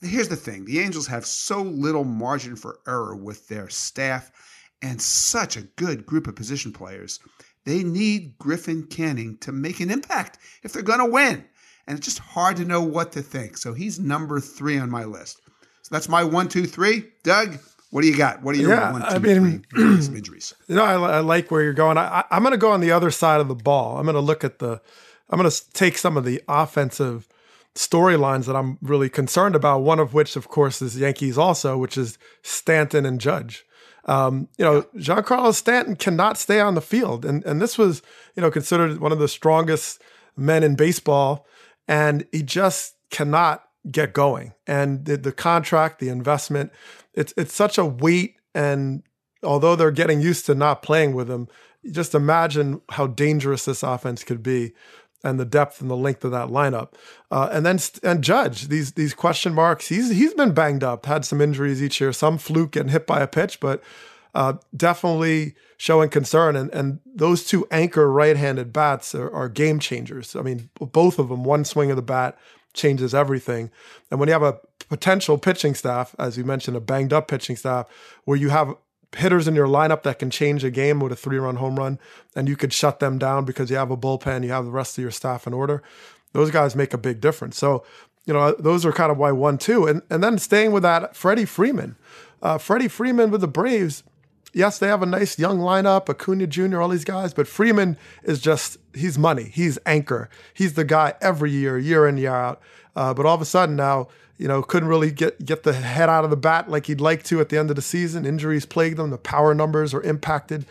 here's 0.00 0.28
the 0.28 0.36
thing 0.36 0.64
the 0.64 0.80
Angels 0.80 1.06
have 1.06 1.26
so 1.26 1.62
little 1.62 2.04
margin 2.04 2.56
for 2.56 2.80
error 2.86 3.16
with 3.16 3.48
their 3.48 3.68
staff 3.68 4.30
and 4.82 5.00
such 5.00 5.56
a 5.56 5.62
good 5.62 6.06
group 6.06 6.26
of 6.26 6.36
position 6.36 6.72
players. 6.72 7.20
They 7.64 7.82
need 7.82 8.38
Griffin 8.38 8.84
Canning 8.84 9.36
to 9.38 9.52
make 9.52 9.80
an 9.80 9.90
impact 9.90 10.38
if 10.62 10.72
they're 10.72 10.82
going 10.82 11.00
to 11.00 11.06
win 11.06 11.44
and 11.88 11.96
it's 11.96 12.04
just 12.04 12.18
hard 12.18 12.58
to 12.58 12.64
know 12.64 12.82
what 12.82 13.12
to 13.12 13.22
think. 13.22 13.56
So 13.56 13.72
he's 13.72 13.98
number 13.98 14.38
three 14.40 14.78
on 14.78 14.90
my 14.90 15.04
list. 15.04 15.40
So 15.82 15.88
that's 15.90 16.08
my 16.08 16.22
one, 16.22 16.48
two, 16.48 16.66
three. 16.66 17.04
Doug, 17.24 17.58
what 17.90 18.02
do 18.02 18.08
you 18.08 18.16
got? 18.16 18.42
What 18.42 18.54
are 18.54 18.58
your 18.58 18.70
yeah, 18.70 18.92
one, 18.92 19.00
two, 19.00 19.08
I 19.08 19.18
mean, 19.18 19.64
three 19.70 19.82
injuries? 20.16 20.54
You 20.68 20.76
know, 20.76 20.84
I, 20.84 20.94
I, 20.94 21.20
like 21.20 21.50
where 21.50 21.62
you're 21.62 21.72
going. 21.72 21.96
I, 21.96 22.24
am 22.30 22.42
going 22.42 22.52
to 22.52 22.58
go 22.58 22.70
on 22.70 22.80
the 22.80 22.92
other 22.92 23.10
side 23.10 23.40
of 23.40 23.48
the 23.48 23.54
ball. 23.54 23.96
I'm 23.96 24.04
going 24.04 24.14
to 24.14 24.20
look 24.20 24.44
at 24.44 24.58
the. 24.58 24.82
I'm 25.30 25.38
going 25.38 25.50
to 25.50 25.72
take 25.72 25.96
some 25.98 26.16
of 26.18 26.24
the 26.24 26.42
offensive 26.46 27.26
storylines 27.78 28.46
that 28.46 28.56
I'm 28.56 28.76
really 28.82 29.08
concerned 29.08 29.54
about. 29.54 29.82
One 29.82 30.00
of 30.00 30.12
which, 30.12 30.36
of 30.36 30.48
course, 30.48 30.82
is 30.82 30.98
Yankees 30.98 31.38
also, 31.38 31.78
which 31.78 31.96
is 31.96 32.18
Stanton 32.42 33.06
and 33.06 33.20
Judge. 33.20 33.64
Um, 34.04 34.48
you 34.58 34.64
know, 34.64 34.82
Giancarlo 34.96 35.54
Stanton 35.54 35.94
cannot 35.94 36.38
stay 36.38 36.60
on 36.60 36.74
the 36.74 36.80
field, 36.80 37.24
and 37.24 37.44
and 37.44 37.60
this 37.60 37.78
was 37.78 38.02
you 38.36 38.42
know 38.42 38.50
considered 38.50 39.00
one 39.00 39.12
of 39.12 39.18
the 39.18 39.28
strongest 39.28 40.02
men 40.36 40.62
in 40.62 40.76
baseball 40.76 41.46
and 41.88 42.26
he 42.30 42.42
just 42.42 42.94
cannot 43.10 43.64
get 43.90 44.12
going. 44.12 44.52
And 44.66 45.06
the, 45.06 45.16
the 45.16 45.32
contract, 45.32 45.98
the 45.98 46.10
investment, 46.10 46.70
it's 47.14 47.32
it's 47.36 47.54
such 47.54 47.78
a 47.78 47.84
weight. 47.84 48.36
And 48.54 49.02
although 49.42 49.74
they're 49.74 49.90
getting 49.90 50.20
used 50.20 50.46
to 50.46 50.54
not 50.54 50.82
playing 50.82 51.14
with 51.14 51.30
him, 51.30 51.48
just 51.90 52.14
imagine 52.14 52.82
how 52.90 53.06
dangerous 53.06 53.64
this 53.64 53.82
offense 53.82 54.22
could 54.22 54.42
be, 54.42 54.74
and 55.24 55.38
the 55.38 55.44
depth 55.44 55.80
and 55.80 55.90
the 55.90 55.96
length 55.96 56.24
of 56.24 56.30
that 56.30 56.48
lineup. 56.48 56.92
Uh, 57.30 57.48
and 57.52 57.66
then 57.66 57.78
and 58.02 58.22
Judge 58.22 58.68
these 58.68 58.92
these 58.92 59.14
question 59.14 59.54
marks. 59.54 59.88
He's 59.88 60.10
he's 60.10 60.34
been 60.34 60.52
banged 60.52 60.84
up, 60.84 61.06
had 61.06 61.24
some 61.24 61.40
injuries 61.40 61.82
each 61.82 62.00
year, 62.00 62.12
some 62.12 62.38
fluke 62.38 62.72
getting 62.72 62.92
hit 62.92 63.06
by 63.06 63.20
a 63.20 63.26
pitch, 63.26 63.60
but 63.60 63.82
uh, 64.34 64.54
definitely 64.76 65.54
showing 65.76 66.10
concern. 66.10 66.56
And, 66.56 66.72
and 66.72 67.00
those 67.04 67.44
two 67.44 67.66
anchor 67.70 68.10
right 68.10 68.36
handed 68.36 68.72
bats 68.72 69.14
are, 69.14 69.30
are, 69.32 69.48
game 69.48 69.78
changers. 69.78 70.36
I 70.36 70.42
mean, 70.42 70.70
both 70.78 71.18
of 71.18 71.28
them, 71.28 71.44
one 71.44 71.64
swing 71.64 71.90
of 71.90 71.96
the 71.96 72.02
bat 72.02 72.38
changes 72.74 73.14
everything. 73.14 73.70
And 74.10 74.20
when 74.20 74.28
you 74.28 74.32
have 74.34 74.42
a 74.42 74.60
potential 74.88 75.38
pitching 75.38 75.74
staff, 75.74 76.14
as 76.18 76.36
you 76.36 76.44
mentioned, 76.44 76.76
a 76.76 76.80
banged 76.80 77.12
up 77.12 77.28
pitching 77.28 77.56
staff, 77.56 77.86
where 78.24 78.36
you 78.36 78.50
have 78.50 78.74
hitters 79.16 79.48
in 79.48 79.54
your 79.54 79.66
lineup 79.66 80.02
that 80.02 80.18
can 80.18 80.30
change 80.30 80.64
a 80.64 80.70
game 80.70 81.00
with 81.00 81.12
a 81.12 81.16
three 81.16 81.38
run 81.38 81.56
home 81.56 81.76
run, 81.76 81.98
and 82.36 82.48
you 82.48 82.56
could 82.56 82.72
shut 82.72 83.00
them 83.00 83.18
down 83.18 83.44
because 83.44 83.70
you 83.70 83.76
have 83.76 83.90
a 83.90 83.96
bullpen, 83.96 84.44
you 84.44 84.50
have 84.50 84.64
the 84.64 84.70
rest 84.70 84.98
of 84.98 85.02
your 85.02 85.10
staff 85.10 85.46
in 85.46 85.52
order. 85.52 85.82
Those 86.32 86.50
guys 86.50 86.76
make 86.76 86.92
a 86.92 86.98
big 86.98 87.20
difference. 87.20 87.56
So, 87.56 87.84
you 88.26 88.34
know, 88.34 88.52
those 88.52 88.84
are 88.84 88.92
kind 88.92 89.10
of 89.10 89.16
why 89.16 89.32
one, 89.32 89.56
two. 89.56 89.86
And, 89.86 90.02
and 90.10 90.22
then 90.22 90.38
staying 90.38 90.72
with 90.72 90.82
that, 90.82 91.16
Freddie 91.16 91.46
Freeman. 91.46 91.96
Uh, 92.42 92.58
Freddie 92.58 92.88
Freeman 92.88 93.30
with 93.30 93.40
the 93.40 93.48
Braves, 93.48 94.04
yes, 94.52 94.78
they 94.78 94.88
have 94.88 95.02
a 95.02 95.06
nice 95.06 95.38
young 95.38 95.58
lineup, 95.58 96.08
Acuna 96.08 96.46
Jr., 96.46 96.80
all 96.80 96.88
these 96.88 97.04
guys, 97.04 97.32
but 97.32 97.48
Freeman 97.48 97.96
is 98.22 98.40
just, 98.40 98.76
he's 98.94 99.18
money. 99.18 99.44
He's 99.44 99.78
anchor. 99.86 100.28
He's 100.52 100.74
the 100.74 100.84
guy 100.84 101.14
every 101.20 101.50
year, 101.50 101.78
year 101.78 102.06
in, 102.06 102.18
year 102.18 102.34
out. 102.34 102.60
Uh, 102.94 103.14
but 103.14 103.24
all 103.24 103.34
of 103.34 103.40
a 103.40 103.46
sudden 103.46 103.76
now, 103.76 104.08
you 104.38 104.48
know, 104.48 104.62
couldn't 104.62 104.88
really 104.88 105.10
get, 105.10 105.44
get 105.44 105.64
the 105.64 105.72
head 105.72 106.08
out 106.08 106.24
of 106.24 106.30
the 106.30 106.36
bat 106.36 106.70
like 106.70 106.86
he'd 106.86 107.00
like 107.00 107.24
to 107.24 107.40
at 107.40 107.48
the 107.48 107.58
end 107.58 107.70
of 107.70 107.76
the 107.76 107.82
season. 107.82 108.24
Injuries 108.24 108.64
plagued 108.64 108.96
them. 108.96 109.10
The 109.10 109.18
power 109.18 109.52
numbers 109.52 109.92
are 109.92 110.02
impacted. 110.02 110.64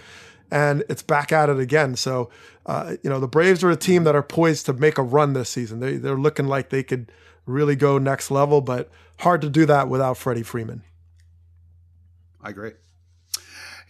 And 0.50 0.84
it's 0.90 1.04
back 1.04 1.34
at 1.34 1.50
it 1.50 1.60
again. 1.60 1.98
So, 1.98 2.30
uh, 2.66 2.96
you 3.04 3.10
know, 3.10 3.20
the 3.20 3.28
Braves 3.28 3.64
are 3.66 3.70
a 3.70 3.76
team 3.76 4.06
that 4.06 4.16
are 4.16 4.24
poised 4.24 4.66
to 4.68 4.74
make 4.74 4.98
a 4.98 5.04
run 5.04 5.34
this 5.34 5.50
season. 5.50 5.82
They, 5.82 5.98
they're 5.98 6.16
looking 6.16 6.48
like 6.48 6.70
they 6.70 6.84
could 6.84 7.12
really 7.46 7.76
go 7.76 7.98
next 7.98 8.32
level, 8.32 8.62
but 8.62 8.90
hard 9.20 9.42
to 9.42 9.50
do 9.50 9.66
that 9.66 9.90
without 9.90 10.18
Freddie 10.18 10.44
Freeman. 10.44 10.84
I 12.42 12.50
agree. 12.52 12.72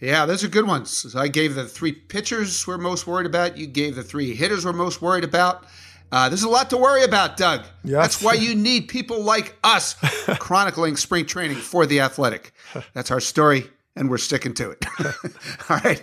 Yeah, 0.00 0.26
those 0.26 0.44
are 0.44 0.48
good 0.48 0.66
ones. 0.66 1.14
I 1.16 1.28
gave 1.28 1.54
the 1.54 1.66
three 1.66 1.92
pitchers 1.92 2.66
we're 2.66 2.78
most 2.78 3.06
worried 3.06 3.26
about. 3.26 3.56
You 3.56 3.66
gave 3.66 3.96
the 3.96 4.02
three 4.02 4.34
hitters 4.34 4.64
we're 4.64 4.72
most 4.72 5.02
worried 5.02 5.24
about. 5.24 5.64
Uh, 6.10 6.28
there's 6.28 6.42
a 6.42 6.48
lot 6.48 6.70
to 6.70 6.76
worry 6.76 7.04
about, 7.04 7.36
Doug. 7.36 7.64
Yes. 7.84 8.02
That's 8.02 8.22
why 8.22 8.34
you 8.34 8.54
need 8.68 8.88
people 8.88 9.22
like 9.22 9.56
us 9.62 9.94
chronicling 10.38 10.96
spring 10.96 11.26
training 11.26 11.58
for 11.58 11.86
the 11.86 12.00
athletic. 12.00 12.52
That's 12.94 13.10
our 13.10 13.20
story, 13.20 13.66
and 13.96 14.08
we're 14.08 14.18
sticking 14.18 14.54
to 14.54 14.70
it. 14.70 14.86
All 15.70 15.80
right, 15.84 16.02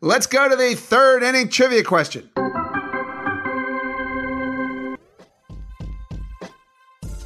let's 0.00 0.26
go 0.26 0.48
to 0.48 0.56
the 0.56 0.74
third 0.74 1.22
inning 1.22 1.48
trivia 1.48 1.82
question. 1.82 2.28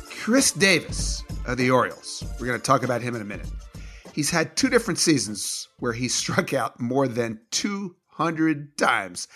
Chris 0.09 0.53
Davis 0.53 1.25
of 1.47 1.57
the 1.57 1.71
Orioles. 1.71 2.23
We're 2.39 2.47
going 2.47 2.61
to 2.61 2.65
talk 2.65 2.85
about 2.85 3.03
him 3.03 3.17
in 3.17 3.23
a 3.23 3.25
minute. 3.25 3.49
He's 4.13 4.31
had 4.31 4.57
two 4.57 4.69
different 4.69 4.99
seasons 4.99 5.69
where 5.79 5.93
he 5.93 6.09
struck 6.09 6.53
out 6.53 6.79
more 6.79 7.09
than 7.09 7.41
200 7.51 8.77
times. 8.77 9.27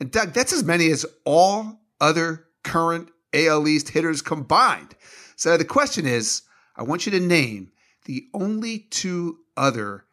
And 0.00 0.10
Doug, 0.10 0.32
that's 0.32 0.52
as 0.52 0.64
many 0.64 0.90
as 0.90 1.04
all 1.24 1.79
other 2.00 2.46
current 2.62 3.10
AL 3.32 3.68
East 3.68 3.90
hitters 3.90 4.22
combined. 4.22 4.94
So 5.36 5.56
the 5.56 5.64
question 5.64 6.06
is 6.06 6.42
I 6.76 6.82
want 6.82 7.06
you 7.06 7.12
to 7.12 7.20
name 7.20 7.72
the 8.04 8.26
only 8.34 8.80
two 8.90 9.38
other 9.56 10.04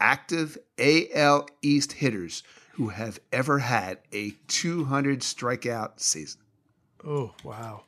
active 0.00 0.58
AL 0.78 1.48
East 1.62 1.92
hitters 1.92 2.42
who 2.72 2.88
have 2.88 3.20
ever 3.32 3.60
had 3.60 3.98
a 4.12 4.32
200 4.48 5.20
strikeout 5.20 6.00
season. 6.00 6.40
Oh, 7.06 7.34
wow. 7.44 7.84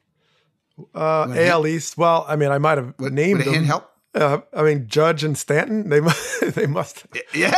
Uh, 0.95 1.35
AL 1.37 1.67
East. 1.67 1.99
Well, 1.99 2.25
I 2.29 2.37
mean, 2.37 2.51
I 2.51 2.59
might 2.59 2.79
have 2.79 2.95
would, 2.99 3.13
named 3.13 3.45
would 3.45 3.55
them. 3.55 3.65
help? 3.65 3.91
Uh, 4.17 4.41
I 4.55 4.63
mean, 4.63 4.87
Judge 4.89 5.23
and 5.23 5.37
Stanton, 5.37 5.89
they 5.91 6.01
must, 6.01 6.41
they 6.55 6.67
must. 6.67 7.07
Yeah, 7.35 7.51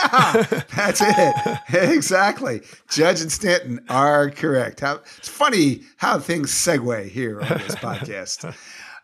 that's 0.74 1.00
it. 1.02 1.58
exactly. 1.72 2.62
Judge 2.90 3.20
and 3.20 3.30
Stanton 3.30 3.80
are 3.88 4.30
correct. 4.30 4.80
How, 4.80 5.00
it's 5.18 5.28
funny 5.28 5.82
how 5.98 6.18
things 6.18 6.50
segue 6.50 7.08
here 7.08 7.40
on 7.40 7.48
this 7.58 7.74
podcast. 7.76 8.44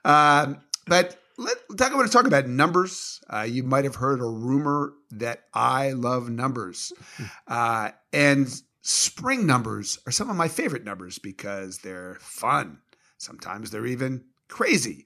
Um, 0.04 0.60
But 0.86 1.16
let, 1.38 1.56
talk, 1.78 1.92
I 1.92 1.94
want 1.94 2.10
to 2.10 2.12
talk 2.16 2.26
about 2.26 2.48
numbers. 2.48 3.20
Uh, 3.32 3.42
you 3.42 3.62
might 3.62 3.84
have 3.84 3.94
heard 3.96 4.20
a 4.20 4.24
rumor 4.26 4.92
that 5.12 5.44
I 5.54 5.92
love 5.92 6.28
numbers. 6.28 6.92
Uh, 7.46 7.90
and 8.12 8.48
spring 8.82 9.46
numbers 9.46 9.98
are 10.06 10.12
some 10.12 10.28
of 10.30 10.36
my 10.36 10.48
favorite 10.48 10.84
numbers 10.84 11.18
because 11.18 11.78
they're 11.78 12.16
fun. 12.20 12.78
Sometimes 13.18 13.70
they're 13.70 13.86
even 13.86 14.24
crazy. 14.54 15.04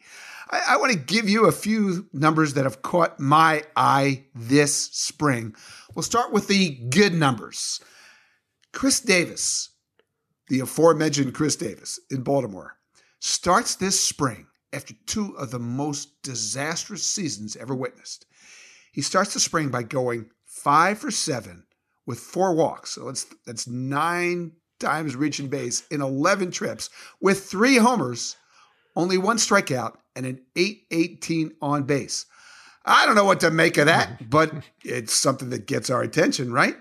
I, 0.51 0.61
I 0.69 0.77
want 0.77 0.93
to 0.93 0.99
give 0.99 1.27
you 1.27 1.47
a 1.47 1.53
few 1.53 2.07
numbers 2.13 2.53
that 2.55 2.65
have 2.65 2.83
caught 2.83 3.19
my 3.19 3.63
eye 3.75 4.27
this 4.35 4.75
spring. 4.93 5.55
We'll 5.95 6.03
start 6.03 6.35
with 6.35 6.49
the 6.49 6.75
good 6.91 7.15
numbers. 7.15 7.81
Chris 8.75 9.01
Davis, 9.01 9.71
the 10.49 10.61
aforementioned 10.61 11.33
Chris 11.35 11.57
Davis 11.57 11.99
in 12.11 12.23
Baltimore, 12.23 12.77
starts 13.21 13.75
this 13.75 13.99
spring 13.99 14.47
after 14.75 14.93
two 15.07 15.35
of 15.39 15.51
the 15.51 15.59
most 15.59 16.23
disastrous 16.23 17.07
seasons 17.07 17.57
ever 17.57 17.75
witnessed. 17.75 18.27
He 18.93 19.01
starts 19.01 19.33
the 19.33 19.41
spring 19.41 19.71
by 19.71 19.83
going 19.83 20.29
five 20.45 20.99
for 20.99 21.11
seven 21.11 21.65
with 22.07 22.21
four 22.21 22.55
walks. 22.55 22.91
So 22.91 23.07
that's, 23.07 23.25
that's 23.47 23.67
nine 23.67 24.53
times 24.79 25.17
reaching 25.17 25.49
base 25.49 25.87
in 25.91 26.03
11 26.03 26.51
trips 26.51 26.91
with 27.19 27.45
three 27.45 27.77
homers, 27.77 28.37
only 28.99 29.17
one 29.17 29.37
strikeout, 29.39 29.97
and 30.17 30.27
an 30.27 30.41
818 30.57 31.53
on 31.63 31.85
base. 31.85 32.27
I 32.85 33.07
don't 33.07 33.15
know 33.15 33.25
what 33.25 33.41
to 33.41 33.51
make 33.51 33.79
of 33.79 33.87
that, 33.87 34.29
but 34.31 34.53
it's 34.85 35.15
something 35.15 35.51
that 35.51 35.67
gets 35.67 35.89
our 35.89 36.03
attention, 36.03 36.53
right? 36.53 36.77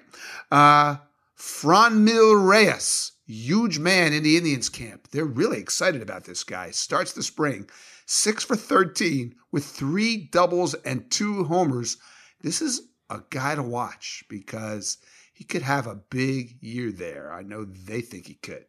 Uh, 0.51 0.97
Franmil 1.37 2.47
Reyes, 2.49 3.11
huge 3.27 3.77
man 3.77 4.13
in 4.13 4.23
the 4.23 4.35
Indians 4.35 4.67
camp. 4.67 5.09
They're 5.11 5.25
really 5.25 5.59
excited 5.59 6.01
about 6.01 6.23
this 6.23 6.43
guy. 6.43 6.71
Starts 6.71 7.13
the 7.13 7.21
spring, 7.21 7.69
six 8.07 8.43
for 8.43 8.55
13 8.55 9.35
with 9.51 9.63
three 9.63 10.17
doubles 10.17 10.73
and 10.73 11.09
two 11.11 11.43
homers. 11.43 11.97
This 12.41 12.61
is 12.63 12.81
a 13.11 13.21
guy 13.29 13.53
to 13.53 13.63
watch 13.63 14.23
because 14.27 14.97
he 15.33 15.43
could 15.43 15.61
have 15.61 15.85
a 15.85 15.95
big 16.09 16.57
year 16.61 16.91
there. 16.91 17.31
I 17.31 17.43
know 17.43 17.63
they 17.63 18.01
think 18.01 18.25
he 18.25 18.33
could. 18.33 18.65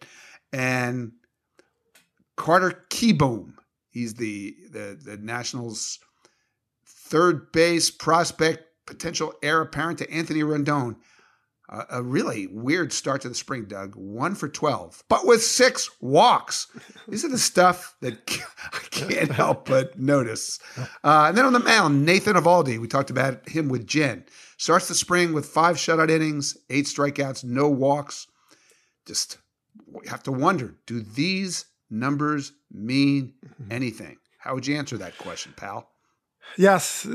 And 0.52 1.12
Carter 2.38 2.84
Kieboom, 2.88 3.54
he's 3.90 4.14
the, 4.14 4.56
the, 4.70 4.96
the 5.04 5.18
Nationals' 5.18 5.98
third 6.86 7.50
base 7.52 7.90
prospect, 7.90 8.64
potential 8.86 9.34
heir 9.42 9.60
apparent 9.60 9.98
to 9.98 10.10
Anthony 10.10 10.40
Rendon. 10.40 10.96
Uh, 11.68 11.84
a 11.90 12.02
really 12.02 12.46
weird 12.46 12.92
start 12.94 13.20
to 13.20 13.28
the 13.28 13.34
spring, 13.34 13.66
Doug. 13.66 13.94
One 13.96 14.34
for 14.34 14.48
12, 14.48 15.02
but 15.10 15.26
with 15.26 15.42
six 15.42 15.90
walks. 16.00 16.68
These 17.08 17.26
are 17.26 17.28
the 17.28 17.36
stuff 17.36 17.96
that 18.00 18.18
I 18.72 18.78
can't 18.90 19.32
help 19.32 19.68
but 19.68 19.98
notice. 19.98 20.60
Uh, 20.78 21.26
and 21.28 21.36
then 21.36 21.44
on 21.44 21.52
the 21.52 21.58
mound, 21.58 22.06
Nathan 22.06 22.36
Eovaldi, 22.36 22.78
We 22.78 22.88
talked 22.88 23.10
about 23.10 23.46
him 23.48 23.68
with 23.68 23.86
Jen. 23.86 24.24
Starts 24.56 24.88
the 24.88 24.94
spring 24.94 25.34
with 25.34 25.44
five 25.44 25.76
shutout 25.76 26.08
innings, 26.08 26.56
eight 26.70 26.86
strikeouts, 26.86 27.44
no 27.44 27.68
walks. 27.68 28.28
Just 29.06 29.38
have 30.08 30.22
to 30.22 30.32
wonder 30.32 30.76
do 30.86 31.00
these 31.00 31.66
numbers 31.90 32.52
mean 32.70 33.34
anything? 33.70 34.16
How 34.38 34.54
would 34.54 34.66
you 34.66 34.76
answer 34.76 34.96
that 34.98 35.18
question, 35.18 35.54
pal? 35.56 35.88
Yes, 36.56 37.06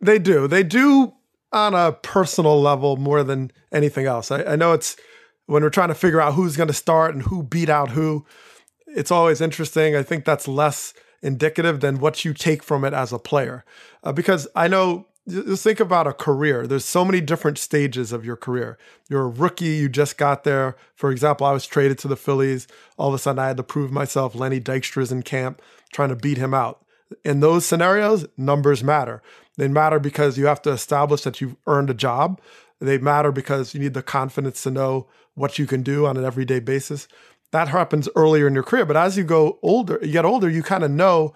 they 0.00 0.18
do. 0.18 0.48
They 0.48 0.62
do 0.62 1.12
on 1.52 1.74
a 1.74 1.92
personal 1.92 2.60
level 2.60 2.96
more 2.96 3.22
than 3.22 3.50
anything 3.72 4.06
else. 4.06 4.30
I, 4.30 4.42
I 4.42 4.56
know 4.56 4.72
it's 4.72 4.96
when 5.46 5.62
we're 5.62 5.70
trying 5.70 5.88
to 5.88 5.94
figure 5.94 6.20
out 6.20 6.34
who's 6.34 6.56
going 6.56 6.68
to 6.68 6.74
start 6.74 7.14
and 7.14 7.24
who 7.24 7.42
beat 7.42 7.68
out 7.68 7.90
who, 7.90 8.24
it's 8.86 9.10
always 9.10 9.40
interesting. 9.40 9.96
I 9.96 10.02
think 10.02 10.24
that's 10.24 10.46
less 10.46 10.94
indicative 11.22 11.80
than 11.80 11.98
what 11.98 12.24
you 12.24 12.32
take 12.32 12.62
from 12.62 12.84
it 12.84 12.92
as 12.92 13.12
a 13.12 13.18
player. 13.18 13.64
Uh, 14.02 14.12
because 14.12 14.48
I 14.54 14.68
know, 14.68 15.06
just 15.30 15.64
think 15.64 15.80
about 15.80 16.06
a 16.06 16.12
career. 16.12 16.66
There's 16.66 16.84
so 16.84 17.04
many 17.04 17.20
different 17.20 17.58
stages 17.58 18.12
of 18.12 18.24
your 18.24 18.36
career. 18.36 18.78
You're 19.08 19.22
a 19.22 19.28
rookie, 19.28 19.76
you 19.76 19.88
just 19.88 20.18
got 20.18 20.44
there. 20.44 20.76
For 20.94 21.10
example, 21.10 21.46
I 21.46 21.52
was 21.52 21.66
traded 21.66 21.98
to 21.98 22.08
the 22.08 22.16
Phillies. 22.16 22.66
All 22.98 23.08
of 23.08 23.14
a 23.14 23.18
sudden, 23.18 23.38
I 23.38 23.48
had 23.48 23.56
to 23.56 23.62
prove 23.62 23.90
myself. 23.90 24.34
Lenny 24.34 24.60
Dykstra's 24.60 25.12
in 25.12 25.22
camp, 25.22 25.62
trying 25.92 26.10
to 26.10 26.16
beat 26.16 26.38
him 26.38 26.54
out. 26.54 26.84
In 27.24 27.40
those 27.40 27.66
scenarios, 27.66 28.26
numbers 28.36 28.84
matter. 28.84 29.22
They 29.56 29.68
matter 29.68 29.98
because 29.98 30.38
you 30.38 30.46
have 30.46 30.62
to 30.62 30.70
establish 30.70 31.22
that 31.22 31.40
you've 31.40 31.56
earned 31.66 31.90
a 31.90 31.94
job. 31.94 32.40
They 32.80 32.98
matter 32.98 33.32
because 33.32 33.74
you 33.74 33.80
need 33.80 33.94
the 33.94 34.02
confidence 34.02 34.62
to 34.62 34.70
know 34.70 35.06
what 35.34 35.58
you 35.58 35.66
can 35.66 35.82
do 35.82 36.06
on 36.06 36.16
an 36.16 36.24
everyday 36.24 36.60
basis. 36.60 37.08
That 37.50 37.68
happens 37.68 38.08
earlier 38.14 38.46
in 38.46 38.54
your 38.54 38.62
career, 38.62 38.84
but 38.84 38.96
as 38.96 39.16
you 39.16 39.24
go 39.24 39.58
older, 39.62 39.98
you 40.02 40.12
get 40.12 40.24
older, 40.24 40.48
you 40.48 40.62
kind 40.62 40.84
of 40.84 40.90
know 40.90 41.34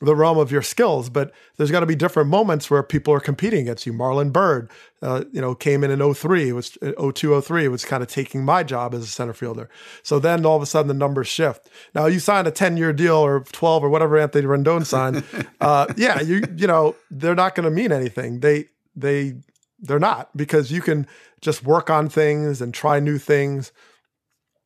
the 0.00 0.14
realm 0.14 0.36
of 0.38 0.52
your 0.52 0.62
skills. 0.62 1.08
But 1.08 1.32
there's 1.56 1.70
got 1.70 1.80
to 1.80 1.86
be 1.86 1.94
different 1.94 2.28
moments 2.28 2.70
where 2.70 2.82
people 2.82 3.14
are 3.14 3.20
competing 3.20 3.62
against 3.62 3.86
you. 3.86 3.92
Marlon 3.92 4.32
Byrd, 4.32 4.70
uh, 5.02 5.24
you 5.32 5.40
know, 5.40 5.54
came 5.54 5.82
in 5.82 5.90
in 5.90 6.14
03, 6.14 6.52
was 6.52 6.76
02, 6.80 7.40
03, 7.40 7.68
was 7.68 7.84
kind 7.84 8.02
of 8.02 8.08
taking 8.08 8.44
my 8.44 8.62
job 8.62 8.94
as 8.94 9.02
a 9.02 9.06
center 9.06 9.32
fielder. 9.32 9.68
So 10.02 10.18
then 10.18 10.44
all 10.44 10.56
of 10.56 10.62
a 10.62 10.66
sudden 10.66 10.88
the 10.88 10.94
numbers 10.94 11.28
shift. 11.28 11.68
Now 11.94 12.06
you 12.06 12.18
sign 12.18 12.46
a 12.46 12.50
10 12.50 12.76
year 12.76 12.92
deal 12.92 13.16
or 13.16 13.40
12 13.40 13.84
or 13.84 13.88
whatever 13.88 14.18
Anthony 14.18 14.46
Rendon 14.46 14.84
signed. 14.84 15.24
uh, 15.60 15.86
yeah, 15.96 16.20
you 16.20 16.42
you 16.56 16.66
know 16.66 16.94
they're 17.10 17.34
not 17.34 17.54
going 17.54 17.64
to 17.64 17.70
mean 17.70 17.92
anything. 17.92 18.40
They 18.40 18.66
they 18.94 19.36
they're 19.80 19.98
not 19.98 20.36
because 20.36 20.70
you 20.70 20.80
can 20.80 21.06
just 21.40 21.64
work 21.64 21.90
on 21.90 22.08
things 22.08 22.60
and 22.60 22.72
try 22.72 22.98
new 23.00 23.18
things 23.18 23.72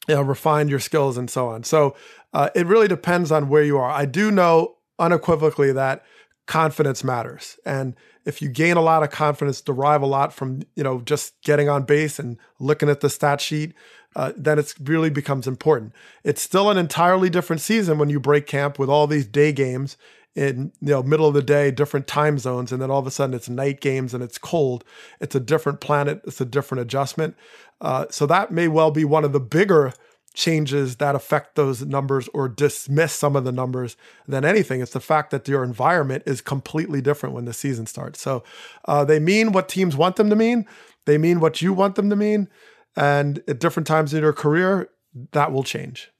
you 0.09 0.14
know, 0.14 0.22
refine 0.22 0.68
your 0.68 0.78
skills 0.81 1.16
and 1.16 1.31
so 1.31 1.49
on. 1.49 1.62
So 1.62 1.95
uh, 2.33 2.51
it 2.55 2.66
really 2.66 2.89
depends 2.89 3.31
on 3.31 3.49
where 3.49 3.62
you 3.62 3.78
are. 3.78 3.91
I 3.91 4.07
do 4.07 4.31
know 4.31 4.76
unequivocally 5.01 5.72
that 5.72 6.05
confidence 6.46 7.03
matters, 7.03 7.59
and 7.64 7.96
if 8.24 8.42
you 8.42 8.48
gain 8.48 8.76
a 8.76 8.82
lot 8.82 9.03
of 9.03 9.11
confidence, 9.11 9.61
derive 9.61 10.03
a 10.03 10.07
lot 10.07 10.32
from 10.32 10.62
you 10.76 10.84
know 10.84 11.01
just 11.01 11.40
getting 11.42 11.68
on 11.68 11.84
base 11.84 12.18
and 12.18 12.38
looking 12.59 12.88
at 12.88 13.01
the 13.01 13.11
stat 13.11 13.40
sheet, 13.40 13.74
uh, 14.16 14.32
then 14.36 14.59
it 14.59 14.74
really 14.82 15.11
becomes 15.11 15.46
important. 15.46 15.92
It's 16.24 16.42
still 16.42 16.70
an 16.70 16.78
entirely 16.78 17.30
different 17.30 17.62
season 17.62 17.98
when 17.98 18.11
you 18.11 18.20
break 18.20 18.46
camp 18.46 18.78
with 18.78 18.88
all 18.88 19.07
these 19.07 19.26
day 19.26 19.53
games 19.53 19.96
in 20.36 20.72
you 20.80 20.90
know 20.90 21.03
middle 21.03 21.26
of 21.26 21.34
the 21.34 21.42
day 21.42 21.72
different 21.72 22.07
time 22.07 22.38
zones 22.38 22.70
and 22.70 22.80
then 22.80 22.88
all 22.88 23.01
of 23.01 23.07
a 23.07 23.11
sudden 23.11 23.34
it's 23.34 23.48
night 23.48 23.80
games 23.80 24.14
and 24.14 24.22
it's 24.22 24.38
cold. 24.38 24.84
It's 25.20 25.34
a 25.34 25.40
different 25.40 25.80
planet. 25.80 26.20
It's 26.24 26.40
a 26.40 26.44
different 26.44 26.82
adjustment. 26.82 27.36
Uh, 27.80 28.07
so 28.11 28.26
that 28.26 28.51
may 28.51 28.68
well 28.68 28.90
be 28.90 29.05
one 29.05 29.24
of 29.24 29.32
the 29.32 29.40
bigger 29.40 29.92
changes 30.35 30.97
that 30.97 31.14
affect 31.14 31.57
those 31.57 31.85
numbers 31.85 32.28
or 32.33 32.49
dismiss 32.49 33.12
some 33.12 33.35
of 33.35 33.45
the 33.45 33.53
numbers 33.53 33.97
than 34.28 34.45
anything. 34.45 34.81
It's 34.81 34.93
the 34.93 35.01
fact 35.01 35.31
that 35.31 35.49
your 35.49 35.64
environment 35.64 36.22
is 36.26 36.41
completely 36.41 37.01
different 37.01 37.35
when 37.35 37.45
the 37.45 37.53
season 37.53 37.87
starts. 37.87 38.20
So 38.20 38.45
uh, 38.87 39.05
they 39.05 39.18
mean 39.18 39.53
what 39.53 39.68
teams 39.68 39.97
want 39.97 40.16
them 40.16 40.31
to 40.31 40.37
mean. 40.37 40.66
They 41.05 41.18
mean 41.18 41.41
what 41.41 41.61
you 41.61 41.72
want 41.72 41.97
them 41.97 42.11
to 42.11 42.16
mean. 42.16 42.49
And 42.97 43.43
at 43.49 43.59
different 43.59 43.87
times 43.87 44.14
in 44.14 44.22
your 44.22 44.33
career, 44.33 44.91
that 45.33 45.53
will 45.53 45.64
change. 45.64 46.12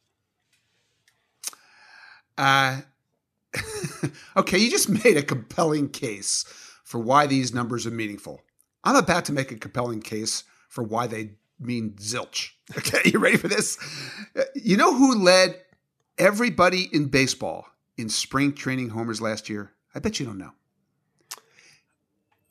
Uh, 2.37 2.81
okay, 4.37 4.59
you 4.59 4.71
just 4.71 4.89
made 4.89 5.17
a 5.17 5.23
compelling 5.23 5.89
case 5.89 6.45
for 6.85 6.99
why 6.99 7.27
these 7.27 7.55
numbers 7.55 7.87
are 7.87 7.93
meaningful. 7.93 8.41
I'm 8.83 8.97
about 8.97 9.27
to 9.27 9.33
make 9.33 9.53
a 9.53 9.57
compelling 9.57 10.01
case 10.01 10.45
for 10.69 10.83
why 10.83 11.07
they 11.07 11.33
mean 11.61 11.93
zilch. 11.99 12.51
Okay, 12.79 13.01
you 13.05 13.19
ready 13.19 13.37
for 13.37 13.49
this? 13.49 13.77
You 14.55 14.77
know 14.77 14.95
who 14.95 15.19
led 15.19 15.61
everybody 16.19 16.89
in 16.93 17.07
baseball 17.07 17.67
in 17.97 18.09
spring 18.09 18.53
training 18.53 18.91
homers 18.91 19.21
last 19.21 19.49
year? 19.49 19.73
I 19.93 19.99
bet 19.99 20.21
you 20.21 20.27
don't 20.27 20.39
know. 20.39 20.53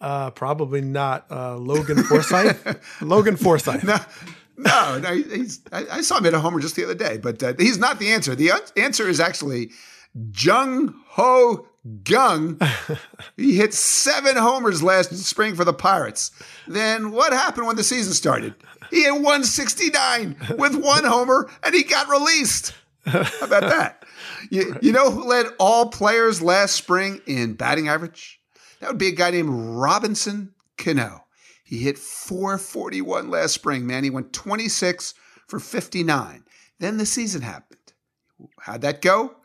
Uh, 0.01 0.29
probably 0.31 0.81
not. 0.81 1.25
Uh, 1.31 1.55
Logan 1.55 2.03
Forsythe. 2.03 2.81
Logan 3.01 3.37
Forsythe. 3.37 3.83
No, 3.85 3.97
no, 4.57 4.99
no 4.99 5.13
he's, 5.15 5.61
I, 5.71 5.85
I, 5.89 6.01
saw 6.01 6.17
him 6.17 6.25
hit 6.25 6.33
a 6.33 6.39
homer 6.39 6.59
just 6.59 6.75
the 6.75 6.83
other 6.83 6.95
day, 6.95 7.17
but 7.17 7.41
uh, 7.41 7.53
he's 7.57 7.77
not 7.77 7.97
the 7.97 8.09
answer. 8.11 8.35
The 8.35 8.51
answer 8.75 9.07
is 9.07 9.21
actually 9.21 9.71
Jung 10.37 10.93
Ho 11.11 11.65
Kang. 12.03 12.59
he 13.37 13.55
hit 13.55 13.73
seven 13.73 14.35
homers 14.35 14.83
last 14.83 15.15
spring 15.17 15.55
for 15.55 15.65
the 15.65 15.73
Pirates. 15.73 16.31
Then 16.67 17.11
what 17.11 17.33
happened 17.33 17.67
when 17.67 17.75
the 17.75 17.83
season 17.83 18.13
started? 18.13 18.55
He 18.89 19.03
hit 19.03 19.13
169 19.13 20.37
with 20.57 20.75
one 20.75 21.03
homer 21.03 21.49
and 21.63 21.75
he 21.75 21.83
got 21.83 22.09
released. 22.09 22.73
How 23.05 23.45
about 23.45 23.61
that? 23.61 24.03
You, 24.49 24.75
you 24.81 24.91
know 24.91 25.11
who 25.11 25.25
led 25.25 25.47
all 25.59 25.89
players 25.89 26.41
last 26.41 26.75
spring 26.75 27.21
in 27.25 27.53
batting 27.53 27.87
average? 27.87 28.39
That 28.79 28.89
would 28.89 28.97
be 28.97 29.07
a 29.07 29.15
guy 29.15 29.31
named 29.31 29.49
Robinson 29.49 30.53
Cano. 30.77 31.25
He 31.63 31.79
hit 31.79 31.97
441 31.97 33.29
last 33.29 33.53
spring, 33.53 33.85
man. 33.85 34.03
He 34.03 34.09
went 34.09 34.33
26 34.33 35.13
for 35.47 35.59
59. 35.59 36.43
Then 36.79 36.97
the 36.97 37.05
season 37.05 37.41
happened. 37.41 37.79
How'd 38.61 38.81
that 38.81 39.01
go? 39.01 39.35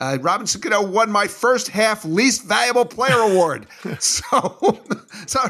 Uh, 0.00 0.16
Robinson 0.20 0.60
Cano 0.60 0.86
won 0.86 1.10
my 1.10 1.26
first 1.26 1.68
half 1.68 2.04
least 2.04 2.44
valuable 2.44 2.84
player 2.84 3.18
award. 3.18 3.66
so, 3.98 4.80
so 5.26 5.40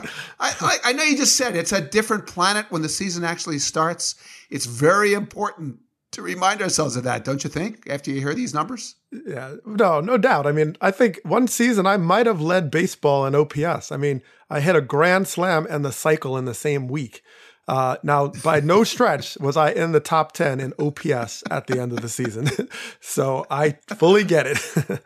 I, 0.40 0.55
I, 0.61 0.76
I, 0.84 0.92
know 0.94 1.05
you 1.05 1.18
just 1.18 1.36
said 1.36 1.55
it's 1.55 1.72
a 1.72 1.82
different 1.82 2.26
planet 2.26 2.66
when 2.70 2.80
the 2.80 2.88
season 2.88 3.24
actually 3.24 3.59
starts. 3.59 4.14
It's 4.49 4.64
very 4.64 5.12
important 5.12 5.80
to 6.12 6.22
remind 6.22 6.62
ourselves 6.62 6.96
of 6.96 7.05
that, 7.05 7.24
don't 7.24 7.44
you 7.44 7.51
think? 7.51 7.88
After 7.90 8.11
you 8.11 8.20
hear 8.20 8.34
these 8.34 8.55
numbers, 8.55 8.94
Yeah, 9.12 9.57
no, 9.66 10.01
no 10.01 10.16
doubt. 10.16 10.46
I 10.46 10.53
mean, 10.53 10.76
I 10.80 10.90
think 10.90 11.20
one 11.22 11.46
season 11.46 11.86
I 11.86 11.99
might 11.99 12.26
have 12.26 12.40
led 12.40 12.70
baseball 12.70 13.26
in 13.26 13.34
OPS. 13.34 13.92
I 13.92 13.99
mean, 13.99 14.22
I 14.49 14.61
hit 14.61 14.76
a 14.76 14.80
grand 14.80 15.28
slam 15.28 15.66
and 15.68 15.84
the 15.84 15.92
cycle 15.92 16.38
in 16.38 16.46
the 16.46 16.55
same 16.55 16.88
week. 16.88 17.22
Uh, 17.68 17.96
now, 18.02 18.28
by 18.28 18.60
no 18.60 18.82
stretch 18.82 19.36
was 19.38 19.56
I 19.56 19.70
in 19.72 19.92
the 19.92 20.00
top 20.00 20.32
10 20.32 20.58
in 20.58 20.72
OPS 20.78 21.44
at 21.50 21.66
the 21.66 21.78
end 21.78 21.92
of 21.92 22.00
the 22.00 22.08
season. 22.08 22.48
so 23.00 23.46
I 23.50 23.72
fully 23.88 24.24
get 24.24 24.46
it. 24.46 25.00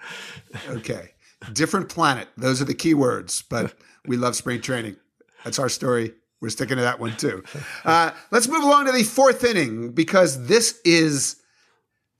okay, 0.68 1.10
different 1.52 1.88
planet. 1.88 2.28
Those 2.36 2.62
are 2.62 2.64
the 2.64 2.74
key 2.74 2.94
words. 2.94 3.42
But 3.42 3.74
we 4.06 4.16
love 4.16 4.36
spring 4.36 4.60
training. 4.60 4.96
That's 5.44 5.58
our 5.58 5.68
story. 5.68 6.14
We're 6.40 6.50
sticking 6.50 6.76
to 6.76 6.82
that 6.82 7.00
one 7.00 7.16
too. 7.16 7.42
Uh, 7.84 8.12
let's 8.30 8.48
move 8.48 8.62
along 8.64 8.86
to 8.86 8.92
the 8.92 9.04
fourth 9.04 9.44
inning 9.44 9.92
because 9.92 10.46
this 10.46 10.80
is 10.84 11.36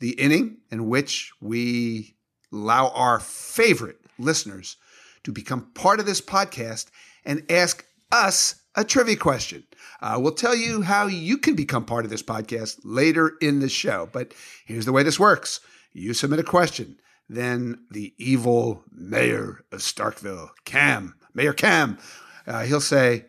the 0.01 0.11
inning 0.11 0.59
in 0.70 0.88
which 0.88 1.32
we 1.40 2.16
allow 2.53 2.88
our 2.90 3.20
favorite 3.20 3.99
listeners 4.18 4.76
to 5.24 5.32
become 5.32 5.70
part 5.74 6.01
of 6.01 6.07
this 6.07 6.20
podcast 6.20 6.86
and 7.24 7.45
ask 7.51 7.84
us 8.11 8.57
a 8.74 8.84
trivia 8.84 9.16
question. 9.16 9.64
Uh, 10.01 10.18
we'll 10.20 10.33
tell 10.33 10.55
you 10.55 10.83
how 10.83 11.07
you 11.07 11.39
can 11.39 11.55
become 11.55 11.85
part 11.85 12.05
of 12.05 12.11
this 12.11 12.22
podcast 12.22 12.80
later 12.85 13.33
in 13.41 13.61
the 13.61 13.68
show. 13.68 14.09
But 14.12 14.35
here's 14.66 14.85
the 14.85 14.93
way 14.93 15.03
this 15.03 15.20
works 15.20 15.61
you 15.93 16.14
submit 16.14 16.41
a 16.41 16.45
question, 16.45 16.97
then 17.28 17.85
the 17.91 18.14
evil 18.18 18.85
mayor 18.91 19.64
of 19.70 19.80
Starkville, 19.80 20.51
Cam, 20.64 21.14
Mayor 21.35 21.53
Cam, 21.53 21.99
uh, 22.47 22.62
he'll 22.62 22.80
say, 22.80 23.26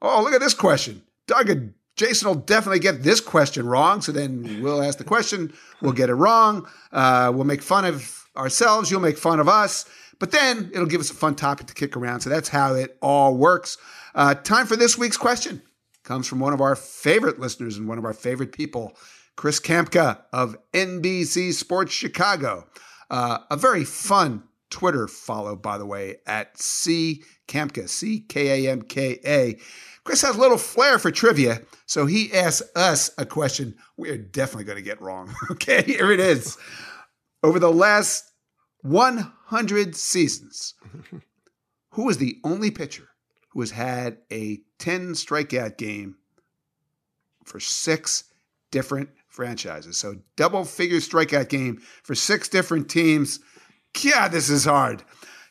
Oh, 0.00 0.22
look 0.22 0.34
at 0.34 0.40
this 0.40 0.54
question. 0.54 1.02
Doug 1.26 1.48
and 1.48 1.74
Jason 1.96 2.28
will 2.28 2.34
definitely 2.34 2.80
get 2.80 3.02
this 3.02 3.20
question 3.20 3.66
wrong. 3.66 4.02
So 4.02 4.12
then 4.12 4.60
we'll 4.62 4.82
ask 4.82 4.98
the 4.98 5.04
question, 5.04 5.52
we'll 5.80 5.92
get 5.92 6.10
it 6.10 6.14
wrong. 6.14 6.68
Uh, 6.92 7.32
we'll 7.34 7.44
make 7.44 7.62
fun 7.62 7.84
of 7.84 8.28
ourselves, 8.36 8.90
you'll 8.90 9.00
make 9.00 9.16
fun 9.16 9.40
of 9.40 9.48
us. 9.48 9.86
But 10.18 10.30
then 10.30 10.70
it'll 10.72 10.86
give 10.86 11.00
us 11.00 11.10
a 11.10 11.14
fun 11.14 11.34
topic 11.34 11.66
to 11.68 11.74
kick 11.74 11.96
around. 11.96 12.20
So 12.20 12.30
that's 12.30 12.48
how 12.48 12.74
it 12.74 12.96
all 13.00 13.36
works. 13.36 13.78
Uh, 14.14 14.34
time 14.34 14.66
for 14.66 14.76
this 14.76 14.98
week's 14.98 15.16
question. 15.16 15.62
Comes 16.04 16.26
from 16.28 16.38
one 16.38 16.52
of 16.52 16.60
our 16.60 16.76
favorite 16.76 17.40
listeners 17.40 17.78
and 17.78 17.88
one 17.88 17.96
of 17.96 18.04
our 18.04 18.12
favorite 18.12 18.52
people, 18.52 18.92
Chris 19.36 19.58
Kamka 19.58 20.20
of 20.34 20.54
NBC 20.74 21.54
Sports 21.54 21.92
Chicago. 21.92 22.66
Uh, 23.10 23.38
a 23.50 23.56
very 23.56 23.84
fun 23.84 24.42
Twitter 24.68 25.08
follow, 25.08 25.56
by 25.56 25.78
the 25.78 25.86
way, 25.86 26.16
at 26.26 26.58
C 26.58 27.22
Kamka, 27.48 27.88
C 27.88 28.20
K 28.20 28.66
A 28.66 28.70
M 28.70 28.82
K 28.82 29.18
A. 29.24 29.58
Chris 30.04 30.20
has 30.20 30.36
a 30.36 30.40
little 30.40 30.58
flair 30.58 30.98
for 30.98 31.10
trivia, 31.10 31.62
so 31.86 32.04
he 32.04 32.30
asks 32.34 32.68
us 32.76 33.10
a 33.16 33.24
question 33.24 33.74
we're 33.96 34.18
definitely 34.18 34.64
going 34.64 34.76
to 34.76 34.82
get 34.82 35.00
wrong. 35.00 35.34
okay, 35.52 35.82
here 35.84 36.12
it 36.12 36.20
is. 36.20 36.58
Over 37.42 37.58
the 37.58 37.72
last 37.72 38.30
100 38.82 39.96
seasons, 39.96 40.74
who 41.92 42.10
is 42.10 42.18
the 42.18 42.38
only 42.44 42.70
pitcher 42.70 43.08
who 43.54 43.60
has 43.60 43.70
had 43.70 44.18
a 44.30 44.60
10 44.78 45.12
strikeout 45.12 45.78
game 45.78 46.16
for 47.44 47.60
six 47.60 48.24
different 48.70 49.08
franchises? 49.28 49.96
So, 49.96 50.16
double 50.36 50.64
figure 50.64 50.98
strikeout 50.98 51.48
game 51.48 51.76
for 52.02 52.14
six 52.14 52.48
different 52.48 52.90
teams. 52.90 53.40
Yeah, 54.02 54.28
this 54.28 54.50
is 54.50 54.64
hard. 54.64 55.04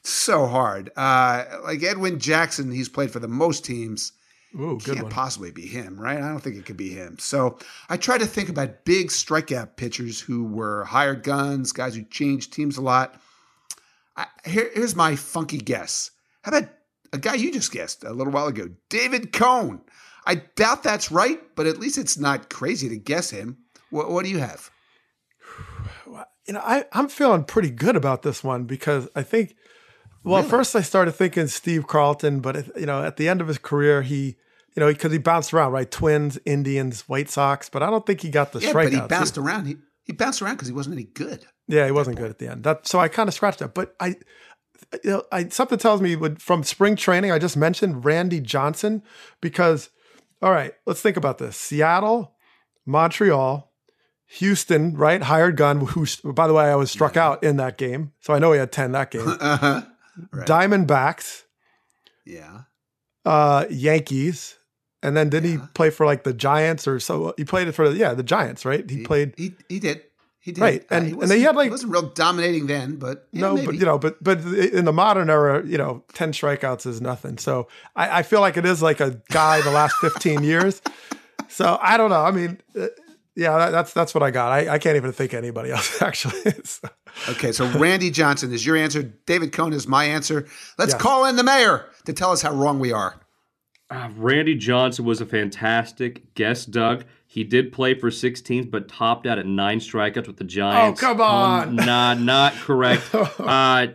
So 0.03 0.45
hard. 0.47 0.91
Uh, 0.97 1.45
like 1.63 1.81
Edwin 1.81 2.19
Jackson, 2.19 2.71
he's 2.71 2.89
played 2.89 3.09
for 3.09 3.19
the 3.19 3.27
most 3.29 3.63
teams. 3.63 4.11
Ooh, 4.55 4.77
good 4.83 4.95
Can't 4.95 5.03
one. 5.03 5.11
possibly 5.11 5.49
be 5.49 5.65
him, 5.65 5.99
right? 5.99 6.17
I 6.17 6.29
don't 6.29 6.39
think 6.39 6.57
it 6.57 6.65
could 6.65 6.77
be 6.77 6.89
him. 6.89 7.17
So 7.19 7.57
I 7.89 7.97
try 7.97 8.17
to 8.17 8.25
think 8.25 8.49
about 8.49 8.85
big 8.85 9.07
strikeout 9.07 9.77
pitchers 9.77 10.19
who 10.19 10.43
were 10.43 10.83
hired 10.83 11.23
guns, 11.23 11.71
guys 11.71 11.95
who 11.95 12.03
changed 12.03 12.53
teams 12.53 12.77
a 12.77 12.81
lot. 12.81 13.19
I, 14.15 14.27
here, 14.45 14.69
here's 14.75 14.95
my 14.95 15.15
funky 15.15 15.57
guess. 15.57 16.11
How 16.43 16.51
about 16.51 16.69
a 17.13 17.17
guy 17.17 17.35
you 17.35 17.51
just 17.53 17.71
guessed 17.71 18.03
a 18.03 18.11
little 18.11 18.33
while 18.33 18.47
ago, 18.47 18.69
David 18.89 19.31
Cone? 19.31 19.81
I 20.25 20.35
doubt 20.35 20.83
that's 20.83 21.11
right, 21.11 21.39
but 21.55 21.67
at 21.67 21.79
least 21.79 21.97
it's 21.97 22.17
not 22.17 22.49
crazy 22.49 22.89
to 22.89 22.97
guess 22.97 23.29
him. 23.29 23.57
What, 23.89 24.09
what 24.09 24.23
do 24.25 24.31
you 24.31 24.39
have? 24.39 24.71
you 26.47 26.53
know, 26.53 26.61
I, 26.63 26.85
I'm 26.91 27.07
feeling 27.07 27.43
pretty 27.43 27.69
good 27.69 27.95
about 27.95 28.23
this 28.23 28.43
one 28.43 28.65
because 28.65 29.07
I 29.15 29.23
think, 29.23 29.55
well, 30.23 30.37
Really? 30.41 30.49
first 30.49 30.75
I 30.75 30.81
started 30.81 31.11
thinking 31.13 31.47
Steve 31.47 31.87
Carlton, 31.87 32.39
but 32.39 32.75
you 32.77 32.85
know, 32.85 33.03
at 33.03 33.17
the 33.17 33.27
end 33.27 33.41
of 33.41 33.47
his 33.47 33.57
career, 33.57 34.01
he, 34.01 34.37
you 34.75 34.79
know, 34.79 34.87
because 34.87 35.11
he 35.11 35.17
bounced 35.17 35.53
around, 35.53 35.71
right? 35.73 35.89
Twins, 35.89 36.39
Indians, 36.45 37.01
White 37.09 37.29
Sox, 37.29 37.69
but 37.69 37.83
I 37.83 37.89
don't 37.89 38.05
think 38.05 38.21
he 38.21 38.29
got 38.29 38.53
the 38.53 38.59
Yeah, 38.59 38.73
but 38.73 38.91
he 38.91 38.99
bounced 39.01 39.37
around. 39.37 39.65
He, 39.65 39.77
he 40.03 40.13
bounced 40.13 40.41
around 40.41 40.55
because 40.55 40.67
he 40.67 40.73
wasn't 40.73 40.95
any 40.95 41.03
good. 41.05 41.45
Yeah, 41.67 41.85
he 41.85 41.91
wasn't 41.91 42.17
good 42.17 42.29
at 42.29 42.39
the 42.39 42.47
end. 42.47 42.63
That 42.63 42.87
so 42.87 42.99
I 42.99 43.07
kind 43.07 43.27
of 43.27 43.33
scratched 43.33 43.59
that, 43.59 43.73
but 43.73 43.95
I, 43.99 44.15
you 45.03 45.09
know, 45.11 45.23
I 45.31 45.47
something 45.49 45.77
tells 45.79 46.01
me 46.01 46.15
from 46.37 46.63
spring 46.63 46.95
training. 46.95 47.31
I 47.31 47.39
just 47.39 47.57
mentioned 47.57 48.05
Randy 48.05 48.39
Johnson 48.39 49.03
because, 49.41 49.89
all 50.41 50.51
right, 50.51 50.73
let's 50.85 51.01
think 51.01 51.17
about 51.17 51.37
this: 51.37 51.55
Seattle, 51.57 52.35
Montreal, 52.85 53.71
Houston, 54.27 54.95
right? 54.95 55.21
Hired 55.21 55.57
gun. 55.57 55.81
Who, 55.87 56.05
by 56.33 56.47
the 56.47 56.53
way, 56.53 56.65
I 56.65 56.75
was 56.75 56.91
struck 56.91 57.17
out 57.17 57.43
in 57.43 57.57
that 57.57 57.77
game, 57.77 58.13
so 58.19 58.33
I 58.33 58.39
know 58.39 58.51
he 58.51 58.59
had 58.59 58.71
ten 58.71 58.91
that 58.93 59.11
game. 59.11 59.27
Uh 59.39 59.57
huh. 59.57 59.81
Right. 60.31 60.47
Diamondbacks, 60.47 61.41
yeah. 62.23 62.61
uh, 63.25 63.65
Yankees, 63.71 64.57
and 65.01 65.17
then 65.17 65.29
did 65.29 65.43
he 65.43 65.53
Yeah. 65.53 65.65
play 65.73 65.89
for 65.89 66.05
like 66.05 66.23
the 66.23 66.33
Giants 66.33 66.87
or 66.87 66.99
so? 66.99 67.33
He 67.35 67.43
played 67.45 67.67
it 67.67 67.71
for 67.71 67.89
yeah 67.91 68.13
the 68.13 68.21
Giants, 68.21 68.63
right? 68.63 68.87
He, 68.87 69.03
played. 69.03 69.33
He 69.37 69.55
he 69.67 69.79
did. 69.79 70.03
He 70.43 70.51
did. 70.51 70.59
Right, 70.61 70.81
Uh, 70.91 70.95
and- 70.95 71.05
he 71.05 71.11
and 71.11 71.17
wasn't- 71.21 71.39
they 71.39 71.43
had, 71.45 71.55
like- 71.55 71.63
he 71.65 71.69
wasn't 71.71 71.93
real 71.93 72.01
dominating 72.09 72.67
then, 72.67 72.97
but 72.97 73.27
yeah, 73.31 73.41
no, 73.41 73.53
maybe. 73.55 73.65
but 73.67 73.75
you 73.75 73.85
know, 73.85 73.97
but 73.97 74.21
but 74.21 74.39
in 74.41 74.83
the 74.83 74.91
modern 74.91 75.29
era, 75.29 75.65
you 75.65 75.77
know, 75.77 76.03
ten 76.13 76.33
strikeouts 76.33 76.85
is 76.85 76.99
nothing. 76.99 77.37
So 77.37 77.69
I, 77.95 78.19
I 78.19 78.23
feel 78.23 78.41
like 78.41 78.57
it 78.57 78.65
is 78.65 78.81
like 78.81 78.99
a 78.99 79.21
guy 79.31 79.61
the 79.61 79.71
last 79.71 79.95
fifteen 80.01 80.43
years. 80.51 80.81
So 81.47 81.79
I 81.81 81.95
don't 81.95 82.09
know. 82.09 82.21
I 82.21 82.31
mean, 82.31 82.59
uh, 82.77 82.87
yeah, 83.35 83.57
that, 83.57 83.69
that's 83.71 83.93
that's 83.93 84.13
what 84.13 84.21
I 84.21 84.31
got. 84.31 84.51
I, 84.51 84.73
I 84.73 84.79
can't 84.79 84.97
even 84.97 85.13
think 85.13 85.33
anybody 85.33 85.71
else 85.71 86.01
actually. 86.09 86.41
So- 86.65 86.89
Okay, 87.29 87.51
so 87.51 87.67
Randy 87.77 88.09
Johnson 88.09 88.51
is 88.51 88.65
your 88.65 88.75
answer. 88.75 89.03
David 89.03 89.51
Cone 89.51 89.71
is 89.71 89.87
my 89.87 90.05
answer. 90.05 90.47
Let's 90.79 90.93
Yes. 90.93 91.01
call 91.01 91.25
in 91.25 91.35
the 91.35 91.43
mayor 91.43 91.85
to 92.05 92.11
tell 92.13 92.31
us 92.31 92.41
how 92.41 92.51
wrong 92.55 92.79
we 92.79 92.91
are. 92.91 93.21
Uh, 93.91 94.09
Randy 94.17 94.55
Johnson 94.55 95.05
was 95.05 95.21
a 95.21 95.25
fantastic 95.27 96.33
guest, 96.33 96.71
Doug. 96.71 97.05
He 97.33 97.43
did 97.43 97.73
play 97.73 97.95
for 97.95 98.11
six 98.11 98.41
teams, 98.41 98.67
but 98.67 98.87
topped 98.87 99.25
out 99.25 99.39
at 99.39 99.47
nine 99.47 99.79
strikeouts 99.79 100.27
with 100.27 100.37
the 100.37 100.43
Giants. 100.43 101.01
Oh, 101.01 101.07
come 101.07 101.19
on. 101.19 101.69
Um, 101.69 101.75
nah, 101.77 102.13
not 102.13 102.53
correct. 102.53 103.09
uh, 103.15 103.87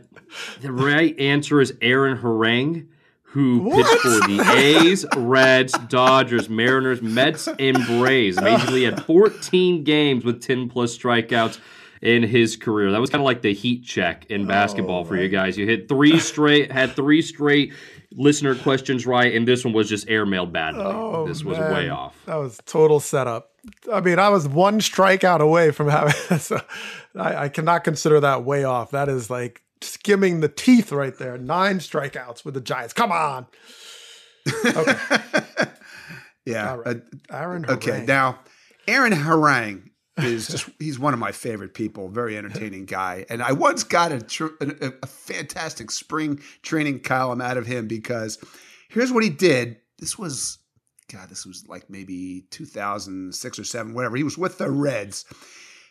the 0.61 0.72
right 0.72 1.16
answer 1.20 1.61
is 1.61 1.72
Aaron 1.80 2.18
Harang, 2.18 2.89
who 3.22 3.70
pitched 3.70 4.01
for 4.01 4.09
the 4.09 4.45
A's, 4.57 5.07
Reds, 5.16 5.72
Dodgers, 5.86 6.49
Mariners, 6.49 7.01
Mets, 7.01 7.47
and 7.47 7.76
Braves. 7.86 8.39
Amazingly, 8.39 8.80
he 8.80 8.84
had 8.86 9.05
14 9.05 9.84
games 9.84 10.24
with 10.24 10.43
10 10.43 10.68
plus 10.68 10.99
strikeouts 10.99 11.61
in 12.03 12.24
his 12.24 12.57
career. 12.57 12.91
That 12.91 13.01
was 13.01 13.09
kind 13.09 13.20
of 13.20 13.26
like 13.26 13.43
the 13.43 13.55
heat 13.55 13.84
check 13.84 14.26
in 14.28 14.49
basketball 14.49 15.05
for 15.05 15.16
you 15.16 15.28
guys. 15.28 15.57
You 15.57 15.64
hit 15.64 15.89
three 15.89 16.18
straight, 16.18 16.72
had 16.72 16.97
three 16.97 17.22
straight 17.22 17.72
listener 18.12 18.54
questions 18.54 19.06
right, 19.06 19.34
and 19.34 19.46
this 19.46 19.64
one 19.64 19.74
was 19.74 19.88
just 19.88 20.06
airmailed 20.09 20.52
badly. 20.52 20.82
Oh, 20.84 21.26
this 21.26 21.44
was 21.44 21.59
man. 21.59 21.72
way 21.72 21.88
off. 21.88 22.16
That 22.26 22.36
was 22.36 22.59
total 22.66 23.00
setup. 23.00 23.50
I 23.92 24.00
mean, 24.00 24.18
I 24.18 24.28
was 24.30 24.48
one 24.48 24.80
strikeout 24.80 25.40
away 25.40 25.70
from 25.70 25.88
having. 25.90 26.38
So 26.38 26.61
I, 27.16 27.44
I 27.44 27.48
cannot 27.48 27.84
consider 27.84 28.20
that 28.20 28.44
way 28.44 28.64
off. 28.64 28.90
That 28.92 29.09
is 29.09 29.28
like 29.30 29.62
skimming 29.80 30.40
the 30.40 30.48
teeth 30.48 30.90
right 30.92 31.16
there. 31.18 31.38
Nine 31.38 31.78
strikeouts 31.78 32.44
with 32.44 32.54
the 32.54 32.61
Giants. 32.61 32.92
Come 32.94 33.12
on. 33.12 33.46
Okay. 34.64 34.94
Yeah. 36.48 36.70
All 36.70 36.78
right. 36.78 36.96
uh, 36.96 37.36
Aaron 37.36 37.66
okay, 37.68 38.06
now 38.06 38.38
Aaron 38.86 39.12
Harang 39.12 39.88
is 40.18 40.48
just 40.48 40.68
he's 40.78 40.98
one 40.98 41.14
of 41.14 41.20
my 41.20 41.32
favorite 41.32 41.74
people, 41.74 42.08
very 42.08 42.36
entertaining 42.36 42.84
guy. 42.84 43.24
And 43.28 43.42
I 43.42 43.52
once 43.52 43.84
got 43.84 44.12
a, 44.12 44.20
tr- 44.20 44.56
a, 44.60 44.92
a 45.02 45.06
fantastic 45.06 45.90
spring 45.90 46.40
training 46.62 47.00
column 47.00 47.40
out 47.40 47.56
of 47.56 47.66
him 47.66 47.86
because 47.86 48.38
here's 48.88 49.12
what 49.12 49.24
he 49.24 49.30
did. 49.30 49.78
This 49.98 50.18
was 50.18 50.58
God, 51.10 51.30
this 51.30 51.46
was 51.46 51.66
like 51.68 51.88
maybe 51.88 52.44
2006 52.50 53.58
or 53.58 53.64
7, 53.64 53.94
whatever. 53.94 54.16
He 54.16 54.24
was 54.24 54.36
with 54.36 54.58
the 54.58 54.70
Reds. 54.70 55.24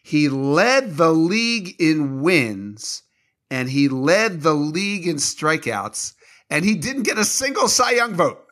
He 0.04 0.30
led 0.30 0.96
the 0.96 1.12
league 1.12 1.76
in 1.80 2.22
wins 2.22 3.04
and 3.50 3.70
he 3.70 3.90
led 3.90 4.42
the 4.42 4.54
league 4.54 5.08
in 5.08 5.16
strikeouts 5.16 6.14
and 6.50 6.64
he 6.64 6.76
didn't 6.76 7.04
get 7.04 7.18
a 7.18 7.26
single 7.26 7.68
Cy 7.68 7.92
Young 7.92 8.14
vote. 8.14 8.44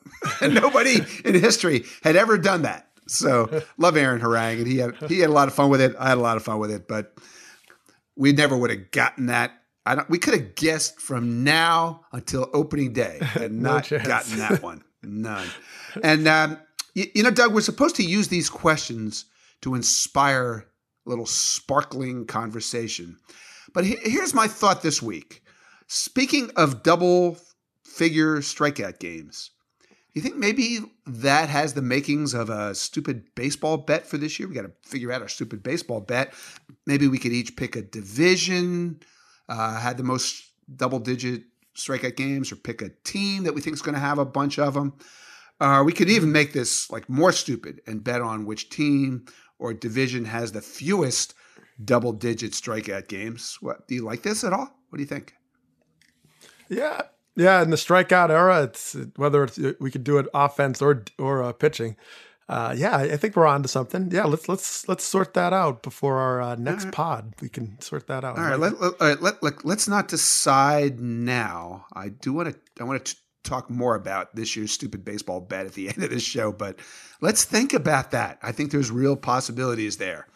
And 0.41 0.53
nobody 0.61 1.01
in 1.23 1.35
history 1.35 1.85
had 2.03 2.15
ever 2.15 2.37
done 2.37 2.63
that. 2.63 2.84
So 3.07 3.61
love 3.77 3.97
Aaron 3.97 4.19
Harang, 4.21 4.57
and 4.59 4.67
he 4.67 4.77
had 4.77 4.95
he 5.09 5.19
had 5.19 5.29
a 5.29 5.33
lot 5.33 5.47
of 5.47 5.53
fun 5.53 5.69
with 5.69 5.81
it. 5.81 5.95
I 5.99 6.09
had 6.09 6.17
a 6.17 6.21
lot 6.21 6.37
of 6.37 6.43
fun 6.43 6.59
with 6.59 6.71
it, 6.71 6.87
but 6.87 7.13
we 8.15 8.31
never 8.33 8.57
would 8.57 8.69
have 8.71 8.91
gotten 8.91 9.27
that. 9.27 9.51
I 9.85 9.95
don't. 9.95 10.09
We 10.09 10.17
could 10.17 10.33
have 10.33 10.55
guessed 10.55 10.99
from 10.99 11.43
now 11.43 12.01
until 12.11 12.49
opening 12.53 12.93
day 12.93 13.19
and 13.35 13.61
No 13.61 13.73
not 13.75 13.83
chance. 13.85 14.07
gotten 14.07 14.37
that 14.39 14.63
one. 14.63 14.83
None. 15.03 15.47
And 16.01 16.27
um, 16.27 16.57
you, 16.95 17.05
you 17.13 17.21
know, 17.23 17.29
Doug, 17.29 17.53
we're 17.53 17.61
supposed 17.61 17.95
to 17.97 18.03
use 18.03 18.27
these 18.29 18.49
questions 18.49 19.25
to 19.61 19.75
inspire 19.75 20.65
a 21.05 21.09
little 21.09 21.27
sparkling 21.27 22.25
conversation. 22.25 23.17
But 23.73 23.85
he- 23.85 23.97
here's 24.01 24.33
my 24.33 24.47
thought 24.47 24.81
this 24.81 25.01
week. 25.03 25.43
Speaking 25.87 26.49
of 26.55 26.81
double 26.81 27.37
figure 27.83 28.37
strikeout 28.37 28.97
games, 28.99 29.51
you 30.15 30.21
think 30.21 30.37
maybe 30.37 30.79
that 31.05 31.49
has 31.49 31.73
the 31.73 31.81
makings 31.81 32.33
of 32.33 32.49
a 32.49 32.73
stupid 32.73 33.35
baseball 33.35 33.77
bet 33.77 34.07
for 34.07 34.17
this 34.17 34.39
year? 34.39 34.47
We 34.47 34.55
got 34.55 34.61
to 34.61 34.71
figure 34.81 35.11
out 35.11 35.21
our 35.21 35.27
stupid 35.27 35.61
baseball 35.61 35.99
bet. 35.99 36.33
Maybe 36.85 37.07
we 37.07 37.17
could 37.17 37.33
each 37.33 37.55
pick 37.57 37.75
a 37.75 37.81
division, 37.81 39.01
uh, 39.49 39.79
had 39.79 39.97
the 39.97 40.03
most 40.03 40.51
double 40.73 40.99
digit 40.99 41.43
strikeout 41.75 42.15
games, 42.15 42.51
or 42.51 42.55
pick 42.55 42.81
a 42.81 42.89
team 43.03 43.43
that 43.43 43.53
we 43.53 43.59
think 43.59 43.75
is 43.75 43.81
going 43.81 43.95
to 43.95 43.99
have 43.99 44.17
a 44.17 44.25
bunch 44.25 44.57
of 44.57 44.73
them. 44.73 44.93
Uh, 45.59 45.83
we 45.85 45.91
could 45.91 46.09
even 46.09 46.31
make 46.31 46.53
this 46.53 46.89
like 46.89 47.09
more 47.09 47.31
stupid 47.31 47.81
and 47.85 48.03
bet 48.03 48.21
on 48.21 48.45
which 48.45 48.69
team 48.69 49.25
or 49.59 49.73
division 49.73 50.25
has 50.25 50.51
the 50.51 50.61
fewest 50.61 51.33
double 51.83 52.13
digit 52.13 52.53
strikeout 52.53 53.09
games. 53.09 53.57
What 53.59 53.87
do 53.87 53.95
you 53.95 54.03
like 54.03 54.23
this 54.23 54.43
at 54.43 54.53
all? 54.53 54.79
What 54.89 54.97
do 54.97 55.01
you 55.01 55.07
think? 55.07 55.33
Yeah, 56.69 57.01
yeah. 57.35 57.61
In 57.61 57.69
the 57.69 57.77
strikeout 57.77 58.29
era, 58.29 58.63
it's 58.63 58.95
whether 59.15 59.43
it's 59.43 59.59
we 59.79 59.91
could 59.91 60.03
do 60.03 60.17
it 60.17 60.27
offense 60.33 60.81
or 60.81 61.03
or 61.19 61.43
uh, 61.43 61.51
pitching. 61.53 61.95
Uh, 62.47 62.75
yeah, 62.77 62.97
I 62.97 63.17
think 63.17 63.35
we're 63.35 63.47
on 63.47 63.63
to 63.63 63.67
something. 63.67 64.11
Yeah, 64.11 64.25
let's 64.25 64.47
let's 64.47 64.87
let's 64.87 65.03
sort 65.03 65.33
that 65.33 65.51
out 65.51 65.81
before 65.81 66.17
our 66.17 66.41
uh, 66.41 66.55
next 66.55 66.91
pod. 66.91 67.33
We 67.41 67.49
can 67.49 67.81
sort 67.81 68.05
that 68.07 68.23
out. 68.23 68.37
All 68.37 68.43
right, 68.43 68.59
let, 68.59 68.79
let, 68.79 68.93
all 69.01 69.07
right 69.07 69.21
let, 69.21 69.41
let, 69.41 69.65
let's 69.65 69.87
not 69.87 70.07
decide 70.07 70.99
now. 70.99 71.87
I 71.93 72.09
do 72.09 72.33
want 72.33 72.53
to 72.53 72.83
I 72.83 72.85
want 72.85 73.03
to 73.03 73.15
talk 73.43 73.69
more 73.71 73.95
about 73.95 74.35
this 74.35 74.55
year's 74.55 74.71
stupid 74.71 75.03
baseball 75.03 75.41
bet 75.41 75.65
at 75.65 75.73
the 75.73 75.89
end 75.89 76.03
of 76.03 76.11
this 76.11 76.23
show, 76.23 76.51
but 76.51 76.79
let's 77.19 77.43
think 77.43 77.73
about 77.73 78.11
that. 78.11 78.37
I 78.43 78.51
think 78.51 78.71
there's 78.71 78.91
real 78.91 79.15
possibilities 79.15 79.97
there. 79.97 80.27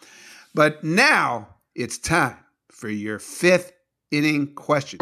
But 0.56 0.84
now 0.84 1.50
it's 1.76 2.00
time 2.00 2.38
for 2.72 2.90
your 2.90 3.20
fifth 3.20 3.72
inning 4.10 4.56
question. 4.56 5.00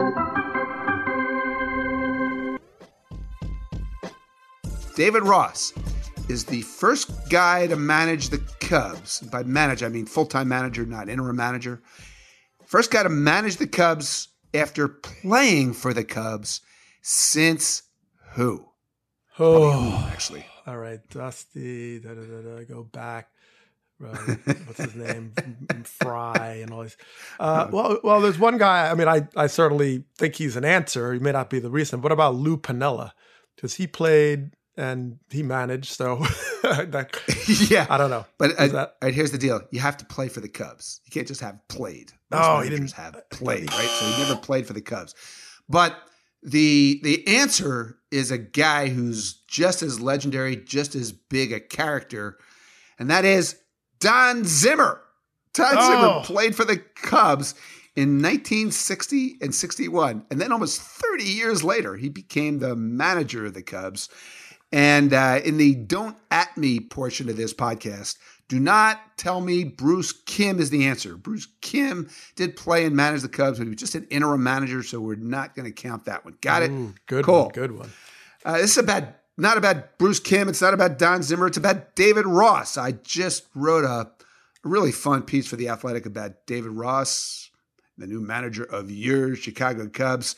David 4.98 5.22
Ross 5.26 5.74
is 6.28 6.46
the 6.46 6.64
first 6.64 7.30
guy 7.30 7.68
to 7.68 7.76
manage 7.76 8.30
the 8.30 8.40
Cubs. 8.60 9.20
By 9.20 9.44
manage, 9.44 9.84
I 9.84 9.90
mean 9.90 10.08
full 10.08 10.26
time 10.26 10.48
manager, 10.48 10.88
not 10.88 11.08
interim 11.08 11.36
manager. 11.36 11.84
First 12.66 12.90
guy 12.90 13.04
to 13.04 13.10
manage 13.10 13.58
the 13.58 13.68
Cubs 13.68 14.30
after 14.56 14.88
playing 14.88 15.74
for 15.74 15.94
the 15.94 16.04
Cubs 16.04 16.62
since 17.04 17.84
who? 18.32 18.70
Oh, 19.38 20.10
Actually, 20.12 20.48
all 20.66 20.80
right, 20.80 21.08
Dusty. 21.12 22.00
Da, 22.00 22.16
da, 22.16 22.24
da, 22.24 22.64
go 22.64 22.84
back. 22.84 23.30
Uh, 24.04 24.16
what's 24.66 24.80
his 24.82 24.96
name? 24.96 25.32
Fry 25.84 26.62
and 26.64 26.74
all 26.74 26.82
these. 26.82 26.98
Uh, 27.40 27.68
well, 27.72 28.00
well, 28.04 28.20
there's 28.20 28.40
one 28.40 28.58
guy. 28.58 28.90
I 28.90 28.96
mean, 28.96 29.08
I 29.08 29.28
I 29.36 29.46
certainly 29.46 30.06
think 30.18 30.34
he's 30.34 30.56
an 30.56 30.66
answer. 30.66 31.14
He 31.14 31.20
may 31.20 31.34
not 31.34 31.52
be 31.52 31.60
the 31.60 31.70
reason. 31.70 32.02
What 32.02 32.12
about 32.12 32.34
Lou 32.34 32.58
Piniella? 32.58 33.12
Because 33.56 33.76
he 33.76 33.86
played 33.86 34.57
and 34.78 35.18
he 35.30 35.44
managed. 35.44 35.90
So 35.94 36.18
that, 36.64 37.20
yeah, 37.70 37.88
I 37.90 37.98
don't 37.98 38.10
know. 38.10 38.26
But 38.38 38.52
Is 38.52 38.58
uh, 38.60 38.68
that- 38.68 38.96
right, 39.02 39.14
here's 39.14 39.32
the 39.32 39.38
deal: 39.38 39.62
you 39.72 39.80
have 39.80 39.98
to 39.98 40.06
play 40.06 40.28
for 40.30 40.40
the 40.40 40.50
Cubs. 40.50 41.02
You 41.06 41.12
can't 41.12 41.28
just 41.28 41.42
have 41.42 41.60
played. 41.68 42.12
Oh, 42.32 42.62
he 42.62 42.70
didn't- 42.70 42.92
have 42.94 43.18
played, 43.32 43.72
right? 43.74 43.90
So 43.90 44.06
he 44.06 44.24
never 44.24 44.36
played 44.40 44.66
for 44.68 44.74
the 44.74 44.82
Cubs. 44.82 45.16
But 45.68 45.98
the 46.44 47.00
the 47.04 47.28
answer 47.28 47.98
is 48.12 48.32
a 48.32 48.38
guy 48.38 48.88
who's 48.90 49.34
just 49.50 49.82
as 49.84 50.00
legendary, 50.00 50.56
just 50.56 50.96
as 50.96 51.12
big 51.12 51.52
a 51.52 51.60
character, 51.60 52.38
and 53.00 53.10
that 53.10 53.26
is 53.26 53.58
Don 54.00 54.44
Zimmer. 54.46 55.02
Don 55.54 55.76
Oh. 55.78 55.88
Zimmer 55.90 56.24
played 56.24 56.56
for 56.56 56.64
the 56.66 56.78
Cubs 56.78 57.56
in 57.96 58.22
1960 58.22 59.38
and 59.42 59.56
61, 59.56 60.24
and 60.30 60.40
then 60.40 60.52
almost 60.52 60.80
30 60.82 61.24
years 61.24 61.64
later, 61.64 61.96
he 61.96 62.10
became 62.10 62.60
the 62.60 62.76
manager 62.76 63.46
of 63.48 63.56
the 63.56 63.64
Cubs. 63.64 64.08
And 64.72 65.14
uh, 65.14 65.40
in 65.46 65.58
the 65.58 65.76
don't 65.76 66.18
at 66.30 66.56
me 66.58 66.80
portion 66.80 67.30
of 67.30 67.38
this 67.38 67.54
podcast, 67.54 68.18
do 68.50 68.60
not 68.60 69.00
tell 69.18 69.40
me 69.42 69.64
Bruce 69.64 70.12
Kimm 70.12 70.60
is 70.60 70.70
the 70.70 70.86
answer. 70.86 71.16
Bruce 71.16 71.48
Kimm 71.62 72.10
did 72.36 72.56
play 72.56 72.86
and 72.86 72.96
manage 72.96 73.22
the 73.22 73.30
Cubs, 73.30 73.58
but 73.60 73.64
he 73.66 73.70
was 73.70 73.78
just 73.80 73.96
an 73.96 74.06
interim 74.10 74.44
manager, 74.44 74.84
so 74.84 75.00
we're 75.00 75.16
not 75.16 75.56
going 75.56 75.66
to 75.66 75.72
count 75.72 76.06
that 76.06 76.26
one. 76.26 76.38
Got 76.42 76.64
it? 76.64 76.72
Ooh, 76.72 76.94
good 77.08 77.26
Cool. 77.26 77.44
one. 77.44 77.52
Good 77.52 77.72
one. 77.72 77.92
Uh, 78.46 78.58
this 78.58 78.72
is 78.72 78.78
about 78.78 79.04
not 79.38 79.58
about 79.58 79.98
Bruce 79.98 80.20
Kimm. 80.20 80.50
It's 80.50 80.62
not 80.62 80.74
about 80.74 80.98
Don 80.98 81.22
Zimmer. 81.24 81.48
It's 81.48 81.58
about 81.58 81.96
David 81.96 82.26
Ross. 82.26 82.78
I 82.78 82.94
just 82.94 83.44
wrote 83.54 83.84
a, 83.86 84.10
a 84.10 84.10
really 84.64 84.92
fun 84.92 85.22
piece 85.24 85.48
for 85.48 85.56
the 85.58 85.70
Athletic 85.70 86.06
about 86.06 86.46
David 86.46 86.72
Ross, 86.72 87.50
the 87.98 88.08
new 88.08 88.20
manager 88.20 88.64
of 88.64 88.90
your 88.92 89.36
Chicago 89.36 89.88
Cubs. 89.90 90.36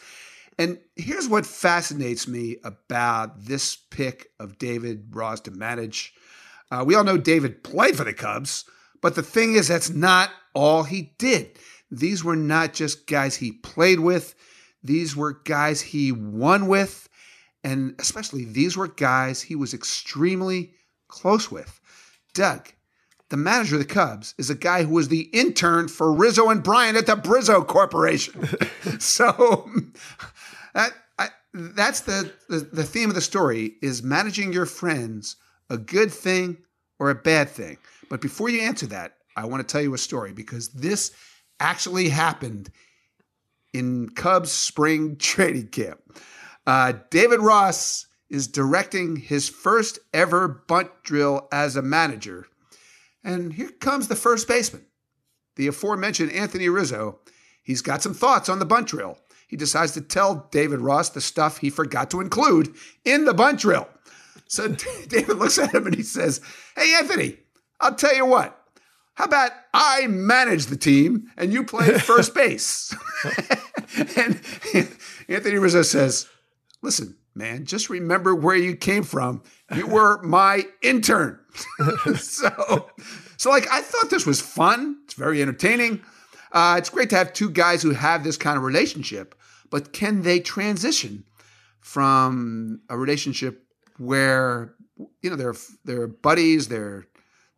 And 0.59 0.77
here's 0.97 1.29
what 1.29 1.45
fascinates 1.45 2.27
me 2.27 2.57
about 2.65 3.45
this 3.45 3.77
pick 3.77 4.27
of 4.41 4.57
David 4.57 5.07
Ross 5.11 5.39
to 5.41 5.51
manage. 5.51 6.13
Uh, 6.69 6.83
we 6.85 6.95
all 6.95 7.05
know 7.05 7.17
David 7.17 7.63
played 7.63 7.95
for 7.95 8.03
the 8.03 8.13
Cubs, 8.13 8.65
but 9.01 9.15
the 9.15 9.23
thing 9.23 9.53
is, 9.53 9.69
that's 9.69 9.89
not 9.89 10.31
all 10.53 10.83
he 10.83 11.13
did. 11.17 11.57
These 11.89 12.25
were 12.25 12.35
not 12.35 12.73
just 12.73 13.07
guys 13.07 13.37
he 13.37 13.53
played 13.53 14.01
with, 14.01 14.35
these 14.83 15.15
were 15.15 15.41
guys 15.45 15.79
he 15.79 16.11
won 16.11 16.67
with. 16.67 17.07
And 17.63 17.95
especially, 17.97 18.43
these 18.43 18.75
were 18.75 18.87
guys 18.87 19.41
he 19.41 19.55
was 19.55 19.73
extremely 19.73 20.73
close 21.07 21.49
with. 21.49 21.79
Doug, 22.33 22.69
the 23.29 23.37
manager 23.37 23.75
of 23.75 23.81
the 23.81 23.93
Cubs, 23.93 24.35
is 24.37 24.49
a 24.49 24.55
guy 24.55 24.83
who 24.83 24.93
was 24.93 25.07
the 25.07 25.29
intern 25.33 25.87
for 25.87 26.13
Rizzo 26.13 26.49
and 26.49 26.63
Bryant 26.63 26.97
at 26.97 27.05
the 27.05 27.15
Bryzzo 27.15 27.65
Corporation. 27.65 28.47
so 28.99 29.69
that, 30.73 30.93
I, 31.17 31.29
that's 31.53 32.01
the, 32.01 32.31
the, 32.47 32.59
the 32.59 32.83
theme 32.83 33.09
of 33.09 33.15
the 33.15 33.21
story 33.21 33.73
is 33.81 34.03
managing 34.03 34.53
your 34.53 34.65
friends 34.65 35.35
a 35.69 35.77
good 35.77 36.11
thing 36.11 36.57
or 36.99 37.09
a 37.09 37.15
bad 37.15 37.49
thing. 37.49 37.77
But 38.09 38.21
before 38.21 38.49
you 38.49 38.61
answer 38.61 38.87
that, 38.87 39.15
I 39.35 39.45
want 39.45 39.65
to 39.65 39.71
tell 39.71 39.81
you 39.81 39.93
a 39.93 39.97
story 39.97 40.33
because 40.33 40.69
this 40.69 41.11
actually 41.59 42.09
happened 42.09 42.69
in 43.73 44.09
Cubs 44.09 44.51
spring 44.51 45.15
training 45.19 45.67
camp. 45.67 45.99
Uh, 46.65 46.93
David 47.09 47.39
Ross 47.39 48.07
is 48.29 48.47
directing 48.47 49.15
his 49.15 49.49
first 49.49 49.99
ever 50.13 50.47
bunt 50.67 50.91
drill 51.03 51.47
as 51.51 51.75
a 51.75 51.81
manager. 51.81 52.45
And 53.23 53.53
here 53.53 53.69
comes 53.69 54.07
the 54.07 54.15
first 54.15 54.47
baseman, 54.47 54.85
the 55.55 55.67
aforementioned 55.67 56.31
Anthony 56.31 56.69
Rizzo. 56.69 57.19
He's 57.63 57.81
got 57.81 58.01
some 58.01 58.13
thoughts 58.13 58.49
on 58.49 58.59
the 58.59 58.65
bunt 58.65 58.87
drill. 58.87 59.17
He 59.49 59.57
decides 59.57 59.93
to 59.93 60.01
tell 60.01 60.47
David 60.51 60.79
Ross 60.79 61.09
the 61.09 61.21
stuff 61.21 61.57
he 61.57 61.71
forgot 61.71 62.11
to 62.11 62.21
include 62.21 62.75
in 63.03 63.25
the 63.25 63.33
bunt 63.33 63.59
drill. 63.59 63.89
So 64.47 64.67
David 65.07 65.37
looks 65.37 65.57
at 65.57 65.73
him 65.73 65.87
and 65.87 65.95
he 65.95 66.03
says, 66.03 66.39
Hey, 66.75 66.93
Anthony, 66.95 67.37
I'll 67.79 67.95
tell 67.95 68.15
you 68.15 68.27
what. 68.27 68.55
How 69.15 69.25
about 69.25 69.51
I 69.73 70.05
manage 70.05 70.67
the 70.67 70.77
team 70.77 71.31
and 71.35 71.51
you 71.51 71.63
play 71.63 71.87
first 71.99 72.35
base? 72.35 72.95
and 74.15 74.39
Anthony 75.27 75.57
Rizzo 75.57 75.81
says, 75.81 76.27
Listen, 76.83 77.17
man, 77.33 77.65
just 77.65 77.89
remember 77.89 78.35
where 78.35 78.55
you 78.55 78.75
came 78.75 79.03
from. 79.03 79.41
You 79.75 79.87
were 79.87 80.21
my 80.21 80.67
intern. 80.83 81.39
so, 82.17 82.87
so 83.35 83.49
like 83.49 83.67
I 83.71 83.81
thought 83.81 84.11
this 84.11 84.27
was 84.27 84.41
fun. 84.41 84.97
It's 85.05 85.15
very 85.15 85.41
entertaining. 85.41 86.03
Uh, 86.51 86.75
it's 86.77 86.89
great 86.89 87.09
to 87.09 87.15
have 87.15 87.33
two 87.33 87.49
guys 87.49 87.81
who 87.81 87.91
have 87.91 88.23
this 88.23 88.37
kind 88.37 88.57
of 88.57 88.63
relationship, 88.63 89.35
but 89.69 89.93
can 89.93 90.23
they 90.23 90.39
transition 90.39 91.23
from 91.79 92.81
a 92.89 92.97
relationship 92.97 93.63
where 93.97 94.73
you 95.21 95.29
know 95.29 95.35
they're 95.35 95.55
they're 95.85 96.07
buddies, 96.07 96.67
they're 96.67 97.05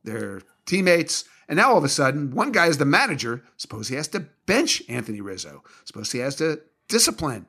they're 0.03 0.41
teammates, 0.65 1.25
and 1.47 1.57
now 1.57 1.71
all 1.71 1.77
of 1.77 1.83
a 1.83 1.89
sudden 1.89 2.31
one 2.31 2.51
guy 2.51 2.67
is 2.67 2.77
the 2.77 2.85
manager. 2.85 3.43
Suppose 3.57 3.87
he 3.87 3.95
has 3.95 4.07
to 4.09 4.25
bench 4.45 4.83
Anthony 4.89 5.21
Rizzo. 5.21 5.63
Suppose 5.85 6.11
he 6.11 6.19
has 6.19 6.35
to 6.37 6.61
discipline 6.87 7.45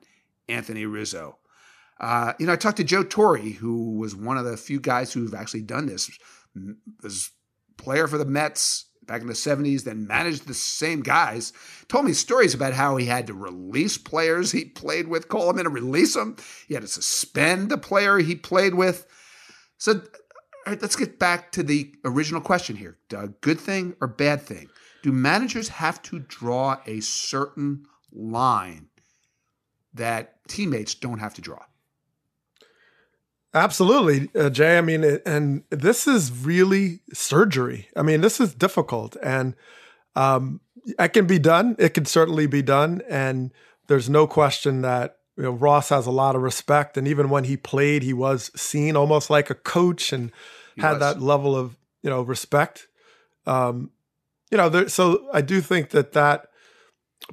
Anthony 0.47 0.85
Rizzo. 0.85 1.37
Uh, 1.99 2.33
you 2.39 2.45
know, 2.45 2.53
I 2.53 2.57
talked 2.57 2.77
to 2.77 2.83
Joe 2.83 3.03
Torre, 3.03 3.37
who 3.37 3.97
was 3.97 4.15
one 4.15 4.37
of 4.37 4.45
the 4.45 4.57
few 4.57 4.79
guys 4.79 5.13
who've 5.13 5.33
actually 5.33 5.61
done 5.61 5.85
this. 5.85 6.09
Was 7.01 7.31
player 7.77 8.07
for 8.07 8.17
the 8.17 8.25
Mets 8.25 8.85
back 9.05 9.21
in 9.21 9.27
the 9.27 9.33
70s, 9.33 9.83
then 9.83 10.07
managed 10.07 10.47
the 10.47 10.53
same 10.53 11.01
guys. 11.01 11.53
Told 11.87 12.05
me 12.05 12.13
stories 12.13 12.53
about 12.53 12.73
how 12.73 12.97
he 12.97 13.05
had 13.05 13.27
to 13.27 13.33
release 13.33 13.97
players 13.97 14.51
he 14.51 14.65
played 14.65 15.07
with, 15.07 15.27
call 15.27 15.47
them 15.47 15.59
in 15.59 15.65
and 15.65 15.75
release 15.75 16.13
them. 16.13 16.37
He 16.67 16.73
had 16.73 16.83
to 16.83 16.87
suspend 16.87 17.69
the 17.69 17.77
player 17.77 18.17
he 18.17 18.35
played 18.35 18.75
with. 18.75 19.05
So, 19.77 19.93
all 19.93 19.99
right, 20.67 20.81
let's 20.81 20.95
get 20.95 21.19
back 21.19 21.51
to 21.53 21.63
the 21.63 21.93
original 22.05 22.41
question 22.41 22.75
here, 22.75 22.97
Doug. 23.09 23.39
Good 23.41 23.59
thing 23.59 23.95
or 23.99 24.07
bad 24.07 24.41
thing? 24.41 24.69
Do 25.01 25.11
managers 25.11 25.67
have 25.67 26.01
to 26.03 26.19
draw 26.19 26.77
a 26.85 27.01
certain 27.01 27.85
line 28.11 28.87
that 29.93 30.47
teammates 30.47 30.95
don't 30.95 31.19
have 31.19 31.33
to 31.33 31.41
draw? 31.41 31.59
Absolutely, 33.53 34.29
uh, 34.39 34.49
Jay. 34.49 34.77
I 34.77 34.81
mean, 34.81 35.03
it- 35.03 35.21
and 35.25 35.63
this 35.69 36.07
is 36.07 36.31
really 36.31 37.01
surgery. 37.13 37.87
I 37.95 38.01
mean, 38.01 38.21
this 38.21 38.39
is 38.39 38.53
difficult. 38.53 39.15
And 39.21 39.55
Um, 40.15 40.59
it 40.99 41.13
can 41.13 41.25
be 41.25 41.39
done. 41.39 41.75
It 41.79 41.95
can 41.95 42.05
certainly 42.05 42.45
be 42.45 42.61
done, 42.61 43.01
and 43.09 43.51
there's 43.87 44.09
no 44.09 44.27
question 44.27 44.81
that 44.83 45.17
you 45.35 45.41
know 45.43 45.51
Ross 45.51 45.89
has 45.89 46.05
a 46.05 46.11
lot 46.11 46.35
of 46.35 46.43
respect. 46.43 46.97
And 46.97 47.07
even 47.07 47.29
when 47.31 47.45
he 47.45 47.57
played, 47.57 48.03
he 48.03 48.13
was 48.13 48.51
seen 48.55 48.95
almost 48.95 49.31
like 49.31 49.49
a 49.49 49.55
coach 49.55 50.13
and 50.13 50.31
He 50.75 50.81
had 50.83 50.91
was. 50.93 50.99
that 50.99 51.21
level 51.21 51.55
of 51.55 51.77
you 52.03 52.11
know 52.11 52.21
respect. 52.21 52.87
Um, 53.47 53.89
you 54.51 54.57
know, 54.57 54.69
there, 54.69 54.87
so 54.87 55.27
I 55.33 55.41
do 55.41 55.61
think 55.61 55.89
that 55.89 56.11
that 56.11 56.49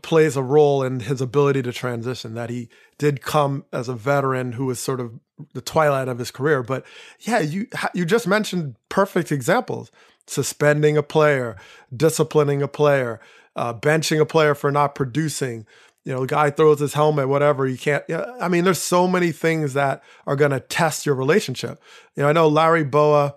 plays 0.00 0.36
a 0.36 0.42
role 0.42 0.82
in 0.82 1.00
his 1.00 1.20
ability 1.20 1.60
to 1.62 1.72
transition. 1.72 2.32
That 2.34 2.48
he 2.48 2.70
did 2.96 3.20
come 3.20 3.64
as 3.72 3.88
a 3.90 3.94
veteran 3.94 4.52
who 4.52 4.64
was 4.66 4.80
sort 4.80 5.00
of 5.00 5.20
the 5.52 5.60
twilight 5.60 6.08
of 6.08 6.18
his 6.18 6.30
career. 6.30 6.62
But 6.62 6.84
yeah, 7.20 7.40
you 7.40 7.66
you 7.94 8.04
just 8.04 8.26
mentioned 8.26 8.76
perfect 8.88 9.32
examples: 9.32 9.90
suspending 10.26 10.96
a 10.96 11.02
player, 11.02 11.56
disciplining 11.94 12.62
a 12.62 12.68
player, 12.68 13.20
uh, 13.56 13.74
benching 13.74 14.20
a 14.20 14.26
player 14.26 14.54
for 14.54 14.70
not 14.70 14.94
producing. 14.94 15.66
You 16.04 16.14
know, 16.14 16.20
the 16.22 16.26
guy 16.28 16.50
throws 16.50 16.80
his 16.80 16.94
helmet, 16.94 17.28
whatever. 17.28 17.66
You 17.66 17.76
can't. 17.76 18.04
Yeah, 18.08 18.24
I 18.40 18.48
mean, 18.48 18.64
there's 18.64 18.80
so 18.80 19.06
many 19.06 19.32
things 19.32 19.74
that 19.74 20.02
are 20.26 20.36
going 20.36 20.52
to 20.52 20.60
test 20.60 21.04
your 21.04 21.14
relationship. 21.14 21.80
You 22.16 22.22
know, 22.22 22.28
I 22.28 22.32
know 22.32 22.48
Larry 22.48 22.84
Bowa 22.84 23.34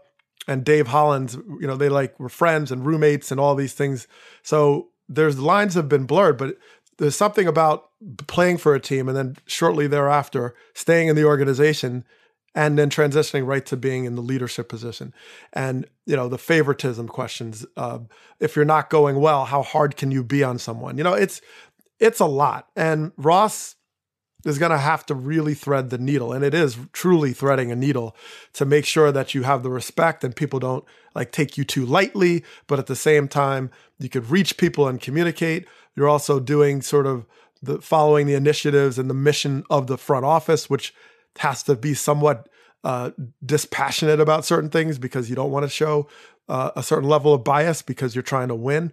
and 0.47 0.63
Dave 0.63 0.87
Hollins. 0.87 1.35
You 1.35 1.67
know, 1.67 1.75
they 1.75 1.89
like 1.89 2.19
were 2.19 2.29
friends 2.29 2.71
and 2.71 2.85
roommates 2.85 3.31
and 3.31 3.39
all 3.39 3.55
these 3.55 3.73
things. 3.73 4.07
So 4.43 4.89
there's 5.09 5.39
lines 5.39 5.73
have 5.73 5.89
been 5.89 6.05
blurred, 6.05 6.37
but 6.37 6.57
there's 6.97 7.15
something 7.15 7.47
about 7.47 7.89
playing 8.27 8.57
for 8.57 8.75
a 8.75 8.79
team 8.79 9.07
and 9.07 9.17
then 9.17 9.37
shortly 9.45 9.87
thereafter 9.87 10.55
staying 10.73 11.07
in 11.07 11.15
the 11.15 11.25
organization 11.25 12.03
and 12.55 12.77
then 12.77 12.89
transitioning 12.89 13.47
right 13.47 13.65
to 13.65 13.75
being 13.75 14.05
in 14.05 14.15
the 14.15 14.21
leadership 14.21 14.69
position. 14.69 15.13
And 15.53 15.87
you 16.05 16.15
know 16.15 16.27
the 16.27 16.37
favoritism 16.37 17.07
questions 17.07 17.65
uh, 17.77 17.99
if 18.39 18.55
you're 18.55 18.65
not 18.65 18.89
going 18.89 19.19
well 19.19 19.45
how 19.45 19.63
hard 19.63 19.95
can 19.95 20.11
you 20.11 20.23
be 20.23 20.43
on 20.43 20.59
someone? 20.59 20.97
You 20.97 21.03
know 21.03 21.13
it's 21.13 21.41
it's 21.99 22.19
a 22.19 22.25
lot. 22.25 22.67
And 22.75 23.11
ross 23.17 23.75
is 24.45 24.59
going 24.59 24.71
to 24.71 24.77
have 24.77 25.05
to 25.05 25.15
really 25.15 25.53
thread 25.53 25.89
the 25.89 25.97
needle 25.97 26.33
and 26.33 26.43
it 26.43 26.53
is 26.53 26.77
truly 26.91 27.31
threading 27.33 27.71
a 27.71 27.75
needle 27.75 28.15
to 28.53 28.65
make 28.65 28.85
sure 28.85 29.11
that 29.11 29.33
you 29.33 29.43
have 29.43 29.63
the 29.63 29.69
respect 29.69 30.23
and 30.23 30.35
people 30.35 30.59
don't 30.59 30.83
like 31.15 31.31
take 31.31 31.57
you 31.57 31.63
too 31.63 31.85
lightly 31.85 32.43
but 32.67 32.77
at 32.77 32.87
the 32.87 32.95
same 32.95 33.27
time 33.27 33.71
you 33.99 34.09
could 34.09 34.29
reach 34.29 34.57
people 34.57 34.87
and 34.87 34.99
communicate 34.99 35.65
you're 35.95 36.09
also 36.09 36.39
doing 36.39 36.81
sort 36.81 37.05
of 37.05 37.25
the 37.61 37.79
following 37.81 38.27
the 38.27 38.33
initiatives 38.33 38.99
and 38.99 39.09
the 39.09 39.13
mission 39.13 39.63
of 39.69 39.87
the 39.87 39.97
front 39.97 40.25
office 40.25 40.69
which 40.69 40.93
has 41.39 41.63
to 41.63 41.75
be 41.75 41.93
somewhat 41.93 42.49
uh, 42.83 43.11
dispassionate 43.45 44.19
about 44.19 44.45
certain 44.45 44.69
things 44.69 44.97
because 44.97 45.29
you 45.29 45.35
don't 45.35 45.51
want 45.51 45.63
to 45.63 45.69
show 45.69 46.07
uh, 46.49 46.71
a 46.75 46.83
certain 46.83 47.07
level 47.07 47.33
of 47.33 47.43
bias 47.43 47.81
because 47.81 48.13
you're 48.13 48.21
trying 48.21 48.49
to 48.49 48.55
win 48.55 48.91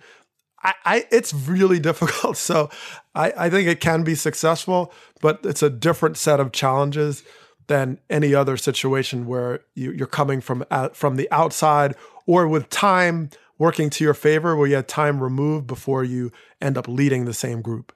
I, 0.63 0.75
I 0.85 1.07
it's 1.11 1.33
really 1.33 1.79
difficult. 1.81 2.37
So 2.37 2.71
I, 3.15 3.33
I 3.37 3.51
think 3.51 3.69
it 3.69 3.81
can 3.81 4.03
be 4.03 4.15
successful, 4.15 4.93
but 5.21 5.41
it's 5.45 5.63
a 5.63 5.71
different 5.71 6.17
set 6.17 6.41
of 6.41 6.53
challenges 6.53 7.23
than 7.67 7.99
any 8.09 8.35
other 8.35 8.57
situation 8.57 9.27
where 9.27 9.61
you, 9.75 9.93
you're 9.93 10.07
coming 10.07 10.41
from 10.41 10.65
out, 10.71 10.97
from 10.97 11.17
the 11.17 11.31
outside 11.31 11.95
or 12.27 12.49
with 12.49 12.69
time 12.69 13.31
working 13.61 13.91
to 13.91 14.03
your 14.03 14.15
favor, 14.15 14.57
where 14.57 14.67
you 14.67 14.75
had 14.75 14.89
time 14.89 15.23
removed 15.23 15.69
before 15.69 16.03
you 16.03 16.33
end 16.61 16.77
up 16.77 16.89
leading 16.89 17.27
the 17.27 17.35
same 17.35 17.61
group. 17.63 17.93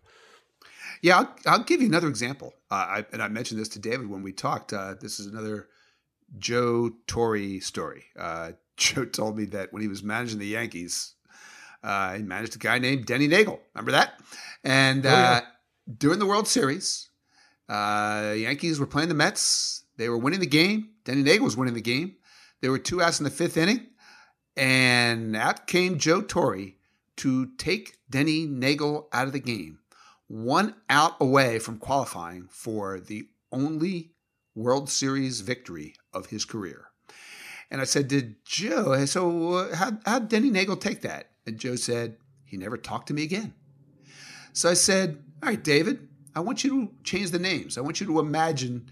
Yeah, 1.03 1.19
I'll, 1.19 1.35
I'll 1.47 1.63
give 1.65 1.81
you 1.81 1.89
another 1.89 2.09
example. 2.09 2.55
Uh, 2.71 2.75
I, 2.75 3.07
and 3.13 3.21
I 3.21 3.29
mentioned 3.29 3.59
this 3.61 3.69
to 3.71 3.79
David 3.81 4.09
when 4.09 4.23
we 4.23 4.33
talked. 4.33 4.73
Uh, 4.73 4.95
this 5.01 5.19
is 5.19 5.27
another 5.27 5.69
Joe 6.39 6.91
Torre 7.09 7.61
story. 7.61 8.05
Uh, 8.17 8.53
Joe 8.77 9.05
told 9.05 9.37
me 9.37 9.47
that 9.47 9.73
when 9.73 9.83
he 9.83 9.89
was 9.89 10.03
managing 10.03 10.39
the 10.39 10.47
Yankees, 10.47 11.15
uh, 11.83 12.15
he 12.15 12.23
managed 12.23 12.57
a 12.57 12.59
guy 12.59 12.79
named 12.79 13.07
Denny 13.07 13.29
Neagle. 13.29 13.61
Remember 13.75 13.93
that? 13.93 14.21
And 14.63 15.05
Oh, 15.07 15.11
yeah. 15.11 15.31
uh, 15.31 15.41
during 15.99 16.19
the 16.19 16.27
World 16.27 16.49
Series, 16.49 17.09
uh, 17.69 18.35
Yankees 18.37 18.79
were 18.81 18.87
playing 18.87 19.09
the 19.09 19.15
Mets. 19.15 19.85
They 19.97 20.09
were 20.09 20.19
winning 20.19 20.41
the 20.41 20.47
game. 20.47 20.91
Denny 21.05 21.23
Neagle 21.23 21.45
was 21.45 21.57
winning 21.57 21.75
the 21.75 21.81
game. 21.81 22.17
There 22.63 22.71
were 22.71 22.79
two 22.79 23.03
outs 23.03 23.21
in 23.21 23.25
the 23.25 23.31
fifth 23.31 23.57
inning, 23.57 23.87
and 24.57 25.37
out 25.37 25.67
came 25.67 25.99
Joe 25.99 26.23
Torre 26.23 26.73
to 27.17 27.47
take 27.57 27.99
Denny 28.11 28.47
Neagle 28.47 29.09
out 29.13 29.27
of 29.27 29.33
the 29.33 29.41
game, 29.41 29.81
one 30.27 30.75
out 30.89 31.15
away 31.21 31.59
from 31.59 31.79
qualifying 31.79 32.49
for 32.51 33.01
the 33.01 33.29
only 33.53 34.13
World 34.55 34.89
Series 34.89 35.41
victory 35.41 35.95
of 36.13 36.27
his 36.27 36.45
career. 36.45 36.87
And 37.71 37.81
I 37.81 37.85
said, 37.85 38.09
Did 38.09 38.37
Joe, 38.45 39.05
so 39.07 39.55
uh, 39.55 39.77
how, 39.77 39.93
how'd 40.07 40.29
Denny 40.29 40.51
Neagle 40.51 40.77
take 40.77 41.01
that? 41.03 41.31
And 41.47 41.59
Joe 41.59 41.77
said, 41.77 42.17
He 42.45 42.57
never 42.57 42.77
talked 42.77 43.09
to 43.09 43.15
me 43.15 43.23
again. 43.23 43.55
So 44.53 44.71
I 44.71 44.75
said, 44.75 45.23
All 45.43 45.49
right, 45.49 45.63
David, 45.63 46.09
I 46.35 46.41
want 46.41 46.65
you 46.65 46.71
to 46.71 46.93
change 47.03 47.31
the 47.31 47.39
names. 47.39 47.77
I 47.79 47.81
want 47.81 48.01
you 48.01 48.07
to 48.07 48.21
imagine 48.21 48.89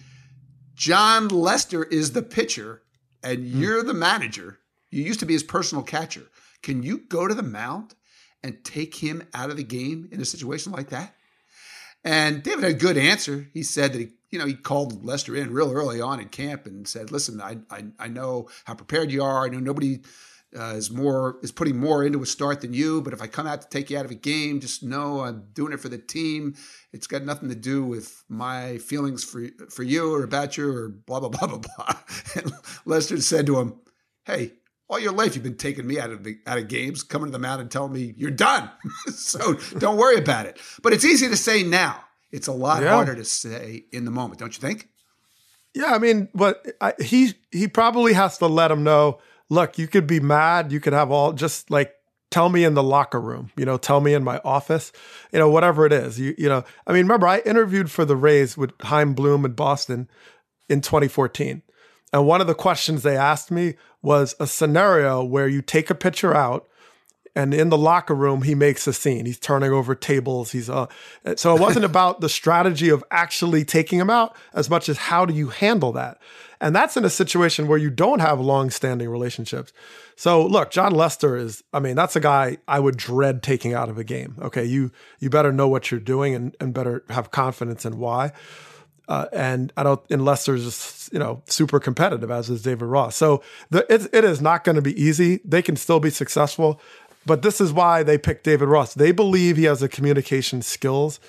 Jon 0.75 1.29
Lester 1.29 1.85
is 1.85 2.13
the 2.13 2.23
pitcher 2.23 2.83
and 3.23 3.45
you're 3.45 3.83
the 3.83 3.95
manager. 3.95 4.59
You 4.93 5.03
used 5.03 5.21
to 5.21 5.27
be 5.27 5.33
his 5.33 5.43
personal 5.43 5.83
catcher. 5.83 6.27
Can 6.63 6.83
you 6.83 6.99
go 6.99 7.27
to 7.27 7.35
the 7.35 7.43
mound 7.43 7.95
and 8.45 8.63
take 8.63 8.95
him 8.97 9.27
out 9.35 9.51
of 9.51 9.57
the 9.57 9.65
game 9.65 10.09
in 10.13 10.21
a 10.21 10.25
situation 10.25 10.71
like 10.71 10.91
that? 10.91 11.15
And 12.05 12.43
David 12.43 12.65
had 12.65 12.73
a 12.73 12.79
good 12.79 12.99
answer. 12.99 13.49
He 13.55 13.63
said 13.63 13.93
that 13.93 14.01
he, 14.01 14.09
you 14.31 14.39
know, 14.39 14.47
he 14.47 14.55
called 14.55 15.05
Lester 15.05 15.35
in 15.35 15.53
real 15.53 15.73
early 15.73 16.01
on 16.01 16.21
in 16.21 16.29
camp 16.29 16.67
and 16.67 16.87
said, 16.87 17.11
"Listen, 17.11 17.41
I, 17.41 17.59
I, 17.71 17.85
I 17.99 18.09
know 18.09 18.49
how 18.65 18.75
prepared 18.75 19.11
you 19.11 19.23
are. 19.23 19.45
I 19.45 19.49
know 19.49 19.61
nobody 19.61 20.01
uh, 20.55 20.75
is 20.75 20.91
more 20.91 21.39
is 21.43 21.53
putting 21.53 21.79
more 21.79 22.05
into 22.05 22.23
a 22.23 22.27
start 22.27 22.61
than 22.61 22.75
you. 22.75 23.01
But 23.03 23.13
if 23.13 23.23
I 23.23 23.29
come 23.29 23.47
out 23.47 23.63
to 23.63 23.69
take 23.69 23.89
you 23.89 23.99
out 23.99 24.05
of 24.05 24.11
a 24.11 24.17
game, 24.17 24.61
just 24.61 24.83
know 24.83 25.21
I'm 25.21 25.45
doing 25.53 25.73
it 25.73 25.81
for 25.81 25.89
the 25.89 25.99
team. 25.99 26.57
It's 26.93 27.07
got 27.07 27.25
nothing 27.25 27.49
to 27.49 27.55
do 27.55 27.85
with 27.85 28.25
my 28.29 28.79
feelings 28.79 29.25
for 29.25 29.47
for 29.71 29.85
you 29.85 30.13
or 30.13 30.25
about 30.25 30.57
you 30.57 30.71
or 30.71 30.89
blah 30.89 31.21
blah 31.21 31.31
blah 31.31 31.47
blah 31.47 31.59
blah." 31.59 31.95
And 32.35 32.53
Lester 32.85 33.21
said 33.23 33.47
to 33.47 33.59
him, 33.59 33.81
"Hey." 34.25 34.53
All 34.93 35.01
your 35.01 35.13
life, 35.13 35.35
you've 35.35 35.43
been 35.43 35.57
taking 35.57 35.87
me 35.87 35.99
out 35.99 36.11
of 36.11 36.23
the 36.23 36.39
out 36.47 36.59
of 36.59 36.69
games, 36.69 37.03
coming 37.03 37.29
to 37.29 37.33
the 37.33 37.39
mound 37.39 37.63
and 37.63 37.71
telling 37.71 37.93
me 37.95 38.13
you're 38.15 38.31
done. 38.31 38.71
so 39.07 39.55
don't 39.79 39.97
worry 39.97 40.19
about 40.19 40.45
it. 40.45 40.59
But 40.83 40.93
it's 40.93 41.05
easy 41.05 41.29
to 41.29 41.37
say 41.37 41.63
now. 41.63 42.05
It's 42.31 42.47
a 42.47 42.53
lot 42.53 42.83
Yeah. 42.83 42.91
harder 42.95 43.15
to 43.15 43.25
say 43.25 43.87
in 43.91 44.05
the 44.05 44.11
moment, 44.11 44.39
don't 44.39 44.55
you 44.55 44.61
think? 44.61 44.89
Yeah, 45.75 45.95
I 45.95 45.99
mean, 45.99 46.29
but 46.35 46.67
I, 46.83 46.93
he 47.03 47.33
he 47.51 47.69
probably 47.69 48.13
has 48.13 48.37
to 48.39 48.47
let 48.47 48.71
him 48.71 48.85
know. 48.85 49.19
Look, 49.49 49.79
you 49.79 49.89
could 49.89 50.07
be 50.07 50.21
mad. 50.21 50.71
You 50.71 50.79
could 50.81 50.93
have 50.93 51.11
all 51.11 51.33
just 51.33 51.71
like 51.71 51.95
tell 52.31 52.51
me 52.51 52.63
in 52.63 52.75
the 52.75 52.83
locker 52.83 53.21
room. 53.21 53.51
You 53.57 53.65
know, 53.65 53.79
tell 53.79 54.03
me 54.03 54.13
in 54.13 54.23
my 54.23 54.41
office. 54.45 54.93
You 55.33 55.39
know, 55.39 55.49
whatever 55.49 55.87
it 55.87 55.93
is. 55.95 56.21
You 56.21 56.35
you 56.37 56.51
know, 56.51 56.65
I 56.87 56.93
mean, 56.93 57.05
remember 57.05 57.27
I 57.27 57.39
interviewed 57.41 57.91
for 57.91 58.05
the 58.05 58.17
Rays 58.17 58.59
with 58.59 58.73
Chaim 58.83 59.15
Bloom 59.15 59.47
in 59.47 59.53
Boston 59.53 60.07
in 60.69 60.83
2014, 60.83 61.63
and 62.13 62.27
one 62.27 62.41
of 62.41 62.47
the 62.47 62.55
questions 62.55 63.03
they 63.03 63.17
asked 63.17 63.51
me 63.51 63.75
was 64.03 64.35
a 64.39 64.47
scenario 64.47 65.25
where 65.25 65.49
you 65.49 65.63
take 65.63 65.89
a 65.91 65.95
pitcher 65.95 66.35
out 66.35 66.69
and 67.35 67.55
in 67.55 67.71
the 67.71 67.79
locker 67.79 68.15
room 68.15 68.43
he 68.43 68.55
makes 68.55 68.87
a 68.87 68.93
scene. 68.93 69.25
He's 69.25 69.39
turning 69.39 69.73
over 69.73 69.95
tables. 69.95 70.53
He's 70.53 70.69
uh 70.69 70.87
so 71.37 71.57
it 71.57 71.61
wasn't 71.61 71.85
about 71.93 72.21
the 72.21 72.29
strategy 72.29 72.91
of 72.91 73.03
actually 73.11 73.65
taking 73.65 73.99
him 73.99 74.11
out 74.11 74.37
as 74.53 74.69
much 74.69 74.89
as 74.89 74.99
how 74.99 75.25
do 75.25 75.33
you 75.33 75.49
handle 75.49 75.93
that. 75.93 76.19
And 76.61 76.77
that's 76.77 76.97
in 76.97 77.05
a 77.05 77.11
situation 77.11 77.67
where 77.67 77.79
you 77.79 77.91
don't 77.91 78.21
have 78.21 78.39
long-standing 78.39 79.09
relationships. 79.09 79.73
So 80.17 80.45
look 80.45 80.71
jon 80.71 80.93
lester 80.93 81.37
is 81.37 81.65
i 81.73 81.81
mean 81.81 81.97
that's 81.97 82.17
a 82.17 82.21
guy 82.21 82.59
i 82.69 82.79
would 82.79 82.99
dread 82.99 83.43
taking 83.43 83.73
out 83.73 83.89
of 83.89 83.97
a 83.97 84.05
game. 84.05 84.37
Okay 84.43 84.65
you 84.65 84.91
you 85.19 85.31
better 85.31 85.53
know 85.53 85.69
what 85.69 85.91
you're 85.91 86.01
doing 86.01 86.35
and, 86.35 86.55
and 86.61 86.75
better 86.75 87.05
have 87.09 87.31
confidence 87.31 87.87
in 87.87 87.99
why 87.99 88.33
uh, 89.09 89.27
and 89.33 89.73
I 89.77 89.83
don't, 89.83 90.11
Lester's 90.11 90.65
just, 90.65 91.13
you 91.13 91.19
know, 91.19 91.43
super 91.47 91.81
competitive, 91.81 92.31
as 92.31 92.49
is 92.49 92.63
David 92.63 92.87
Ross. 92.87 93.17
So 93.17 93.43
the, 93.71 93.87
it, 93.93 94.09
it 94.13 94.25
is 94.25 94.41
not 94.41 94.65
going 94.65 94.77
to 94.77 94.83
be 94.83 95.01
easy. 95.01 95.41
They 95.45 95.63
can 95.63 95.77
still 95.77 96.01
be 96.01 96.11
successful, 96.11 96.81
but 97.27 97.43
this 97.43 97.61
is 97.61 97.73
why 97.73 98.03
they 98.03 98.19
picked 98.19 98.45
David 98.45 98.69
Ross. 98.69 98.95
They 98.95 99.13
believe 99.13 99.57
he 99.57 99.65
has 99.65 99.81
the 99.81 99.89
communication 99.89 100.63
skills 100.63 101.21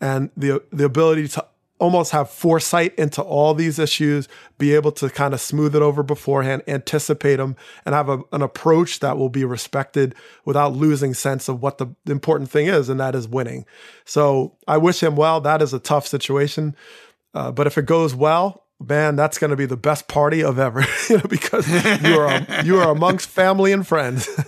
and 0.00 0.30
the 0.36 0.62
the 0.70 0.84
ability 0.84 1.28
to 1.28 1.44
almost 1.78 2.10
have 2.12 2.28
foresight 2.28 2.94
into 2.96 3.22
all 3.22 3.54
these 3.54 3.78
issues, 3.78 4.28
be 4.58 4.74
able 4.74 4.92
to 4.92 5.08
kind 5.08 5.32
of 5.32 5.40
smooth 5.40 5.76
it 5.76 5.82
over 5.82 6.02
beforehand, 6.02 6.62
anticipate 6.66 7.36
them, 7.36 7.56
and 7.86 7.94
have 7.94 8.08
a, 8.08 8.20
an 8.32 8.42
approach 8.42 9.00
that 9.00 9.16
will 9.16 9.28
be 9.28 9.44
respected 9.44 10.14
without 10.44 10.72
losing 10.74 11.14
sense 11.14 11.48
of 11.48 11.62
what 11.62 11.78
the 11.78 11.86
important 12.06 12.50
thing 12.50 12.66
is, 12.66 12.88
and 12.88 12.98
that 12.98 13.14
is 13.14 13.28
winning. 13.28 13.64
So 14.04 14.56
I 14.66 14.76
wish 14.76 15.02
him 15.02 15.16
well. 15.16 15.40
That 15.40 15.62
is 15.62 15.72
a 15.72 15.78
tough 15.78 16.06
situation. 16.06 16.74
Uh, 17.34 17.52
but 17.52 17.66
if 17.66 17.78
it 17.78 17.86
goes 17.86 18.14
well, 18.14 18.64
man, 18.80 19.16
that's 19.16 19.38
going 19.38 19.50
to 19.50 19.56
be 19.56 19.66
the 19.66 19.76
best 19.76 20.08
party 20.08 20.42
of 20.42 20.58
ever, 20.58 20.84
you 21.08 21.18
know, 21.18 21.24
because 21.28 21.68
you 22.02 22.18
are 22.18 22.62
you 22.64 22.78
are 22.78 22.90
amongst 22.90 23.28
family 23.28 23.72
and 23.72 23.86
friends. 23.86 24.28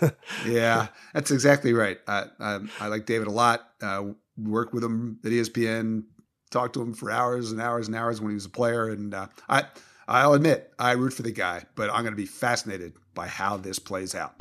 Yeah, 0.47 0.89
that's 1.13 1.31
exactly 1.31 1.73
right. 1.73 1.99
I, 2.07 2.25
I, 2.39 2.61
I 2.79 2.87
like 2.87 3.05
David 3.05 3.27
a 3.27 3.33
lot. 3.33 3.69
Uh, 3.83 4.13
worked 4.39 4.73
with 4.73 4.83
him 4.83 5.19
at 5.25 5.31
ESPN, 5.31 6.05
talked 6.51 6.75
to 6.75 6.83
him 6.83 6.95
for 6.95 7.11
hours 7.11 7.51
and 7.53 7.61
hours 7.61 7.89
and 7.89 7.97
hours 7.97 8.21
when 8.21 8.31
he 8.31 8.35
was 8.35 8.47
a 8.47 8.51
player. 8.51 8.89
And 8.89 9.13
uh, 9.13 9.27
I, 9.49 9.65
I'll 10.09 10.35
admit, 10.35 10.73
I 10.79 10.93
root 10.93 11.13
for 11.13 11.23
the 11.23 11.33
guy, 11.33 11.65
but 11.75 11.91
I'm 11.91 12.03
going 12.03 12.13
to 12.13 12.17
be 12.17 12.27
fascinated 12.27 12.95
by 13.15 13.27
how 13.27 13.57
this 13.57 13.79
plays 13.79 14.15
out. 14.15 14.39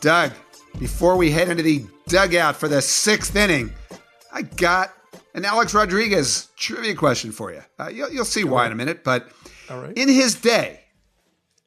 Doug, 0.00 0.32
before 0.78 1.16
we 1.16 1.30
head 1.30 1.48
into 1.48 1.62
the 1.62 1.84
dugout 2.08 2.56
for 2.56 2.68
the 2.68 2.82
sixth 2.82 3.34
inning, 3.34 3.72
I 4.32 4.42
got 4.42 4.92
an 5.34 5.44
Alex 5.44 5.74
Rodriguez 5.74 6.48
trivia 6.56 6.94
question 6.94 7.32
for 7.32 7.52
you. 7.52 7.62
Uh, 7.78 7.88
you'll, 7.88 8.10
you'll, 8.10 8.24
see 8.24 8.44
why 8.44 8.66
in 8.66 8.72
a 8.72 8.74
minute, 8.74 9.04
but 9.04 9.28
in 9.96 10.08
his 10.08 10.34
day, 10.34 10.80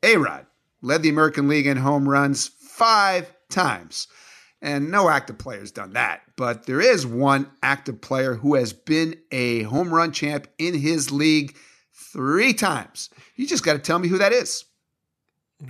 A 0.03 0.17
Rod 0.17 0.45
led 0.81 1.01
the 1.01 1.09
American 1.09 1.47
League 1.47 1.67
in 1.67 1.77
home 1.77 2.07
runs 2.07 2.47
five 2.47 3.33
times. 3.49 4.07
And 4.61 4.91
no 4.91 5.09
active 5.09 5.37
player 5.37 5.61
has 5.61 5.71
done 5.71 5.93
that. 5.93 6.21
But 6.35 6.65
there 6.65 6.81
is 6.81 7.05
one 7.05 7.49
active 7.63 8.01
player 8.01 8.33
who 8.33 8.55
has 8.55 8.73
been 8.73 9.15
a 9.31 9.63
home 9.63 9.93
run 9.93 10.11
champ 10.11 10.47
in 10.57 10.73
his 10.73 11.11
league 11.11 11.55
three 11.93 12.53
times. 12.53 13.09
You 13.37 13.47
just 13.47 13.63
got 13.63 13.73
to 13.73 13.79
tell 13.79 13.99
me 13.99 14.09
who 14.09 14.17
that 14.17 14.33
is. 14.33 14.65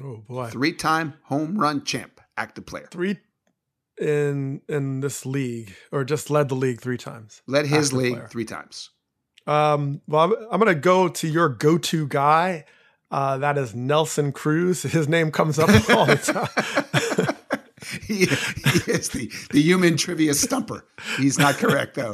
Oh 0.02 0.24
boy. 0.28 0.48
Three 0.48 0.74
time 0.74 1.14
home 1.24 1.58
run 1.58 1.84
champ, 1.84 2.20
active 2.36 2.66
player. 2.66 2.88
Three 2.90 3.18
in 4.00 4.62
in 4.68 5.02
this 5.02 5.26
league, 5.26 5.76
or 5.92 6.04
just 6.04 6.30
led 6.30 6.50
the 6.50 6.56
league 6.56 6.82
three 6.82 6.98
times. 6.98 7.42
Led 7.48 7.66
his 7.66 7.94
league 7.94 8.16
player. 8.16 8.28
three 8.28 8.46
times. 8.46 8.92
Um, 9.48 10.02
well, 10.08 10.26
I'm, 10.26 10.34
I'm 10.52 10.60
going 10.60 10.74
to 10.74 10.80
go 10.80 11.08
to 11.08 11.28
your 11.28 11.50
go-to 11.50 12.08
guy. 12.08 12.66
Uh, 13.10 13.40
that 13.40 13.58
is 13.58 13.74
Nelson 13.74 14.32
Cruz. 14.32 14.84
His 14.84 15.08
name 15.08 15.32
comes 15.32 15.58
up 15.58 15.70
all 15.90 16.06
the 16.06 16.16
time. 16.18 17.36
he, 18.04 18.26
he, 18.26 18.92
is 18.92 19.10
the, 19.10 19.32
the 19.52 19.62
human 19.62 19.98
trivia 19.98 20.34
stumper. 20.34 20.86
He's 21.18 21.40
not 21.40 21.56
correct 21.56 21.96
though. 21.96 22.14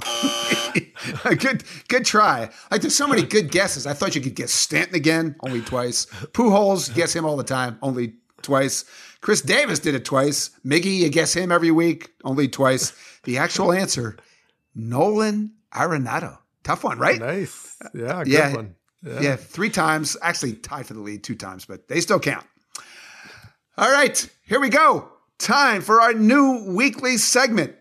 good 1.38 1.64
good 1.90 2.06
try. 2.06 2.50
Like 2.72 2.82
there's 2.82 2.96
so 2.96 3.08
many 3.08 3.24
good 3.24 3.52
guesses. 3.52 3.86
I 3.86 3.94
thought 3.94 4.16
you 4.16 4.22
could 4.22 4.36
guess 4.36 4.52
Stanton 4.52 4.96
again, 4.96 5.36
only 5.42 5.62
twice. 5.62 6.06
Pujols, 6.06 6.94
guess 6.94 7.14
him 7.14 7.26
all 7.26 7.36
the 7.36 7.44
time, 7.44 7.78
only 7.82 8.14
twice. 8.42 8.86
Chris 9.26 9.42
Davis 9.42 9.80
did 9.80 9.96
it 9.96 10.06
twice. 10.06 10.52
Miggy, 10.64 11.00
you 11.00 11.10
guess 11.10 11.34
him 11.34 11.52
every 11.52 11.72
week, 11.72 12.12
only 12.24 12.48
twice. 12.48 12.94
The 13.24 13.40
actual 13.40 13.74
answer, 13.74 14.18
Nolan 14.76 15.56
Arenado. 15.74 16.38
Tough 16.64 16.84
one, 16.84 17.00
right? 17.00 17.20
Nice. 17.20 17.76
Yeah, 17.96 18.24
good 18.24 18.32
yeah, 18.32 18.56
one. 18.56 18.76
Yeah. 19.02 19.22
yeah, 19.22 19.36
three 19.36 19.72
times. 19.72 20.16
Actually 20.22 20.54
tied 20.54 20.86
for 20.86 20.94
the 20.94 21.00
lead 21.00 21.24
two 21.24 21.34
times, 21.34 21.66
but 21.66 21.88
they 21.88 22.02
still 22.02 22.20
count. 22.20 22.46
All 23.80 23.92
right, 23.92 24.30
here 24.44 24.60
we 24.60 24.70
go. 24.70 25.10
Time 25.40 25.82
for 25.82 26.02
our 26.02 26.14
new 26.14 26.76
weekly 26.76 27.18
segment. 27.18 27.74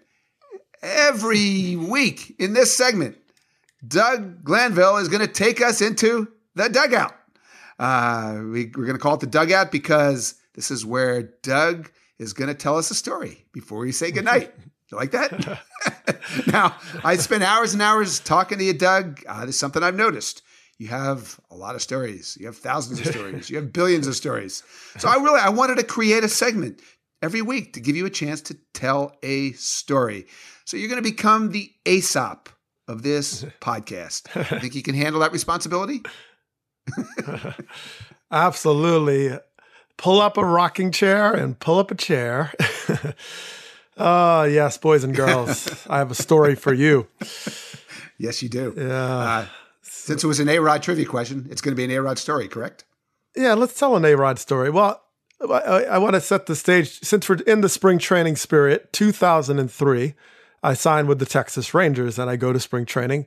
Every 0.80 1.76
week 1.76 2.36
in 2.38 2.55
this 2.55 2.74
segment, 2.74 3.18
Doug 3.86 4.45
Glanville 4.45 4.97
is 4.97 5.11
going 5.11 5.20
to 5.20 5.30
take 5.30 5.61
us 5.61 5.82
into 5.82 6.26
the 6.55 6.70
dugout. 6.70 7.14
Uh, 7.78 8.40
we, 8.45 8.72
we're 8.74 8.86
going 8.86 8.97
to 8.97 8.99
call 8.99 9.16
it 9.16 9.20
the 9.20 9.26
dugout 9.26 9.70
because 9.70 10.36
this 10.55 10.71
is 10.71 10.85
where 10.87 11.23
Doug 11.43 11.91
is 12.19 12.33
going 12.33 12.49
to 12.49 12.55
tell 12.55 12.79
us 12.79 12.91
a 12.91 12.95
story 12.95 13.47
before 13.53 13.79
we 13.79 13.93
say 13.93 14.11
goodnight. 14.11 14.53
You 14.93 14.99
like 14.99 15.13
that? 15.13 15.61
now, 16.47 16.77
I 17.03 17.17
spent 17.17 17.43
hours 17.43 17.73
and 17.73 17.83
hours 17.83 18.21
talking 18.21 18.59
to 18.59 18.65
you, 18.65 18.75
Doug. 18.75 19.23
Uh, 19.27 19.41
there's 19.41 19.59
something 19.59 19.83
I've 19.83 19.97
noticed. 19.97 20.43
You 20.79 20.89
have 20.89 21.41
a 21.51 21.57
lot 21.57 21.75
of 21.75 21.83
stories. 21.83 22.37
You 22.39 22.47
have 22.47 22.57
thousands 22.57 23.01
of 23.01 23.07
stories. 23.07 23.49
You 23.49 23.57
have 23.57 23.73
billions 23.73 24.07
of 24.07 24.15
stories. 24.15 24.63
So 24.99 25.09
I 25.09 25.15
really 25.15 25.41
I 25.41 25.49
wanted 25.49 25.79
to 25.79 25.85
create 25.85 26.23
a 26.23 26.29
segment 26.29 26.83
every 27.23 27.41
week 27.43 27.73
to 27.73 27.81
give 27.81 27.97
you 27.97 28.07
a 28.07 28.11
chance 28.11 28.43
to 28.43 28.57
tell 28.75 29.17
a 29.23 29.53
story. 29.53 30.27
So 30.65 30.77
you're 30.77 30.91
going 30.91 31.03
to 31.03 31.11
become 31.11 31.51
the 31.51 31.71
Aesop 31.87 32.49
of 32.89 33.03
this 33.03 33.45
podcast. 33.61 34.35
You 34.53 34.61
Think 34.61 34.75
you 34.75 34.83
can 34.83 34.95
handle 34.95 35.21
that 35.23 35.33
responsibility? 35.33 36.03
Absolutely. 38.31 39.39
Pull 39.97 40.20
up 40.20 40.36
a 40.36 40.45
rocking 40.45 40.90
chair 40.90 41.32
and 41.32 41.59
pull 41.59 41.78
up 41.78 41.90
a 41.90 41.95
chair. 41.95 42.53
Oh, 43.97 44.42
yes, 44.45 44.76
boys 44.76 45.05
and 45.05 45.14
girls. 45.14 45.86
I 45.88 45.99
have 45.99 46.11
a 46.11 46.16
story 46.16 46.55
for 46.55 46.72
you. 46.72 47.07
Yes, 48.18 48.42
you 48.42 48.49
do. 48.49 48.74
Yeah. 48.76 48.92
Uh, 48.92 49.47
since 49.82 50.24
it 50.24 50.26
was 50.26 50.40
an 50.40 50.49
A 50.49 50.59
Rod 50.59 50.82
trivia 50.82 51.07
question, 51.07 51.47
it's 51.51 51.61
going 51.61 51.72
to 51.72 51.76
be 51.76 51.84
an 51.84 51.90
A 51.90 52.03
Rod 52.03 52.18
story, 52.18 52.49
correct? 52.49 52.84
Yeah, 53.36 53.55
let's 53.55 53.78
tell 53.78 53.97
an 53.97 54.05
A 54.05 54.14
Rod 54.14 54.38
story. 54.38 54.70
Well, 54.70 55.03
I, 55.40 55.84
I 55.84 55.99
want 55.99 56.14
to 56.14 56.20
set 56.20 56.47
the 56.47 56.57
stage. 56.57 57.01
Since 57.03 57.28
we're 57.28 57.36
in 57.47 57.61
the 57.61 57.68
spring 57.68 57.99
training 57.99 58.36
spirit, 58.36 58.92
2003, 58.92 60.14
I 60.62 60.74
signed 60.74 61.09
with 61.09 61.18
the 61.18 61.26
Texas 61.26 61.74
Rangers 61.74 62.18
and 62.18 62.30
I 62.30 62.36
go 62.36 62.53
to 62.53 62.61
spring 62.61 62.86
training. 62.86 63.26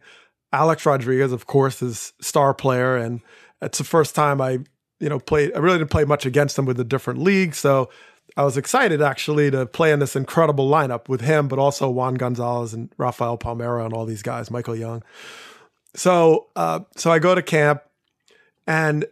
Alex 0.52 0.86
Rodriguez, 0.86 1.32
of 1.32 1.46
course, 1.46 1.82
is 1.82 2.14
star 2.22 2.54
player, 2.54 2.96
and 2.96 3.22
it's 3.62 3.78
the 3.78 3.84
first 3.84 4.16
time 4.16 4.40
I, 4.40 4.60
you 5.00 5.10
know, 5.10 5.20
played. 5.20 5.54
I 5.56 5.60
really 5.60 5.78
didn't 5.78 5.92
play 5.92 6.06
much 6.06 6.26
against 6.26 6.58
him 6.58 6.66
with 6.66 6.80
a 6.80 6.84
different 6.84 7.20
league, 7.20 7.56
so 7.56 7.90
I 8.36 8.44
was 8.44 8.58
excited 8.58 9.02
actually 9.02 9.50
to 9.52 9.66
play 9.66 9.92
in 9.92 10.00
this 10.00 10.16
incredible 10.16 10.70
lineup 10.70 11.08
with 11.08 11.22
him, 11.22 11.48
but 11.48 11.60
also 11.60 11.90
Juan 11.90 12.16
Gonzalez 12.16 12.74
and 12.74 12.90
Rafael 12.98 13.38
Palmeiro 13.38 13.84
and 13.84 13.94
all 13.94 14.06
these 14.06 14.22
guys, 14.22 14.52
Michael 14.52 14.76
Young. 14.76 15.04
So, 15.96 16.48
uh, 16.56 16.82
so 16.96 17.12
I 17.12 17.20
go 17.20 17.34
to 17.34 17.42
camp, 17.42 17.82
and 18.68 19.06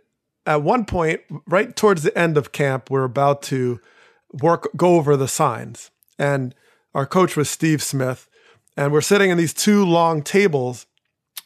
at 0.45 0.61
one 0.61 0.85
point, 0.85 1.21
right 1.47 1.75
towards 1.75 2.03
the 2.03 2.15
end 2.17 2.37
of 2.37 2.51
camp, 2.51 2.91
we're 2.91 3.03
about 3.03 3.41
to 3.43 3.79
work 4.41 4.69
go 4.75 4.95
over 4.95 5.15
the 5.15 5.27
signs, 5.27 5.91
and 6.19 6.53
our 6.93 7.05
coach 7.05 7.35
was 7.35 7.49
Steve 7.49 7.81
Smith, 7.81 8.29
and 8.77 8.91
we're 8.91 9.01
sitting 9.01 9.29
in 9.29 9.37
these 9.37 9.53
two 9.53 9.85
long 9.85 10.21
tables 10.21 10.85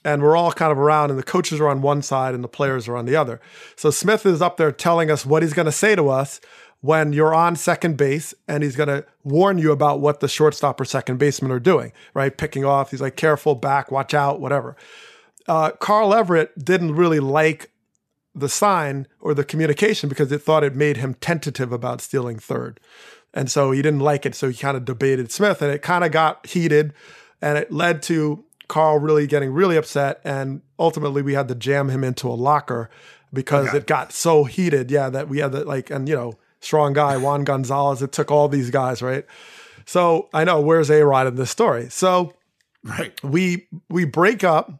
and 0.03 0.21
we're 0.21 0.35
all 0.35 0.51
kind 0.51 0.71
of 0.71 0.77
around, 0.77 1.09
and 1.09 1.19
the 1.19 1.23
coaches 1.23 1.59
are 1.59 1.67
on 1.67 1.81
one 1.81 2.01
side 2.01 2.33
and 2.33 2.43
the 2.43 2.47
players 2.47 2.87
are 2.87 2.95
on 2.95 3.05
the 3.05 3.15
other. 3.15 3.41
So 3.75 3.91
Smith 3.91 4.25
is 4.25 4.41
up 4.41 4.57
there 4.57 4.71
telling 4.71 5.11
us 5.11 5.25
what 5.25 5.43
he's 5.43 5.53
going 5.53 5.65
to 5.65 5.71
say 5.71 5.95
to 5.95 6.09
us 6.09 6.39
when 6.81 7.11
you're 7.11 7.35
on 7.35 7.55
second 7.55 7.97
base 7.97 8.33
and 8.47 8.63
he's 8.63 8.75
going 8.75 8.87
to 8.87 9.05
warn 9.23 9.57
you 9.57 9.71
about 9.71 9.99
what 9.99 10.21
the 10.21 10.27
shortstop 10.27 10.79
or 10.79 10.85
second 10.85 11.17
baseman 11.17 11.51
are 11.51 11.59
doing, 11.59 11.91
right? 12.13 12.37
Picking 12.37 12.63
off. 12.63 12.91
He's 12.91 13.01
like, 13.01 13.17
careful, 13.17 13.55
back, 13.55 13.91
watch 13.91 14.13
out, 14.13 14.39
whatever. 14.39 14.77
Uh, 15.47 15.71
Carl 15.71 16.13
Everett 16.13 16.57
didn't 16.63 16.95
really 16.95 17.19
like 17.19 17.71
the 18.33 18.47
sign 18.47 19.07
or 19.19 19.33
the 19.33 19.43
communication 19.43 20.07
because 20.07 20.31
it 20.31 20.41
thought 20.41 20.63
it 20.63 20.75
made 20.75 20.97
him 20.97 21.15
tentative 21.15 21.73
about 21.73 21.99
stealing 21.99 22.39
third. 22.39 22.79
And 23.33 23.51
so 23.51 23.71
he 23.71 23.81
didn't 23.81 23.99
like 23.99 24.25
it. 24.25 24.35
So 24.35 24.47
he 24.47 24.55
kind 24.55 24.77
of 24.77 24.85
debated 24.85 25.31
Smith 25.31 25.61
and 25.61 25.71
it 25.71 25.81
kind 25.81 26.03
of 26.03 26.11
got 26.11 26.45
heated 26.45 26.93
and 27.41 27.57
it 27.57 27.71
led 27.71 28.01
to 28.03 28.45
Carl 28.69 28.99
really 28.99 29.27
getting 29.27 29.51
really 29.51 29.75
upset. 29.75 30.21
And 30.23 30.61
ultimately 30.79 31.21
we 31.21 31.33
had 31.33 31.49
to 31.49 31.55
jam 31.55 31.89
him 31.89 32.05
into 32.05 32.29
a 32.29 32.33
locker 32.33 32.89
because 33.33 33.73
it 33.73 33.85
got 33.85 34.13
so 34.13 34.45
heated. 34.45 34.89
Yeah. 34.89 35.09
That 35.09 35.27
we 35.27 35.39
had 35.39 35.51
to 35.51 35.65
like, 35.65 35.89
and 35.89 36.07
you 36.07 36.15
know, 36.15 36.39
strong 36.61 36.93
guy, 36.93 37.17
Juan 37.17 37.43
Gonzalez. 37.43 38.01
It 38.01 38.13
took 38.13 38.31
all 38.31 38.47
these 38.47 38.69
guys, 38.69 39.01
right? 39.01 39.25
So 39.85 40.29
I 40.33 40.43
know 40.43 40.61
where's 40.61 40.89
A 40.89 41.03
Rod 41.03 41.27
in 41.27 41.35
this 41.35 41.49
story. 41.49 41.89
So 41.89 42.33
right. 42.83 43.21
we 43.23 43.67
we 43.89 44.05
break 44.05 44.43
up 44.43 44.71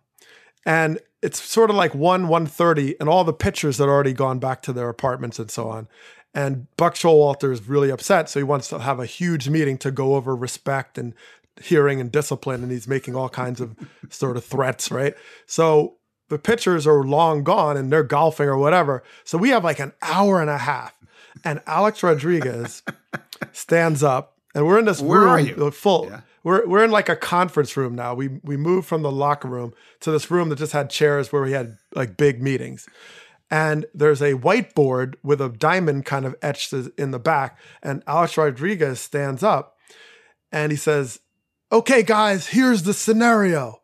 and 0.66 1.00
it's 1.22 1.42
sort 1.42 1.70
of 1.70 1.76
like 1.76 1.94
1 1.94 2.28
130 2.28 2.96
and 3.00 3.10
all 3.10 3.24
the 3.24 3.34
pitchers 3.34 3.80
had 3.80 3.90
already 3.90 4.14
gone 4.14 4.40
back 4.40 4.62
to 4.64 4.74
their 4.74 4.88
apartments 4.88 5.40
and 5.40 5.52
so 5.52 5.68
on. 5.68 5.88
And 6.34 6.68
Buck 6.78 6.94
Showalter 6.94 7.52
is 7.52 7.68
really 7.68 7.90
upset. 7.90 8.30
So 8.30 8.40
he 8.40 8.44
wants 8.44 8.68
to 8.70 8.80
have 8.80 9.00
a 9.00 9.06
huge 9.06 9.50
meeting 9.50 9.78
to 9.80 9.90
go 9.90 10.16
over 10.16 10.36
respect 10.36 10.98
and 10.98 11.14
hearing 11.62 12.00
and 12.00 12.12
discipline. 12.12 12.64
And 12.64 12.72
he's 12.72 12.88
making 12.88 13.16
all 13.16 13.30
kinds 13.30 13.62
of 13.62 13.76
sort 14.10 14.38
of 14.38 14.46
threats, 14.46 14.92
right? 14.92 15.14
So 15.46 15.96
the 16.30 16.40
pitchers 16.40 16.86
are 16.86 17.04
long 17.04 17.44
gone 17.44 17.78
and 17.78 17.92
they're 17.92 18.04
golfing 18.04 18.48
or 18.48 18.58
whatever. 18.58 19.04
So 19.24 19.38
we 19.38 19.50
have 19.50 19.64
like 19.64 19.80
an 19.80 19.94
hour 20.02 20.42
and 20.42 20.50
a 20.50 20.58
half 20.58 20.94
and 21.44 21.62
Alex 21.68 22.04
Rodriguez 22.04 22.84
stands 23.52 24.04
up, 24.04 24.38
and 24.54 24.66
we're 24.66 24.80
in 24.80 24.86
this 24.86 25.02
Where 25.02 25.22
room 25.22 25.30
are 25.30 25.40
you? 25.40 25.72
full. 25.72 26.08
Yeah. 26.10 26.22
We're 26.44 26.68
we're 26.68 26.84
in 26.84 26.92
like 26.92 27.10
a 27.10 27.16
conference 27.16 27.76
room 27.76 27.96
now. 27.96 28.14
We 28.14 28.28
we 28.44 28.58
moved 28.58 28.88
from 28.88 29.02
the 29.02 29.12
locker 29.12 29.48
room 29.48 29.74
to 30.02 30.12
this 30.12 30.32
room 30.32 30.50
that 30.50 30.58
just 30.58 30.72
had 30.72 30.90
chairs 30.90 31.32
where 31.32 31.42
we 31.42 31.52
had 31.52 31.78
like 31.94 32.18
big 32.18 32.42
meetings. 32.42 32.88
And 33.52 33.88
there's 33.96 34.22
a 34.22 34.34
whiteboard 34.34 35.16
with 35.24 35.42
a 35.42 35.50
diamond 35.50 36.06
kind 36.06 36.26
of 36.26 36.36
etched 36.42 36.72
in 36.72 37.12
the 37.12 37.20
back. 37.20 37.58
And 37.82 38.04
Alex 38.06 38.38
Rodriguez 38.38 39.00
stands 39.00 39.42
up 39.42 39.76
and 40.52 40.72
he 40.72 40.78
says, 40.78 41.20
Okay, 41.72 42.02
guys, 42.02 42.48
here's 42.48 42.84
the 42.84 42.94
scenario. 42.94 43.80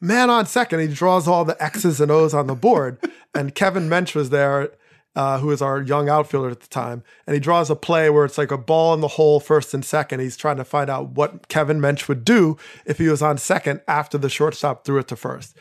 Man 0.00 0.28
on 0.28 0.46
second, 0.46 0.80
he 0.80 0.88
draws 0.88 1.26
all 1.26 1.44
the 1.44 1.62
X's 1.62 2.00
and 2.00 2.10
O's 2.10 2.34
on 2.34 2.46
the 2.46 2.54
board. 2.54 2.98
and 3.34 3.54
Kevin 3.54 3.88
Mench 3.88 4.14
was 4.14 4.30
there 4.30 4.70
uh, 5.16 5.40
was 5.42 5.60
our 5.60 5.80
young 5.80 6.08
outfielder 6.08 6.50
at 6.50 6.60
the 6.60 6.68
time, 6.68 7.02
and 7.26 7.34
he 7.34 7.40
draws 7.40 7.70
a 7.70 7.76
play 7.76 8.10
where 8.10 8.24
it's 8.24 8.38
like 8.38 8.50
a 8.50 8.58
ball 8.58 8.94
in 8.94 9.00
the 9.00 9.08
hole, 9.08 9.40
first 9.40 9.74
and 9.74 9.84
second. 9.84 10.20
He's 10.20 10.36
trying 10.36 10.58
to 10.58 10.64
find 10.64 10.88
out 10.88 11.10
what 11.10 11.48
Kevin 11.48 11.80
Mench 11.80 12.08
would 12.08 12.24
do 12.24 12.56
if 12.86 12.98
he 12.98 13.08
was 13.08 13.22
on 13.22 13.38
second 13.38 13.80
after 13.88 14.18
the 14.18 14.28
shortstop 14.28 14.84
threw 14.84 14.98
it 14.98 15.08
to 15.08 15.16
first. 15.16 15.56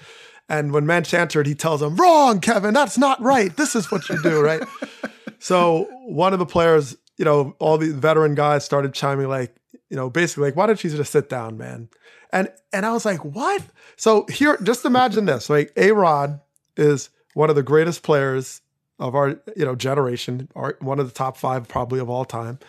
And 0.47 0.71
when 0.71 0.85
Mench 0.85 1.13
answered, 1.13 1.47
he 1.47 1.55
tells 1.55 1.81
him, 1.81 1.95
"Wrong, 1.95 2.39
Kevin. 2.39 2.73
That's 2.73 2.97
not 2.97 3.21
right. 3.21 3.55
This 3.55 3.75
is 3.75 3.91
what 3.91 4.07
you 4.09 4.21
do, 4.21 4.41
right?" 4.41 4.61
so 5.39 5.87
one 6.05 6.33
of 6.33 6.39
the 6.39 6.45
players, 6.45 6.95
you 7.17 7.25
know, 7.25 7.55
all 7.59 7.77
the 7.77 7.91
veteran 7.91 8.35
guys 8.35 8.63
started 8.63 8.93
chiming 8.93 9.29
like, 9.29 9.55
you 9.89 9.95
know, 9.95 10.09
basically 10.09 10.45
like, 10.45 10.55
"Why 10.55 10.67
don't 10.67 10.83
you 10.83 10.89
just 10.89 11.11
sit 11.11 11.29
down, 11.29 11.57
man?" 11.57 11.89
And 12.31 12.49
and 12.71 12.85
I 12.85 12.91
was 12.91 13.05
like, 13.05 13.23
"What?" 13.25 13.63
So 13.97 14.25
here, 14.29 14.57
just 14.61 14.85
imagine 14.85 15.25
this: 15.25 15.49
like 15.49 15.71
A 15.75 15.91
Rod 15.91 16.39
is 16.77 17.09
one 17.33 17.49
of 17.49 17.55
the 17.55 17.63
greatest 17.63 18.03
players 18.03 18.61
of 18.99 19.15
our 19.15 19.39
you 19.55 19.65
know 19.65 19.75
generation, 19.75 20.49
our, 20.55 20.77
one 20.79 20.99
of 20.99 21.07
the 21.07 21.13
top 21.13 21.37
five 21.37 21.67
probably 21.67 21.99
of 21.99 22.09
all 22.09 22.25
time, 22.25 22.59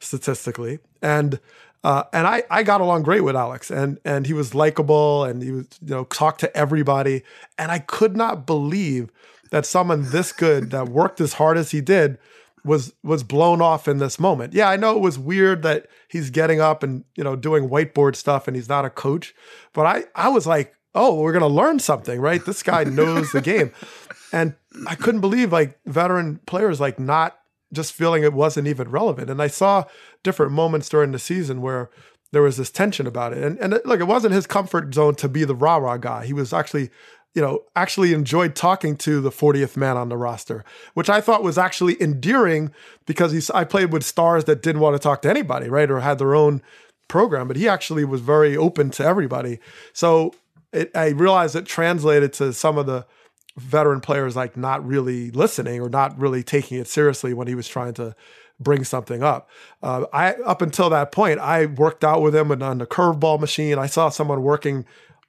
statistically, 0.00 0.78
and. 1.02 1.40
Uh, 1.82 2.02
and 2.12 2.26
I, 2.26 2.42
I 2.50 2.62
got 2.62 2.82
along 2.82 3.04
great 3.04 3.22
with 3.22 3.34
Alex, 3.34 3.70
and 3.70 3.98
and 4.04 4.26
he 4.26 4.34
was 4.34 4.54
likable, 4.54 5.24
and 5.24 5.42
he 5.42 5.50
was 5.50 5.66
you 5.80 5.94
know 5.94 6.04
talked 6.04 6.40
to 6.40 6.54
everybody, 6.54 7.22
and 7.56 7.72
I 7.72 7.78
could 7.78 8.18
not 8.18 8.44
believe 8.44 9.10
that 9.50 9.64
someone 9.64 10.10
this 10.10 10.30
good 10.30 10.72
that 10.72 10.90
worked 10.90 11.22
as 11.22 11.32
hard 11.34 11.56
as 11.56 11.70
he 11.70 11.80
did 11.80 12.18
was 12.64 12.92
was 13.02 13.22
blown 13.22 13.60
off 13.60 13.88
in 13.88 13.98
this 13.98 14.18
moment. 14.18 14.52
Yeah, 14.52 14.68
I 14.68 14.76
know 14.76 14.96
it 14.96 15.00
was 15.00 15.18
weird 15.18 15.62
that 15.62 15.86
he's 16.08 16.30
getting 16.30 16.60
up 16.60 16.82
and 16.82 17.04
you 17.14 17.24
know 17.24 17.36
doing 17.36 17.68
whiteboard 17.68 18.16
stuff 18.16 18.46
and 18.46 18.56
he's 18.56 18.68
not 18.68 18.84
a 18.84 18.90
coach, 18.90 19.34
but 19.72 19.86
I 19.86 20.04
I 20.14 20.28
was 20.28 20.46
like, 20.46 20.74
oh, 20.94 21.20
we're 21.20 21.32
gonna 21.32 21.48
learn 21.48 21.78
something, 21.78 22.20
right? 22.20 22.44
This 22.44 22.62
guy 22.62 22.84
knows 22.84 23.32
the 23.32 23.40
game, 23.40 23.72
and 24.32 24.54
I 24.86 24.94
couldn't 24.94 25.20
believe 25.20 25.52
like 25.52 25.78
veteran 25.86 26.40
players 26.46 26.80
like 26.80 26.98
not 26.98 27.38
just 27.72 27.92
feeling 27.92 28.22
it 28.22 28.32
wasn't 28.32 28.66
even 28.66 28.90
relevant. 28.90 29.30
And 29.30 29.40
I 29.40 29.46
saw 29.46 29.84
different 30.22 30.52
moments 30.52 30.88
during 30.88 31.12
the 31.12 31.18
season 31.18 31.62
where 31.62 31.88
there 32.32 32.42
was 32.42 32.56
this 32.56 32.70
tension 32.70 33.06
about 33.06 33.32
it. 33.32 33.42
And 33.42 33.58
and 33.58 33.80
look, 33.84 34.00
it 34.00 34.04
wasn't 34.04 34.34
his 34.34 34.46
comfort 34.46 34.94
zone 34.94 35.14
to 35.16 35.28
be 35.28 35.44
the 35.44 35.54
rah 35.54 35.76
rah 35.76 35.96
guy. 35.96 36.26
He 36.26 36.32
was 36.32 36.52
actually 36.52 36.90
you 37.34 37.42
know, 37.42 37.62
actually 37.76 38.12
enjoyed 38.12 38.56
talking 38.56 38.96
to 38.96 39.20
the 39.20 39.30
40th 39.30 39.76
man 39.76 39.96
on 39.96 40.08
the 40.08 40.16
roster, 40.16 40.64
which 40.94 41.08
I 41.08 41.20
thought 41.20 41.42
was 41.42 41.58
actually 41.58 42.00
endearing 42.02 42.72
because 43.06 43.32
he's, 43.32 43.50
I 43.50 43.64
played 43.64 43.92
with 43.92 44.04
stars 44.04 44.44
that 44.44 44.62
didn't 44.62 44.80
want 44.80 44.94
to 44.94 44.98
talk 44.98 45.22
to 45.22 45.30
anybody, 45.30 45.68
right? 45.68 45.90
Or 45.90 46.00
had 46.00 46.18
their 46.18 46.34
own 46.34 46.60
program, 47.08 47.46
but 47.46 47.56
he 47.56 47.68
actually 47.68 48.04
was 48.04 48.20
very 48.20 48.56
open 48.56 48.90
to 48.90 49.04
everybody. 49.04 49.58
So 49.92 50.34
it, 50.72 50.90
I 50.94 51.08
realized 51.08 51.54
it 51.54 51.66
translated 51.66 52.32
to 52.34 52.52
some 52.52 52.78
of 52.78 52.86
the 52.86 53.06
veteran 53.56 54.00
players 54.00 54.36
like 54.36 54.56
not 54.56 54.84
really 54.86 55.30
listening 55.30 55.80
or 55.80 55.88
not 55.88 56.18
really 56.18 56.42
taking 56.42 56.78
it 56.78 56.88
seriously 56.88 57.34
when 57.34 57.46
he 57.46 57.54
was 57.54 57.68
trying 57.68 57.94
to 57.94 58.14
bring 58.58 58.84
something 58.84 59.22
up. 59.22 59.48
Uh, 59.82 60.04
I 60.12 60.34
up 60.34 60.62
until 60.62 60.90
that 60.90 61.12
point, 61.12 61.40
I 61.40 61.66
worked 61.66 62.04
out 62.04 62.22
with 62.22 62.34
him 62.34 62.50
and 62.50 62.62
on 62.62 62.78
the 62.78 62.86
curveball 62.86 63.40
machine. 63.40 63.78
I 63.78 63.86
saw 63.86 64.08
someone 64.08 64.42
working 64.42 64.84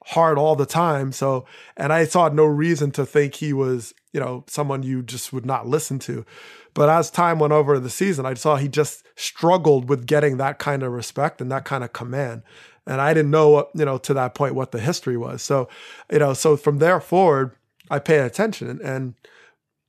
hard 0.05 0.37
all 0.37 0.55
the 0.55 0.65
time. 0.65 1.11
So, 1.11 1.45
and 1.77 1.93
I 1.93 2.05
saw 2.05 2.29
no 2.29 2.45
reason 2.45 2.91
to 2.91 3.05
think 3.05 3.35
he 3.35 3.53
was, 3.53 3.93
you 4.13 4.19
know, 4.19 4.43
someone 4.47 4.83
you 4.83 5.01
just 5.03 5.31
would 5.31 5.45
not 5.45 5.67
listen 5.67 5.99
to. 5.99 6.25
But 6.73 6.89
as 6.89 7.11
time 7.11 7.39
went 7.39 7.53
over 7.53 7.79
the 7.79 7.89
season, 7.89 8.25
I 8.25 8.33
saw 8.33 8.55
he 8.55 8.67
just 8.67 9.03
struggled 9.15 9.89
with 9.89 10.05
getting 10.05 10.37
that 10.37 10.57
kind 10.57 10.83
of 10.83 10.91
respect 10.91 11.41
and 11.41 11.51
that 11.51 11.65
kind 11.65 11.83
of 11.83 11.93
command. 11.93 12.43
And 12.87 12.99
I 12.99 13.13
didn't 13.13 13.31
know, 13.31 13.69
you 13.75 13.85
know, 13.85 13.97
to 13.99 14.13
that 14.13 14.33
point 14.33 14.55
what 14.55 14.71
the 14.71 14.79
history 14.79 15.17
was. 15.17 15.41
So, 15.41 15.69
you 16.11 16.19
know, 16.19 16.33
so 16.33 16.57
from 16.57 16.79
there 16.79 16.99
forward, 16.99 17.55
I 17.89 17.99
paid 17.99 18.21
attention 18.21 18.79
and 18.83 19.15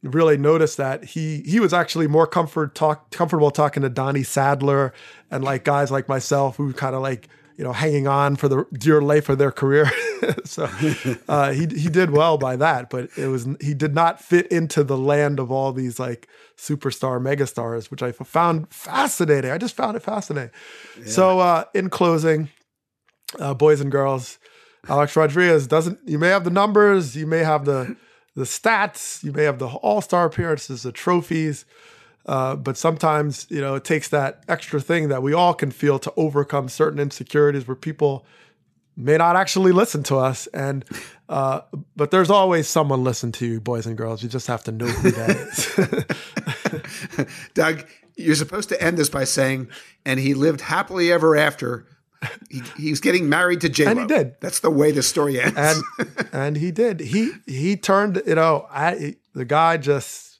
really 0.03 0.37
noticed 0.37 0.77
that 0.77 1.05
he 1.05 1.43
he 1.43 1.61
was 1.61 1.73
actually 1.73 2.09
more 2.09 2.27
comfort 2.27 2.75
talk 2.75 3.11
comfortable 3.11 3.53
talking 3.53 3.83
to 3.83 3.89
Donnie 3.89 4.25
Sadler 4.25 4.93
and 5.31 5.45
like 5.45 5.63
guys 5.63 5.93
like 5.93 6.09
myself 6.09 6.57
who 6.57 6.73
kind 6.73 6.97
of 6.97 7.03
like 7.03 7.29
you 7.63 7.69
know, 7.69 7.73
hanging 7.73 8.09
on 8.09 8.35
for 8.35 8.49
the 8.49 8.67
dear 8.73 9.01
life 9.01 9.29
of 9.29 9.39
their 9.39 9.53
career. 9.53 9.89
so 10.45 10.69
uh, 11.29 11.53
he 11.53 11.67
he 11.67 11.89
did 11.89 12.11
well 12.11 12.37
by 12.37 12.57
that, 12.57 12.91
but 12.91 13.09
it 13.17 13.29
was 13.29 13.47
he 13.61 13.73
did 13.73 13.95
not 13.95 14.21
fit 14.21 14.49
into 14.49 14.83
the 14.83 14.99
land 14.99 15.39
of 15.39 15.53
all 15.53 15.73
these 15.73 16.01
like 16.01 16.27
superstar 16.57 17.23
megastars, 17.23 17.89
which 17.89 18.03
I 18.03 18.11
found 18.11 18.69
fascinating. 18.75 19.53
I 19.53 19.59
just 19.59 19.77
found 19.77 19.97
it 19.97 20.03
fascinating. 20.03 20.51
Yeah. 20.99 21.07
So 21.07 21.39
uh, 21.39 21.67
in 21.73 21.89
closing, 21.89 22.49
uh, 23.39 23.55
boys 23.55 23.81
and 23.81 23.93
girls, 23.93 24.41
Alex 24.89 25.15
Rodriguez 25.15 25.69
doesn't. 25.69 26.01
You 26.05 26.19
may 26.19 26.31
have 26.31 26.43
the 26.43 26.51
numbers, 26.51 27.15
you 27.15 27.29
may 27.29 27.45
have 27.45 27.65
the 27.65 27.97
the 28.35 28.43
stats, 28.43 29.23
you 29.23 29.31
may 29.31 29.45
have 29.45 29.61
the 29.61 29.69
All 29.69 30.01
Star 30.01 30.25
appearances, 30.27 30.83
the 30.83 30.91
trophies. 30.91 31.65
Uh, 32.25 32.55
but 32.55 32.77
sometimes, 32.77 33.47
you 33.51 33.61
know, 33.61 33.75
it 33.75 33.85
takes 33.85 34.09
that 34.09 34.45
extra 34.49 34.81
thing 34.81 35.09
that 35.09 35.23
we 35.23 35.33
all 35.33 35.55
can 35.55 35.71
feel 35.71 35.99
to 35.99 36.13
overcome 36.17 36.69
certain 36.69 37.01
insecurities 37.01 37.67
where 37.67 37.75
people 37.75 38.25
may 38.97 39.17
not 39.17 39.37
actually 39.37 39.73
listen 39.73 40.03
to 40.05 40.19
us. 40.19 40.47
And 40.49 40.85
uh, 41.29 41.63
but 41.97 42.11
there's 42.11 42.31
always 42.31 42.69
someone 42.69 43.05
listen 43.05 43.33
to 43.33 43.47
you, 43.47 43.61
boys 43.61 43.87
and 43.87 43.97
girls. 43.97 44.23
You 44.23 44.29
just 44.29 44.47
have 44.47 44.63
to 44.65 44.73
know 44.73 44.87
who 44.87 45.11
that 45.13 46.07
is. 47.19 47.47
Doug, 47.55 47.87
you're 48.17 48.35
supposed 48.35 48.69
to 48.69 48.81
end 48.83 48.99
this 48.99 49.09
by 49.09 49.25
saying, 49.25 49.69
"And 50.05 50.21
he 50.21 50.35
lived 50.35 50.61
happily 50.61 51.11
ever 51.11 51.37
after." 51.37 51.87
He, 52.51 52.63
he's 52.77 53.01
getting 53.01 53.29
married 53.29 53.63
to 53.63 53.69
J. 53.69 53.87
And 53.87 53.99
he 53.99 54.07
did. 54.07 54.37
That's 54.41 54.61
the 54.61 54.71
way 54.71 54.93
the 54.93 55.03
story 55.03 55.41
ends. 55.41 55.57
And 55.59 55.83
and 56.33 56.57
he 56.57 56.71
did. 56.71 57.01
He 57.01 57.33
he 57.47 57.77
turned. 57.77 58.23
You 58.27 58.37
know, 58.37 58.69
I 58.71 59.17
the 59.35 59.45
guy 59.45 59.77
just 59.77 60.32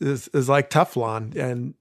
is 0.00 0.28
is 0.28 0.48
like 0.48 0.70
Teflon. 0.70 1.36
And 1.36 1.74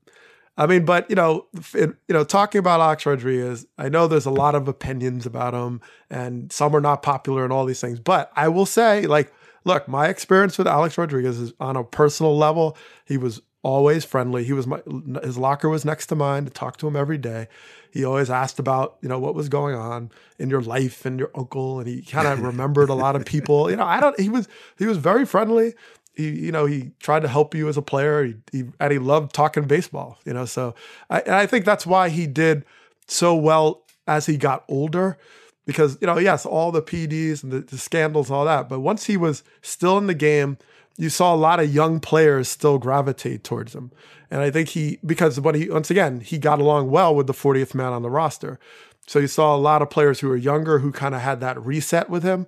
I 0.57 0.67
mean, 0.67 0.85
but 0.85 1.09
you 1.09 1.15
know, 1.15 1.47
it, 1.73 1.89
you 2.07 2.13
know, 2.13 2.23
talking 2.23 2.59
about 2.59 2.81
Alex 2.81 3.05
Rodriguez, 3.05 3.65
I 3.77 3.89
know 3.89 4.07
there's 4.07 4.25
a 4.25 4.31
lot 4.31 4.55
of 4.55 4.67
opinions 4.67 5.25
about 5.25 5.53
him, 5.53 5.81
and 6.09 6.51
some 6.51 6.75
are 6.75 6.81
not 6.81 7.01
popular 7.01 7.43
and 7.43 7.53
all 7.53 7.65
these 7.65 7.81
things. 7.81 7.99
But 7.99 8.31
I 8.35 8.47
will 8.47 8.65
say, 8.65 9.07
like, 9.07 9.33
look, 9.63 9.87
my 9.87 10.07
experience 10.07 10.57
with 10.57 10.67
Alex 10.67 10.97
Rodriguez 10.97 11.39
is 11.39 11.53
on 11.59 11.77
a 11.77 11.83
personal 11.83 12.37
level. 12.37 12.77
He 13.05 13.17
was 13.17 13.41
always 13.63 14.03
friendly. 14.03 14.43
He 14.43 14.53
was 14.53 14.67
my 14.67 14.81
his 15.23 15.37
locker 15.37 15.69
was 15.69 15.85
next 15.85 16.07
to 16.07 16.15
mine. 16.15 16.45
To 16.45 16.51
talk 16.51 16.77
to 16.77 16.87
him 16.87 16.95
every 16.95 17.17
day. 17.17 17.47
He 17.91 18.05
always 18.05 18.29
asked 18.29 18.59
about 18.59 18.97
you 19.01 19.09
know 19.09 19.19
what 19.19 19.35
was 19.35 19.49
going 19.49 19.75
on 19.75 20.11
in 20.37 20.49
your 20.49 20.61
life 20.61 21.05
and 21.05 21.19
your 21.19 21.31
uncle, 21.35 21.79
and 21.79 21.87
he 21.87 22.01
kind 22.01 22.27
of 22.27 22.41
remembered 22.43 22.89
a 22.89 22.93
lot 22.93 23.15
of 23.15 23.25
people. 23.25 23.69
You 23.69 23.77
know, 23.77 23.85
I 23.85 23.99
don't. 23.99 24.19
He 24.19 24.29
was 24.29 24.47
he 24.77 24.85
was 24.85 24.97
very 24.97 25.25
friendly 25.25 25.75
he 26.15 26.29
you 26.29 26.51
know 26.51 26.65
he 26.65 26.91
tried 26.99 27.21
to 27.21 27.27
help 27.27 27.55
you 27.55 27.67
as 27.67 27.77
a 27.77 27.81
player. 27.81 28.25
He, 28.25 28.35
he 28.51 28.63
and 28.79 28.91
he 28.91 28.99
loved 28.99 29.33
talking 29.33 29.65
baseball 29.65 30.19
you 30.25 30.33
know 30.33 30.45
so 30.45 30.75
I, 31.09 31.21
and 31.21 31.35
I 31.35 31.45
think 31.45 31.65
that's 31.65 31.85
why 31.85 32.09
he 32.09 32.27
did 32.27 32.65
so 33.07 33.35
well 33.35 33.83
as 34.07 34.25
he 34.25 34.37
got 34.37 34.63
older 34.67 35.17
because 35.65 35.97
you 36.01 36.07
know 36.07 36.17
yes 36.17 36.45
all 36.45 36.71
the 36.71 36.81
PDs 36.81 37.43
and 37.43 37.51
the, 37.51 37.59
the 37.61 37.77
scandals 37.77 38.29
and 38.29 38.37
all 38.37 38.45
that 38.45 38.69
but 38.69 38.79
once 38.79 39.05
he 39.05 39.17
was 39.17 39.43
still 39.61 39.97
in 39.97 40.07
the 40.07 40.13
game 40.13 40.57
you 40.97 41.09
saw 41.09 41.33
a 41.33 41.35
lot 41.35 41.59
of 41.59 41.73
young 41.73 41.99
players 41.99 42.47
still 42.47 42.77
gravitate 42.77 43.43
towards 43.43 43.73
him. 43.73 43.91
And 44.29 44.41
I 44.41 44.51
think 44.51 44.69
he 44.69 44.99
because 45.05 45.39
when 45.39 45.55
he 45.55 45.69
once 45.69 45.89
again 45.89 46.19
he 46.21 46.37
got 46.37 46.59
along 46.59 46.89
well 46.89 47.15
with 47.15 47.27
the 47.27 47.33
40th 47.33 47.73
man 47.73 47.91
on 47.93 48.01
the 48.01 48.09
roster. 48.09 48.59
So 49.07 49.19
you 49.19 49.27
saw 49.27 49.55
a 49.55 49.57
lot 49.57 49.81
of 49.81 49.89
players 49.89 50.19
who 50.19 50.29
were 50.29 50.37
younger 50.37 50.79
who 50.79 50.91
kind 50.91 51.15
of 51.15 51.21
had 51.21 51.39
that 51.39 51.63
reset 51.63 52.09
with 52.09 52.23
him 52.23 52.47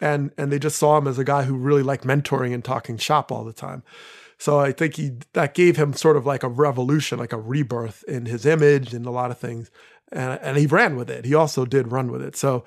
and 0.00 0.30
and 0.36 0.52
they 0.52 0.58
just 0.58 0.76
saw 0.76 0.98
him 0.98 1.06
as 1.06 1.18
a 1.18 1.24
guy 1.24 1.44
who 1.44 1.56
really 1.56 1.82
liked 1.82 2.04
mentoring 2.04 2.52
and 2.52 2.64
talking 2.64 2.96
shop 2.96 3.32
all 3.32 3.44
the 3.44 3.52
time. 3.52 3.82
So 4.38 4.58
I 4.58 4.72
think 4.72 4.96
he 4.96 5.12
that 5.32 5.54
gave 5.54 5.76
him 5.76 5.92
sort 5.94 6.16
of 6.16 6.26
like 6.26 6.42
a 6.42 6.48
revolution, 6.48 7.18
like 7.18 7.32
a 7.32 7.38
rebirth 7.38 8.04
in 8.04 8.26
his 8.26 8.44
image 8.44 8.92
and 8.92 9.06
a 9.06 9.10
lot 9.10 9.30
of 9.30 9.38
things. 9.38 9.70
And 10.12 10.38
and 10.42 10.56
he 10.56 10.66
ran 10.66 10.96
with 10.96 11.10
it. 11.10 11.24
He 11.24 11.34
also 11.34 11.64
did 11.64 11.90
run 11.90 12.10
with 12.12 12.22
it. 12.22 12.36
So, 12.36 12.64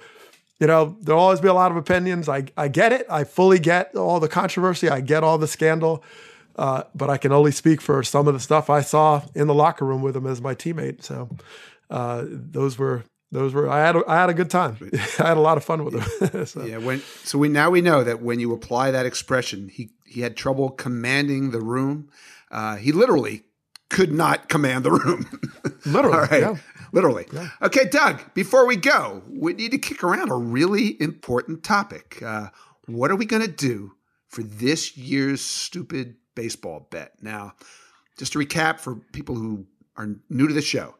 you 0.60 0.68
know, 0.68 0.98
there'll 1.02 1.22
always 1.22 1.42
be 1.42 1.48
a 1.48 1.54
lot 1.54 1.72
of 1.72 1.78
opinions. 1.78 2.28
I 2.28 2.46
I 2.58 2.68
get 2.68 2.92
it. 2.92 3.06
I 3.10 3.24
fully 3.24 3.60
get 3.60 3.96
all 3.96 4.20
the 4.20 4.28
controversy. 4.28 4.90
I 4.90 5.02
get 5.02 5.24
all 5.24 5.38
the 5.38 5.48
scandal. 5.48 6.04
Uh, 6.56 6.84
but 6.94 7.10
I 7.10 7.16
can 7.16 7.32
only 7.32 7.52
speak 7.52 7.80
for 7.80 8.04
some 8.04 8.28
of 8.28 8.34
the 8.34 8.40
stuff 8.40 8.70
I 8.70 8.82
saw 8.82 9.22
in 9.34 9.48
the 9.48 9.54
locker 9.54 9.86
room 9.86 10.02
with 10.02 10.14
him 10.14 10.28
as 10.28 10.42
my 10.42 10.54
teammate. 10.54 11.04
So 11.04 11.30
uh, 11.90 12.26
those 12.28 12.78
were 12.78 13.06
those 13.32 13.54
were 13.54 13.70
I 13.70 13.80
had 13.86 13.96
a, 13.96 14.04
I 14.08 14.16
had 14.16 14.30
a 14.30 14.34
good 14.34 14.50
time. 14.50 14.78
I 15.20 15.28
had 15.28 15.38
a 15.38 15.42
lot 15.42 15.58
of 15.58 15.64
fun 15.64 15.86
with 15.86 15.94
them. 15.94 16.46
so. 16.46 16.66
Yeah, 16.66 16.78
when 16.78 17.02
so 17.24 17.38
we 17.38 17.50
now 17.50 17.70
we 17.70 17.82
know 17.82 18.04
that 18.04 18.22
when 18.22 18.40
you 18.40 18.54
apply 18.54 18.92
that 18.92 19.06
expression, 19.06 19.70
he 19.70 19.92
he 20.06 20.22
had 20.22 20.36
trouble 20.36 20.70
commanding 20.70 21.52
the 21.52 21.62
room. 21.62 22.10
Uh, 22.52 22.78
he 22.78 22.92
literally 22.92 23.44
could 23.90 24.12
not 24.12 24.50
command 24.50 24.84
the 24.84 24.92
room. 24.92 25.26
literally, 25.86 26.18
All 26.18 26.22
right. 26.26 26.42
Yeah. 26.42 26.56
Literally. 26.92 27.26
Yeah. 27.32 27.50
Okay, 27.62 27.86
Doug. 27.86 28.34
Before 28.34 28.66
we 28.66 28.76
go, 28.76 29.22
we 29.30 29.54
need 29.54 29.72
to 29.72 29.78
kick 29.78 30.04
around 30.04 30.32
a 30.32 30.36
really 30.36 31.00
important 31.00 31.64
topic. 31.64 32.22
Uh, 32.24 32.50
what 32.88 33.12
are 33.12 33.16
we 33.16 33.26
going 33.26 33.44
to 33.44 33.52
do 33.52 33.94
for 34.28 34.42
this 34.42 34.98
year's 34.98 35.42
stupid 35.42 36.16
baseball 36.34 36.88
bet? 36.90 37.14
Now, 37.22 37.54
just 38.18 38.34
to 38.34 38.40
recap 38.40 38.80
for 38.80 38.96
people 38.96 39.36
who 39.36 39.68
are 39.98 40.16
new 40.30 40.48
to 40.48 40.54
the 40.54 40.64
show, 40.64 40.96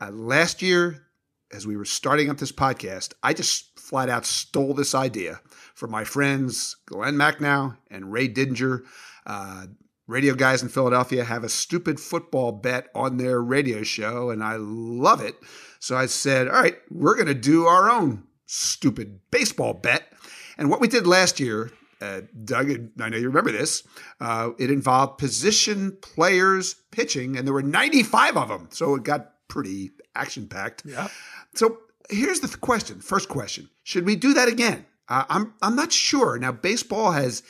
uh, 0.00 0.10
last 0.10 0.60
year 0.60 1.07
as 1.52 1.66
we 1.66 1.76
were 1.76 1.84
starting 1.84 2.30
up 2.30 2.38
this 2.38 2.52
podcast, 2.52 3.14
I 3.22 3.32
just 3.34 3.78
flat 3.78 4.08
out 4.08 4.26
stole 4.26 4.74
this 4.74 4.94
idea 4.94 5.40
from 5.74 5.90
my 5.90 6.04
friends 6.04 6.76
Glenn 6.86 7.14
Macnow 7.14 7.76
and 7.90 8.12
Ray 8.12 8.28
Didinger. 8.28 8.82
Uh, 9.26 9.66
radio 10.06 10.34
guys 10.34 10.62
in 10.62 10.68
Philadelphia 10.68 11.22
have 11.24 11.44
a 11.44 11.48
stupid 11.48 12.00
football 12.00 12.50
bet 12.50 12.88
on 12.94 13.16
their 13.18 13.40
radio 13.40 13.82
show, 13.82 14.30
and 14.30 14.42
I 14.42 14.56
love 14.58 15.20
it. 15.20 15.36
So 15.80 15.96
I 15.96 16.06
said, 16.06 16.48
all 16.48 16.60
right, 16.60 16.76
we're 16.90 17.14
going 17.14 17.28
to 17.28 17.34
do 17.34 17.66
our 17.66 17.90
own 17.90 18.24
stupid 18.46 19.20
baseball 19.30 19.74
bet. 19.74 20.12
And 20.56 20.70
what 20.70 20.80
we 20.80 20.88
did 20.88 21.06
last 21.06 21.38
year, 21.38 21.70
uh, 22.00 22.22
Doug, 22.44 22.70
I 23.00 23.08
know 23.08 23.16
you 23.16 23.28
remember 23.28 23.52
this, 23.52 23.86
uh, 24.20 24.50
it 24.58 24.70
involved 24.70 25.18
position 25.18 25.96
players 26.00 26.74
pitching, 26.90 27.36
and 27.36 27.46
there 27.46 27.54
were 27.54 27.62
95 27.62 28.36
of 28.36 28.48
them. 28.48 28.68
So 28.72 28.94
it 28.94 29.04
got 29.04 29.32
pretty 29.48 29.92
action 30.18 30.46
packed. 30.48 30.82
Yeah. 30.84 31.08
So 31.54 31.78
here's 32.10 32.40
the 32.40 32.56
question. 32.56 33.00
First 33.00 33.28
question: 33.28 33.70
Should 33.82 34.04
we 34.04 34.16
do 34.16 34.34
that 34.34 34.48
again? 34.48 34.86
Uh, 35.08 35.24
I'm 35.28 35.54
I'm 35.62 35.76
not 35.76 35.92
sure. 35.92 36.38
Now, 36.38 36.52
baseball 36.52 37.12
has 37.12 37.42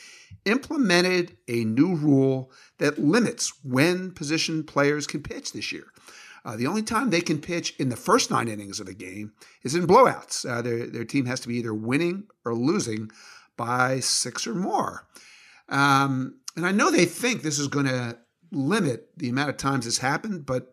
implemented 0.45 1.37
a 1.47 1.65
new 1.65 1.95
rule 1.95 2.51
that 2.77 2.97
limits 2.97 3.53
when 3.63 4.11
position 4.11 4.63
players 4.63 5.05
can 5.05 5.21
pitch 5.21 5.51
this 5.51 5.71
year. 5.71 5.85
Uh, 6.45 6.55
the 6.55 6.67
only 6.67 6.81
time 6.81 7.09
they 7.09 7.21
can 7.21 7.39
pitch 7.39 7.75
in 7.77 7.89
the 7.89 7.95
first 7.95 8.31
nine 8.31 8.47
innings 8.47 8.79
of 8.79 8.87
a 8.87 8.93
game 8.93 9.33
is 9.63 9.75
in 9.75 9.85
blowouts. 9.85 10.49
Uh, 10.49 10.61
their, 10.61 10.87
their 10.87 11.03
team 11.03 11.25
has 11.25 11.41
to 11.41 11.49
be 11.49 11.57
either 11.57 11.73
winning 11.73 12.27
or 12.45 12.55
losing 12.55 13.11
by 13.57 13.99
six 13.99 14.47
or 14.47 14.55
more. 14.55 15.05
Um, 15.67 16.39
and 16.55 16.65
I 16.65 16.71
know 16.71 16.89
they 16.89 17.05
think 17.05 17.41
this 17.41 17.59
is 17.59 17.67
going 17.67 17.85
to 17.85 18.17
limit 18.51 19.09
the 19.17 19.29
amount 19.29 19.49
of 19.49 19.57
times 19.57 19.85
this 19.85 19.97
happened, 19.97 20.45
but 20.45 20.71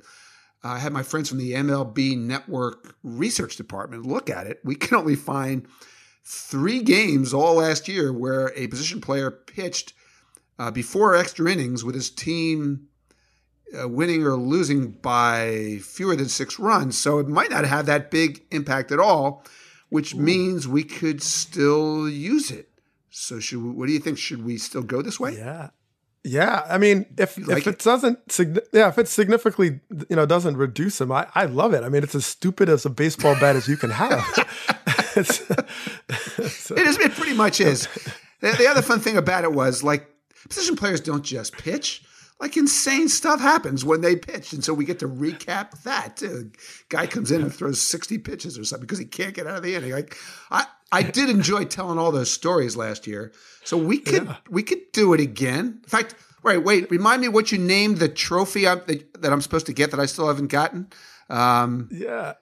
I 0.67 0.79
had 0.79 0.93
my 0.93 1.03
friends 1.03 1.29
from 1.29 1.39
the 1.39 1.53
MLB 1.53 2.17
Network 2.19 2.95
research 3.03 3.57
department 3.57 4.07
look 4.07 4.29
at 4.31 4.47
it. 4.47 4.61
We 4.65 4.75
can 4.75 4.97
only 4.97 5.17
find 5.17 5.67
three 6.25 6.83
games 6.83 7.33
all 7.33 7.57
last 7.57 7.89
year 7.89 8.13
where 8.13 8.53
a 8.57 8.67
position 8.67 9.01
player 9.01 9.31
pitched 9.31 9.93
uh, 10.59 10.71
before 10.71 11.15
extra 11.15 11.51
innings 11.51 11.85
with 11.85 11.95
his 11.95 12.11
team 12.11 12.89
uh, 13.79 13.89
winning 13.89 14.25
or 14.25 14.35
losing 14.37 14.91
by 14.91 15.79
fewer 15.83 16.17
than 16.17 16.29
six 16.29 16.59
runs. 16.59 16.97
So 16.97 17.19
it 17.19 17.29
might 17.29 17.51
not 17.51 17.65
have 17.65 17.87
that 17.87 18.11
big 18.11 18.43
impact 18.51 18.93
at 18.93 18.99
all, 18.99 19.45
which 19.89 20.15
Ooh. 20.15 20.19
means 20.19 20.69
we 20.69 20.85
could 20.85 21.23
still 21.23 22.09
use 22.09 22.51
it. 22.51 22.69
So 23.11 23.41
should 23.41 23.63
we, 23.63 23.71
what 23.71 23.87
do 23.87 23.93
you 23.93 23.99
think? 23.99 24.19
Should 24.19 24.45
we 24.45 24.59
still 24.59 24.83
go 24.83 25.03
this 25.03 25.19
way? 25.19 25.37
Yeah. 25.37 25.71
Yeah, 26.27 26.67
I 26.69 26.77
mean, 26.77 27.07
if 27.17 27.39
like 27.47 27.59
if 27.59 27.67
it, 27.69 27.75
it 27.75 27.79
doesn't, 27.79 28.19
yeah, 28.73 28.89
if 28.89 28.99
it 28.99 29.07
significantly, 29.07 29.79
you 30.11 30.17
know, 30.17 30.27
doesn't 30.27 30.57
reduce 30.57 30.99
them, 30.99 31.13
I, 31.13 31.29
I 31.37 31.45
love 31.45 31.73
it. 31.73 31.85
I 31.85 31.89
mean, 31.89 32.03
it's 32.03 32.17
as 32.17 32.27
stupid 32.27 32.69
as 32.69 32.85
a 32.85 32.91
baseball 32.91 33.37
bat 33.39 33.55
as 33.55 33.69
you 33.69 33.77
can 33.77 33.91
have. 33.91 34.25
it's, 35.17 35.49
it 36.73 36.79
is. 36.79 36.99
It 36.99 37.13
pretty 37.13 37.35
much 37.35 37.61
is. 37.61 37.87
The, 38.41 38.51
the 38.59 38.67
other 38.67 38.83
fun 38.83 38.99
thing 38.99 39.17
about 39.17 39.45
it 39.45 39.53
was 39.53 39.85
like 39.85 40.09
position 40.49 40.75
players 40.75 41.01
don't 41.01 41.25
just 41.25 41.57
pitch 41.57 42.03
like 42.41 42.57
insane 42.57 43.09
stuff 43.09 43.41
happens 43.41 43.85
when 43.85 44.03
they 44.03 44.15
pitch. 44.15 44.53
And 44.53 44.63
so 44.63 44.75
we 44.75 44.85
get 44.85 44.99
to 44.99 45.09
recap 45.09 45.83
that 45.85 46.17
too. 46.17 46.51
Guy 46.89 47.07
comes 47.07 47.31
in 47.31 47.41
and 47.41 47.55
throws 47.55 47.81
60 47.81 48.19
pitches 48.19 48.59
or 48.59 48.65
something 48.65 48.85
because 48.85 48.99
he 48.99 49.07
can't 49.07 49.35
get 49.35 49.47
out 49.47 49.57
of 49.57 49.63
the 49.63 49.75
inning. 49.75 49.93
Like 49.93 50.17
I, 50.51 50.67
I 50.93 51.03
did 51.03 51.29
enjoy 51.29 51.65
telling 51.65 51.99
all 51.99 52.13
those 52.13 52.31
stories 52.31 52.77
last 52.77 53.07
year. 53.07 53.33
So 53.65 53.77
we 53.77 53.99
could 53.99 54.27
yeah. 54.27 54.37
we 54.49 54.63
could 54.63 54.93
do 54.93 55.13
it 55.15 55.21
again. 55.21 55.81
In 55.83 55.89
fact, 55.89 56.15
right, 56.43 56.63
wait, 56.63 56.91
remind 56.91 57.21
me 57.21 57.29
what 57.29 57.51
you 57.51 57.59
named 57.59 57.99
the 57.99 58.09
trophy 58.09 58.69
I'm, 58.69 58.83
that, 58.87 59.23
that 59.23 59.33
I'm 59.33 59.41
supposed 59.41 59.67
to 59.67 59.73
get 59.73 59.91
that 59.91 60.01
I 60.01 60.07
still 60.07 60.29
haven't 60.29 60.49
gotten. 60.49 60.89
Um, 61.29 61.89
yeah. 61.91 62.35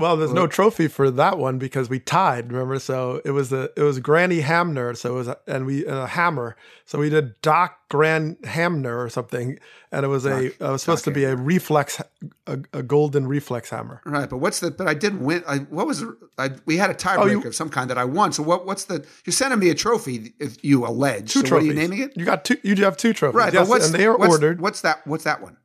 Well, 0.00 0.16
there's 0.16 0.32
no 0.32 0.46
trophy 0.46 0.88
for 0.88 1.10
that 1.10 1.38
one 1.38 1.58
because 1.58 1.90
we 1.90 2.00
tied. 2.00 2.50
Remember, 2.50 2.78
so 2.78 3.20
it 3.24 3.32
was 3.32 3.52
a 3.52 3.70
it 3.76 3.82
was 3.82 3.98
Granny 4.00 4.40
Hamner. 4.40 4.94
So 4.94 5.12
it 5.12 5.16
was 5.16 5.28
a, 5.28 5.36
and 5.46 5.66
we 5.66 5.84
a 5.84 6.06
hammer. 6.06 6.56
So 6.86 6.98
we 6.98 7.10
did 7.10 7.40
Doc 7.42 7.78
Grand 7.90 8.38
Hamner 8.44 8.98
or 8.98 9.10
something, 9.10 9.58
and 9.92 10.04
it 10.04 10.08
was 10.08 10.24
Doc, 10.24 10.32
a 10.32 10.46
it 10.46 10.60
was 10.60 10.82
supposed 10.82 11.04
Doc 11.04 11.12
to 11.12 11.20
be 11.20 11.24
a 11.24 11.36
reflex, 11.36 12.00
a, 12.46 12.58
a, 12.72 12.82
golden 12.82 13.26
reflex 13.26 13.68
hammer. 13.68 14.00
Right, 14.06 14.28
but 14.28 14.38
what's 14.38 14.60
the? 14.60 14.70
But 14.70 14.88
I 14.88 14.94
didn't 14.94 15.20
win. 15.20 15.44
I, 15.46 15.58
what 15.58 15.86
was? 15.86 16.02
I, 16.38 16.50
we 16.64 16.78
had 16.78 16.88
a 16.90 16.94
tiebreaker 16.94 17.44
oh, 17.44 17.48
of 17.48 17.54
some 17.54 17.68
kind 17.68 17.90
that 17.90 17.98
I 17.98 18.04
won. 18.04 18.32
So 18.32 18.42
what? 18.42 18.64
What's 18.64 18.84
the? 18.84 19.06
You're 19.26 19.32
sending 19.32 19.58
me 19.58 19.68
a 19.68 19.74
trophy 19.74 20.32
if 20.40 20.64
you 20.64 20.86
allege. 20.86 21.32
Two 21.32 21.40
so 21.40 21.46
trophies. 21.46 21.68
What 21.68 21.76
are 21.76 21.80
you 21.82 21.88
naming 21.88 21.98
it? 22.00 22.16
You 22.16 22.24
got 22.24 22.46
two. 22.46 22.56
You 22.62 22.74
have 22.76 22.96
two 22.96 23.12
trophies. 23.12 23.36
Right, 23.36 23.52
yes, 23.52 23.62
but 23.62 23.68
what's 23.68 23.86
and 23.86 23.94
they 23.94 24.06
are 24.06 24.16
what's, 24.16 24.32
ordered. 24.32 24.60
What's 24.60 24.80
that? 24.80 25.06
What's 25.06 25.24
that 25.24 25.42
one? 25.42 25.58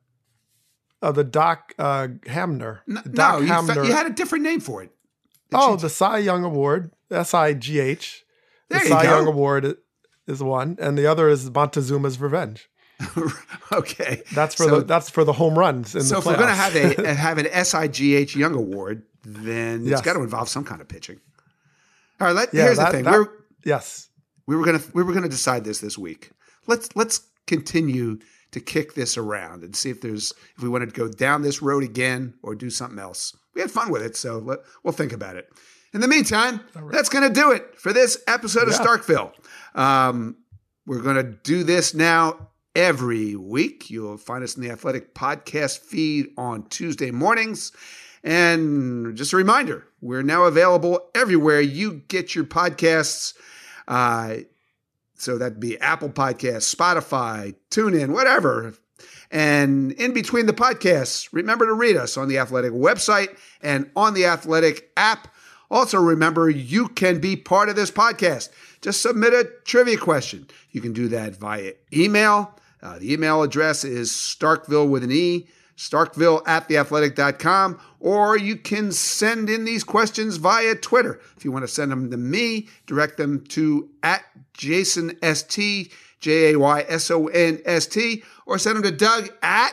Oh, 1.06 1.12
the 1.12 1.22
Doc 1.22 1.72
uh, 1.78 2.08
Hamner. 2.26 2.82
No, 2.88 3.00
Doc 3.02 3.34
no 3.34 3.40
you, 3.40 3.46
Hamner. 3.46 3.84
you 3.84 3.92
had 3.92 4.06
a 4.06 4.10
different 4.10 4.42
name 4.42 4.58
for 4.58 4.82
it. 4.82 4.90
oh, 5.54 5.76
the 5.76 5.88
Cy 5.88 6.18
Young 6.18 6.42
Award, 6.42 6.90
S 7.12 7.32
I 7.32 7.52
G 7.52 7.78
H. 7.78 8.24
The 8.70 8.80
Cy 8.80 9.04
go. 9.04 9.18
Young 9.18 9.26
Award 9.28 9.76
is 10.26 10.42
one, 10.42 10.76
and 10.80 10.98
the 10.98 11.06
other 11.06 11.28
is 11.28 11.48
Montezuma's 11.48 12.20
Revenge. 12.20 12.68
okay, 13.72 14.22
that's 14.34 14.56
for 14.56 14.64
so, 14.64 14.80
the 14.80 14.84
that's 14.84 15.08
for 15.08 15.22
the 15.22 15.34
home 15.34 15.56
runs. 15.56 15.94
In 15.94 16.02
so 16.02 16.18
if 16.18 16.26
we're 16.26 16.34
going 16.34 16.48
to 16.48 16.54
have 16.54 16.74
a 16.74 17.14
have 17.14 17.38
an 17.38 17.46
S 17.52 17.72
I 17.72 17.86
G 17.86 18.16
H 18.16 18.34
Young 18.34 18.56
Award, 18.56 19.04
then 19.24 19.84
yes. 19.84 20.00
it's 20.00 20.02
got 20.02 20.14
to 20.14 20.22
involve 20.22 20.48
some 20.48 20.64
kind 20.64 20.80
of 20.80 20.88
pitching. 20.88 21.20
All 22.20 22.26
right, 22.26 22.34
let, 22.34 22.52
yeah, 22.52 22.64
here's 22.64 22.78
that, 22.78 22.86
the 22.86 22.92
thing. 22.92 23.04
That, 23.04 23.12
we're, 23.12 23.28
yes, 23.64 24.08
we 24.48 24.56
were 24.56 24.64
gonna 24.64 24.82
we 24.92 25.04
were 25.04 25.12
gonna 25.12 25.28
decide 25.28 25.62
this 25.62 25.78
this 25.78 25.96
week. 25.96 26.32
Let's 26.66 26.88
let's 26.96 27.20
continue 27.46 28.18
to 28.52 28.60
kick 28.60 28.94
this 28.94 29.16
around 29.16 29.62
and 29.64 29.74
see 29.74 29.90
if 29.90 30.00
there's 30.00 30.32
if 30.56 30.62
we 30.62 30.68
want 30.68 30.88
to 30.88 30.94
go 30.94 31.08
down 31.08 31.42
this 31.42 31.62
road 31.62 31.82
again 31.82 32.34
or 32.42 32.54
do 32.54 32.70
something 32.70 32.98
else. 32.98 33.36
We 33.54 33.60
had 33.60 33.70
fun 33.70 33.90
with 33.90 34.02
it, 34.02 34.16
so 34.16 34.38
let, 34.38 34.58
we'll 34.82 34.92
think 34.92 35.12
about 35.12 35.36
it. 35.36 35.48
In 35.92 36.00
the 36.00 36.08
meantime, 36.08 36.60
right. 36.74 36.92
that's 36.92 37.08
going 37.08 37.26
to 37.26 37.32
do 37.32 37.52
it 37.52 37.78
for 37.78 37.92
this 37.92 38.18
episode 38.26 38.68
yeah. 38.68 38.74
of 38.74 38.80
Starkville. 38.80 39.32
Um, 39.74 40.36
we're 40.86 41.00
going 41.00 41.16
to 41.16 41.22
do 41.22 41.64
this 41.64 41.94
now 41.94 42.50
every 42.74 43.34
week. 43.34 43.90
You'll 43.90 44.18
find 44.18 44.44
us 44.44 44.56
in 44.56 44.62
the 44.62 44.70
Athletic 44.70 45.14
Podcast 45.14 45.78
feed 45.78 46.28
on 46.36 46.68
Tuesday 46.68 47.10
mornings. 47.10 47.72
And 48.22 49.16
just 49.16 49.32
a 49.32 49.36
reminder, 49.36 49.86
we're 50.00 50.22
now 50.22 50.44
available 50.44 51.08
everywhere 51.14 51.60
you 51.60 52.02
get 52.08 52.34
your 52.34 52.44
podcasts. 52.44 53.34
Uh, 53.88 54.38
so 55.16 55.38
that'd 55.38 55.60
be 55.60 55.78
Apple 55.80 56.10
Podcasts, 56.10 56.74
Spotify, 56.74 57.54
TuneIn, 57.70 58.12
whatever. 58.12 58.74
And 59.30 59.92
in 59.92 60.12
between 60.14 60.46
the 60.46 60.52
podcasts, 60.52 61.28
remember 61.32 61.66
to 61.66 61.74
read 61.74 61.96
us 61.96 62.16
on 62.16 62.28
the 62.28 62.38
Athletic 62.38 62.72
website 62.72 63.36
and 63.62 63.90
on 63.96 64.14
the 64.14 64.26
Athletic 64.26 64.90
app. 64.96 65.28
Also, 65.70 65.98
remember 65.98 66.48
you 66.48 66.88
can 66.88 67.18
be 67.18 67.36
part 67.36 67.68
of 67.68 67.76
this 67.76 67.90
podcast. 67.90 68.50
Just 68.80 69.02
submit 69.02 69.32
a 69.32 69.50
trivia 69.64 69.96
question. 69.96 70.46
You 70.70 70.80
can 70.80 70.92
do 70.92 71.08
that 71.08 71.36
via 71.36 71.72
email. 71.92 72.54
Uh, 72.82 72.98
the 72.98 73.12
email 73.12 73.42
address 73.42 73.84
is 73.84 74.10
Starkville 74.10 74.88
with 74.88 75.02
an 75.02 75.10
E, 75.10 75.48
Starkville 75.76 76.42
at 76.46 76.68
theathletic.com, 76.68 77.78
or 78.00 78.36
you 78.38 78.56
can 78.56 78.92
send 78.92 79.50
in 79.50 79.64
these 79.64 79.84
questions 79.84 80.36
via 80.36 80.74
Twitter. 80.74 81.20
If 81.36 81.44
you 81.44 81.52
want 81.52 81.64
to 81.64 81.68
send 81.68 81.92
them 81.92 82.10
to 82.10 82.16
me, 82.16 82.68
direct 82.86 83.16
them 83.18 83.44
to 83.48 83.90
at 84.02 84.24
Jayson 84.54 85.16
ST, 85.22 85.92
J 86.20 86.52
A 86.52 86.58
Y 86.58 86.84
S 86.88 87.10
O 87.10 87.26
N 87.26 87.60
S 87.64 87.86
T, 87.86 88.22
or 88.46 88.58
send 88.58 88.76
them 88.76 88.84
to 88.84 88.90
Doug 88.90 89.30
at 89.42 89.72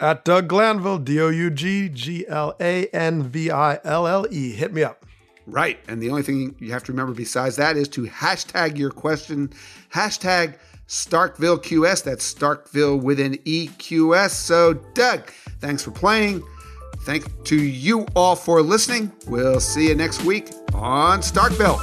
at 0.00 0.24
Doug 0.24 0.48
Glanville, 0.48 0.98
D 0.98 1.20
O 1.20 1.28
U 1.28 1.50
G 1.50 1.88
G 1.88 2.26
L 2.26 2.56
A 2.60 2.86
N 2.88 3.22
V 3.22 3.50
I 3.50 3.78
L 3.84 4.06
L 4.06 4.26
E. 4.30 4.52
Hit 4.52 4.72
me 4.72 4.82
up. 4.82 5.06
Right. 5.46 5.78
And 5.88 6.02
the 6.02 6.10
only 6.10 6.22
thing 6.22 6.54
you 6.58 6.72
have 6.72 6.84
to 6.84 6.92
remember 6.92 7.12
besides 7.12 7.56
that 7.56 7.76
is 7.76 7.88
to 7.88 8.06
hashtag 8.06 8.78
your 8.78 8.90
question, 8.90 9.50
hashtag 9.92 10.58
Starkville 10.90 11.62
QS. 11.62 12.02
That's 12.02 12.34
Starkville 12.34 13.00
with 13.00 13.20
an 13.20 13.36
EQS. 13.38 14.30
So, 14.30 14.74
Doug, 14.94 15.30
thanks 15.60 15.84
for 15.84 15.92
playing. 15.92 16.42
Thank 17.02 17.44
to 17.44 17.56
you 17.56 18.06
all 18.16 18.34
for 18.34 18.60
listening. 18.60 19.12
We'll 19.28 19.60
see 19.60 19.88
you 19.88 19.94
next 19.94 20.24
week 20.24 20.50
on 20.74 21.20
Starkville. 21.20 21.80